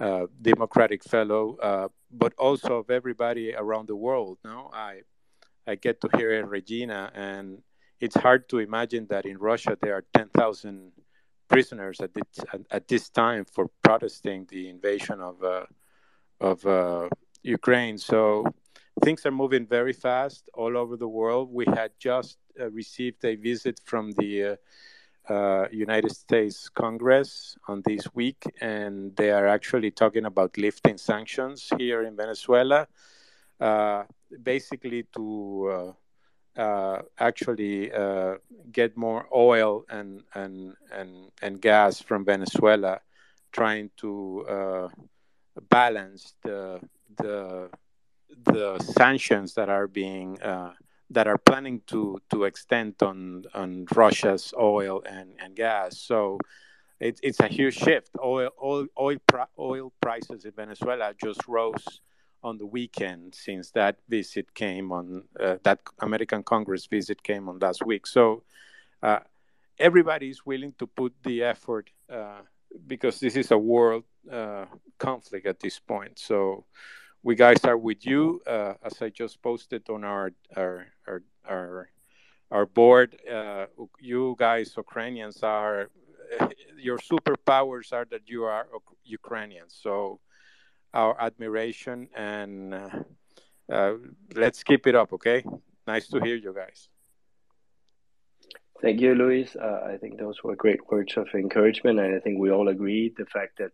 uh, 0.00 0.26
democratic 0.42 1.02
fellow 1.02 1.56
uh, 1.62 1.88
but 2.10 2.32
also 2.38 2.78
of 2.78 2.90
everybody 2.90 3.54
around 3.54 3.88
the 3.88 3.96
world 3.96 4.38
no 4.44 4.70
i 4.72 5.00
i 5.66 5.74
get 5.74 6.00
to 6.00 6.08
hear 6.16 6.32
in 6.32 6.46
regina 6.46 7.10
and 7.14 7.62
it's 8.00 8.16
hard 8.16 8.48
to 8.50 8.58
imagine 8.58 9.06
that 9.08 9.24
in 9.24 9.38
Russia 9.38 9.76
there 9.80 9.94
are 9.94 10.04
10,000 10.14 10.92
prisoners 11.48 12.00
at 12.00 12.12
this, 12.12 12.44
at 12.70 12.88
this 12.88 13.08
time 13.08 13.44
for 13.44 13.70
protesting 13.82 14.46
the 14.50 14.68
invasion 14.68 15.20
of 15.20 15.42
uh, 15.42 15.64
of 16.38 16.66
uh, 16.66 17.08
Ukraine. 17.42 17.96
So 17.96 18.44
things 19.02 19.24
are 19.24 19.30
moving 19.30 19.66
very 19.66 19.94
fast 19.94 20.50
all 20.52 20.76
over 20.76 20.96
the 20.98 21.08
world. 21.08 21.50
We 21.50 21.64
had 21.66 21.92
just 21.98 22.36
uh, 22.60 22.70
received 22.70 23.24
a 23.24 23.36
visit 23.36 23.80
from 23.84 24.12
the 24.12 24.58
uh, 25.28 25.56
uh, 25.66 25.68
United 25.72 26.14
States 26.14 26.68
Congress 26.68 27.56
on 27.68 27.82
this 27.84 28.06
week, 28.14 28.42
and 28.60 29.14
they 29.16 29.30
are 29.30 29.46
actually 29.46 29.90
talking 29.90 30.24
about 30.24 30.56
lifting 30.56 30.98
sanctions 30.98 31.70
here 31.78 32.02
in 32.02 32.16
Venezuela, 32.16 32.86
uh, 33.60 34.04
basically 34.42 35.04
to 35.14 35.94
uh, 36.56 37.02
actually 37.18 37.92
uh, 37.92 38.34
get 38.72 38.96
more 38.96 39.26
oil 39.34 39.84
and, 39.88 40.22
and, 40.34 40.74
and, 40.92 41.30
and 41.42 41.60
gas 41.60 42.00
from 42.00 42.24
Venezuela, 42.24 43.00
trying 43.52 43.90
to 43.96 44.44
uh, 44.48 44.88
balance 45.70 46.34
the, 46.42 46.80
the, 47.16 47.68
the 48.44 48.78
sanctions 48.78 49.54
that 49.54 49.68
are 49.68 49.86
being 49.86 50.40
uh, 50.42 50.72
that 51.10 51.26
are 51.26 51.38
planning 51.38 51.80
to 51.86 52.20
to 52.30 52.44
extend 52.44 52.94
on 53.02 53.44
on 53.54 53.86
Russia's 53.94 54.52
oil 54.58 55.02
and, 55.08 55.30
and 55.42 55.54
gas. 55.54 55.98
So 55.98 56.38
it's 57.00 57.20
it's 57.22 57.40
a 57.40 57.48
huge 57.48 57.76
shift. 57.76 58.10
Oil 58.22 58.50
oil 58.62 58.86
oil, 58.98 59.18
oil 59.58 59.92
prices 60.00 60.44
in 60.44 60.52
Venezuela 60.52 61.14
just 61.22 61.46
rose 61.46 62.00
on 62.42 62.58
the 62.58 62.66
weekend 62.66 63.34
since 63.34 63.70
that 63.72 63.96
visit 64.08 64.54
came 64.54 64.92
on 64.92 65.24
uh, 65.40 65.56
that 65.62 65.80
American 66.00 66.42
Congress 66.42 66.86
visit 66.86 67.22
came 67.22 67.48
on 67.48 67.58
last 67.58 67.84
week. 67.84 68.06
So 68.06 68.44
uh, 69.02 69.20
everybody 69.78 70.30
is 70.30 70.44
willing 70.44 70.72
to 70.78 70.86
put 70.86 71.12
the 71.24 71.42
effort 71.42 71.90
uh, 72.10 72.40
because 72.86 73.20
this 73.20 73.36
is 73.36 73.50
a 73.50 73.58
world 73.58 74.04
uh, 74.30 74.66
conflict 74.98 75.46
at 75.46 75.60
this 75.60 75.78
point. 75.78 76.18
So 76.18 76.64
we 77.26 77.34
guys 77.34 77.58
are 77.64 77.76
with 77.76 78.06
you, 78.06 78.40
uh, 78.46 78.74
as 78.84 79.02
I 79.02 79.08
just 79.10 79.42
posted 79.42 79.82
on 79.90 80.04
our 80.04 80.30
our 80.56 80.86
our 81.08 81.22
our, 81.44 81.88
our 82.52 82.66
board. 82.66 83.18
Uh, 83.28 83.66
you 83.98 84.36
guys, 84.38 84.72
Ukrainians, 84.76 85.42
are 85.42 85.90
your 86.88 86.98
superpowers 86.98 87.92
are 87.92 88.06
that 88.12 88.24
you 88.32 88.44
are 88.44 88.66
Ukrainians. 89.04 89.72
So 89.86 90.20
our 90.94 91.14
admiration 91.20 91.98
and 92.14 92.74
uh, 92.74 92.90
uh, 93.76 93.94
let's 94.42 94.62
keep 94.62 94.86
it 94.86 94.94
up. 94.94 95.12
Okay, 95.12 95.44
nice 95.84 96.06
to 96.12 96.20
hear 96.20 96.36
you 96.36 96.52
guys. 96.62 96.88
Thank 98.82 99.00
you, 99.00 99.16
Luis. 99.16 99.56
Uh, 99.56 99.80
I 99.92 99.96
think 100.00 100.12
those 100.18 100.44
were 100.44 100.54
great 100.54 100.82
words 100.92 101.16
of 101.16 101.26
encouragement, 101.34 101.98
and 101.98 102.14
I 102.14 102.20
think 102.20 102.38
we 102.38 102.52
all 102.52 102.68
agree 102.68 103.12
the 103.18 103.26
fact 103.26 103.58
that 103.58 103.72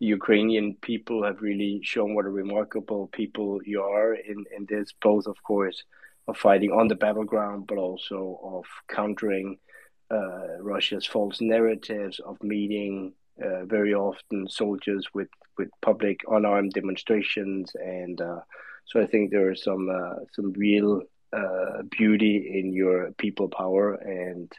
the 0.00 0.06
Ukrainian 0.06 0.74
people 0.80 1.22
have 1.24 1.42
really 1.42 1.80
shown 1.82 2.14
what 2.14 2.24
a 2.24 2.30
remarkable 2.30 3.08
people 3.08 3.60
you 3.64 3.82
are 3.82 4.14
in, 4.14 4.44
in 4.56 4.66
this, 4.66 4.92
both, 5.00 5.26
of 5.26 5.40
course, 5.42 5.84
of 6.26 6.36
fighting 6.36 6.72
on 6.72 6.88
the 6.88 6.94
battleground, 6.94 7.66
but 7.66 7.76
also 7.76 8.40
of 8.42 8.64
countering 8.88 9.58
uh, 10.10 10.58
Russia's 10.60 11.06
false 11.06 11.40
narratives, 11.40 12.18
of 12.20 12.42
meeting 12.42 13.12
uh, 13.44 13.64
very 13.66 13.94
often 13.94 14.48
soldiers 14.48 15.06
with, 15.14 15.28
with 15.58 15.68
public 15.82 16.20
unarmed 16.28 16.72
demonstrations. 16.72 17.72
And 17.74 18.20
uh, 18.20 18.40
so 18.86 19.00
I 19.02 19.06
think 19.06 19.30
there 19.30 19.50
is 19.52 19.62
some, 19.62 19.88
uh, 19.90 20.24
some 20.32 20.52
real 20.54 21.02
uh, 21.32 21.82
beauty 21.90 22.58
in 22.58 22.72
your 22.72 23.12
people 23.12 23.48
power, 23.48 23.94
and 23.94 24.50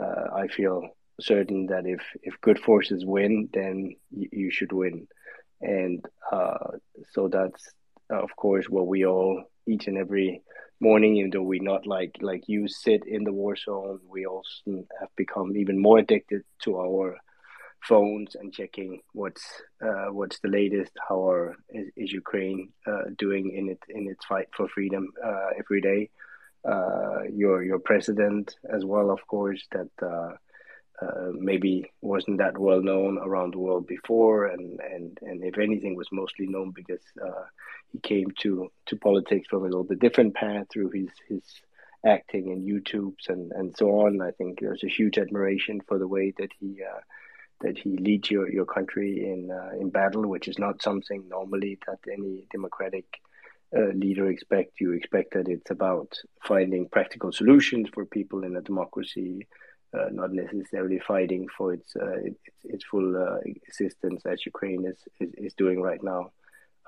uh, 0.00 0.34
I 0.34 0.48
feel 0.48 0.95
certain 1.20 1.66
that 1.66 1.86
if 1.86 2.00
if 2.22 2.40
good 2.40 2.58
forces 2.58 3.04
win, 3.04 3.48
then 3.52 3.96
you 4.10 4.50
should 4.50 4.72
win, 4.72 5.06
and 5.60 6.04
uh, 6.30 6.78
so 7.12 7.28
that's 7.28 7.70
of 8.10 8.34
course 8.36 8.68
what 8.68 8.86
we 8.86 9.04
all 9.04 9.44
each 9.66 9.88
and 9.88 9.98
every 9.98 10.42
morning, 10.80 11.16
even 11.16 11.30
though 11.30 11.42
we 11.42 11.58
not 11.58 11.86
like 11.86 12.16
like 12.20 12.48
you 12.48 12.68
sit 12.68 13.06
in 13.06 13.24
the 13.24 13.32
war 13.32 13.56
zone, 13.56 14.00
we 14.08 14.26
also 14.26 14.84
have 15.00 15.08
become 15.16 15.56
even 15.56 15.80
more 15.80 15.98
addicted 15.98 16.42
to 16.64 16.78
our 16.78 17.16
phones 17.82 18.34
and 18.34 18.52
checking 18.52 19.00
what's 19.12 19.44
uh, 19.82 20.06
what's 20.10 20.38
the 20.40 20.48
latest. 20.48 20.92
How 21.08 21.28
are, 21.28 21.56
is, 21.70 21.88
is 21.96 22.12
Ukraine 22.12 22.72
uh, 22.86 23.04
doing 23.16 23.52
in 23.54 23.68
it 23.70 23.82
in 23.88 24.08
its 24.08 24.24
fight 24.26 24.48
for 24.56 24.68
freedom 24.68 25.12
uh, 25.24 25.50
every 25.58 25.80
day? 25.80 26.10
Uh, 26.68 27.22
your 27.32 27.62
your 27.62 27.78
president 27.78 28.56
as 28.72 28.84
well, 28.84 29.10
of 29.10 29.24
course, 29.28 29.62
that 29.72 29.90
uh, 31.02 31.06
uh, 31.06 31.32
maybe 31.34 31.90
wasn't 32.00 32.38
that 32.38 32.58
well 32.58 32.82
known 32.82 33.18
around 33.18 33.54
the 33.54 33.58
world 33.58 33.86
before, 33.86 34.46
and 34.46 34.80
and 34.80 35.18
and 35.22 35.44
if 35.44 35.58
anything, 35.58 35.94
was 35.96 36.08
mostly 36.12 36.46
known 36.46 36.70
because 36.70 37.02
he 37.92 37.98
came 37.98 38.30
to 38.40 38.70
to 38.86 38.96
politics 38.96 39.48
from 39.48 39.62
a 39.62 39.64
little 39.64 39.84
bit 39.84 39.98
different 39.98 40.34
path 40.34 40.66
through 40.70 40.90
his 40.90 41.10
his 41.28 41.42
acting 42.04 42.50
and 42.52 42.68
YouTubes 42.68 43.28
and 43.28 43.52
and 43.52 43.76
so 43.76 43.86
on. 44.00 44.20
I 44.20 44.30
think 44.32 44.60
there's 44.60 44.84
a 44.84 44.88
huge 44.88 45.18
admiration 45.18 45.80
for 45.86 45.98
the 45.98 46.08
way 46.08 46.32
that 46.38 46.50
he 46.58 46.82
that 47.60 47.78
he 47.78 47.96
leads 47.96 48.30
your, 48.30 48.50
your 48.50 48.66
country 48.66 49.30
in 49.30 49.50
uh, 49.50 49.70
in 49.80 49.90
battle, 49.90 50.26
which 50.26 50.48
is 50.48 50.58
not 50.58 50.82
something 50.82 51.28
normally 51.28 51.78
that 51.86 51.98
any 52.12 52.46
democratic 52.50 53.20
uh, 53.76 53.92
leader 53.94 54.30
expect. 54.30 54.80
You 54.80 54.92
expect 54.92 55.34
that 55.34 55.48
it's 55.48 55.70
about 55.70 56.18
finding 56.44 56.88
practical 56.88 57.32
solutions 57.32 57.88
for 57.92 58.04
people 58.04 58.44
in 58.44 58.56
a 58.56 58.60
democracy, 58.60 59.46
uh, 59.96 60.08
not 60.12 60.32
necessarily 60.32 61.00
fighting 61.06 61.46
for 61.56 61.72
its 61.72 61.94
uh, 61.96 62.18
its, 62.30 62.40
its, 62.64 62.84
full 62.90 63.16
uh, 63.16 63.38
existence 63.44 64.22
as 64.26 64.44
Ukraine 64.44 64.84
is, 64.86 64.98
is, 65.20 65.30
is 65.46 65.54
doing 65.54 65.80
right 65.80 66.02
now. 66.02 66.30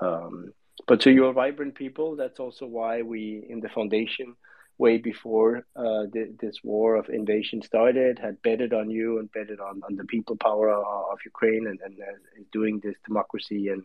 Um, 0.00 0.52
but 0.86 1.00
to 1.02 1.11
you're 1.11 1.32
vibrant 1.32 1.74
people. 1.74 2.16
That's 2.16 2.40
also 2.40 2.66
why 2.66 3.02
we 3.02 3.44
in 3.48 3.61
the 3.61 3.68
foundation 3.68 4.36
way 4.78 4.96
before 4.96 5.66
uh, 5.74 6.04
this 6.12 6.56
war 6.62 6.94
of 6.94 7.09
invasion 7.09 7.61
started, 7.62 8.18
had 8.18 8.40
betted 8.42 8.72
on 8.72 8.88
you 8.88 9.18
and 9.18 9.30
betted 9.32 9.59
on, 9.61 9.82
on 9.88 9.96
the 9.96 10.04
people 10.04 10.36
power 10.36 10.70
of 10.70 11.18
Ukraine 11.24 11.66
and, 11.66 11.80
and 11.84 11.98
uh, 12.00 12.42
doing 12.52 12.80
this 12.82 12.94
democracy 13.06 13.68
and 13.68 13.82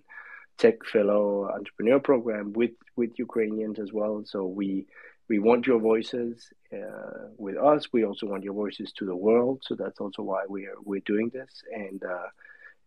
tech 0.60 0.86
fellow 0.86 1.50
entrepreneur 1.52 2.00
program 2.00 2.54
with, 2.54 2.76
with 2.96 3.18
Ukrainians 3.18 3.80
as 3.80 3.92
well. 3.92 4.22
So 4.24 4.46
we 4.46 4.86
we 5.30 5.40
want 5.40 5.68
your 5.68 5.80
voices 5.80 6.50
uh, 6.74 7.30
with 7.38 7.58
us. 7.58 7.88
We 7.92 8.06
also 8.06 8.28
want 8.28 8.44
your 8.44 8.54
voices 8.54 8.92
to 8.94 9.06
the 9.06 9.16
world. 9.16 9.64
So 9.64 9.76
that's 9.76 10.00
also 10.00 10.22
why 10.22 10.44
we're 10.48 10.76
we're 10.84 11.02
doing 11.06 11.30
this. 11.34 11.64
And 11.72 12.04
uh, 12.04 12.28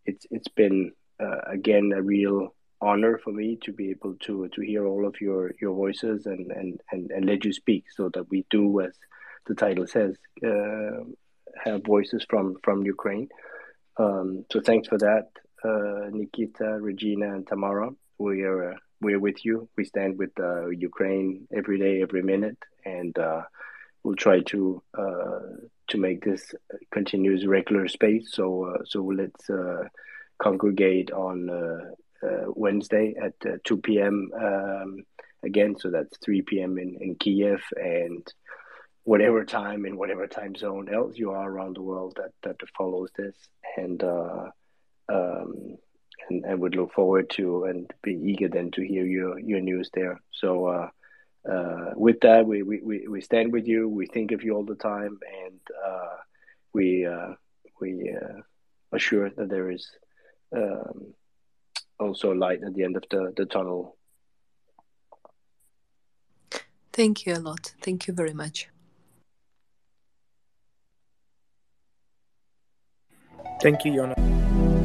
it's 0.04 0.26
it's 0.30 0.48
been 0.48 0.92
uh, 1.20 1.40
again 1.46 1.92
a 1.94 2.02
real 2.02 2.54
honor 2.80 3.18
for 3.22 3.32
me 3.32 3.58
to 3.62 3.72
be 3.72 3.90
able 3.90 4.14
to 4.20 4.48
to 4.48 4.60
hear 4.60 4.86
all 4.86 5.06
of 5.06 5.20
your 5.20 5.52
your 5.60 5.74
voices 5.74 6.26
and 6.26 6.50
and 6.52 6.80
and, 6.92 7.10
and 7.10 7.24
let 7.24 7.44
you 7.44 7.52
speak 7.52 7.84
so 7.94 8.10
that 8.10 8.28
we 8.30 8.44
do 8.50 8.80
as 8.80 8.92
the 9.46 9.54
title 9.54 9.86
says 9.86 10.16
uh, 10.44 11.02
have 11.64 11.82
voices 11.84 12.26
from 12.28 12.56
from 12.62 12.84
ukraine 12.84 13.28
um, 13.96 14.44
so 14.52 14.60
thanks 14.60 14.88
for 14.88 14.98
that 14.98 15.28
uh, 15.64 16.10
nikita 16.10 16.78
regina 16.80 17.34
and 17.34 17.46
tamara 17.46 17.88
we 18.18 18.42
are 18.42 18.72
uh, 18.72 18.76
we're 19.00 19.20
with 19.20 19.44
you 19.44 19.68
we 19.76 19.84
stand 19.84 20.18
with 20.18 20.30
uh, 20.40 20.68
ukraine 20.68 21.46
every 21.54 21.78
day 21.78 22.02
every 22.02 22.22
minute 22.22 22.58
and 22.84 23.18
uh, 23.18 23.42
we'll 24.02 24.16
try 24.16 24.40
to 24.40 24.82
uh, 24.98 25.40
to 25.88 25.98
make 25.98 26.24
this 26.24 26.54
continuous 26.92 27.46
regular 27.46 27.88
space 27.88 28.28
so 28.32 28.76
so 28.84 29.02
let's 29.02 29.48
congregate 30.38 31.10
on 31.12 31.48
uh, 32.22 32.44
Wednesday 32.48 33.14
at 33.22 33.34
uh, 33.46 33.56
2 33.64 33.78
p.m. 33.78 34.30
Um, 34.38 35.04
again, 35.44 35.76
so 35.78 35.90
that's 35.90 36.16
3 36.24 36.42
p.m. 36.42 36.78
in, 36.78 36.96
in 37.00 37.14
Kiev 37.16 37.62
and 37.76 38.26
whatever 39.04 39.44
time 39.44 39.86
in 39.86 39.96
whatever 39.96 40.26
time 40.26 40.56
zone 40.56 40.92
else 40.92 41.16
you 41.16 41.30
are 41.30 41.48
around 41.48 41.76
the 41.76 41.82
world 41.82 42.14
that, 42.16 42.32
that 42.42 42.56
follows 42.76 43.10
this. 43.16 43.36
And, 43.76 44.02
uh, 44.02 44.46
um, 45.08 45.76
and, 46.28 46.44
and 46.44 46.60
would 46.60 46.74
look 46.74 46.92
forward 46.92 47.30
to 47.30 47.64
and 47.64 47.92
be 48.02 48.14
eager 48.14 48.48
then 48.48 48.70
to 48.72 48.82
hear 48.82 49.04
your, 49.04 49.38
your 49.38 49.60
news 49.60 49.90
there. 49.94 50.20
So, 50.32 50.66
uh, 50.66 50.88
uh, 51.48 51.92
with 51.94 52.20
that, 52.20 52.46
we, 52.46 52.62
we, 52.62 53.06
we 53.06 53.20
stand 53.20 53.52
with 53.52 53.68
you. 53.68 53.88
We 53.88 54.06
think 54.06 54.32
of 54.32 54.42
you 54.42 54.54
all 54.56 54.64
the 54.64 54.74
time, 54.74 55.18
and 55.44 55.60
uh, 55.86 56.16
we 56.72 57.06
uh, 57.06 57.34
we 57.80 58.16
uh, 58.20 58.40
assure 58.92 59.30
that 59.30 59.48
there 59.48 59.70
is 59.70 59.88
um, 60.54 61.14
also 62.00 62.32
light 62.32 62.62
at 62.64 62.74
the 62.74 62.82
end 62.82 62.96
of 62.96 63.04
the, 63.10 63.32
the 63.36 63.46
tunnel. 63.46 63.96
Thank 66.92 67.26
you 67.26 67.34
a 67.34 67.38
lot. 67.38 67.74
Thank 67.82 68.06
you 68.06 68.14
very 68.14 68.32
much. 68.32 68.68
Thank 73.60 73.84
you, 73.84 73.92
Yona. 73.92 74.75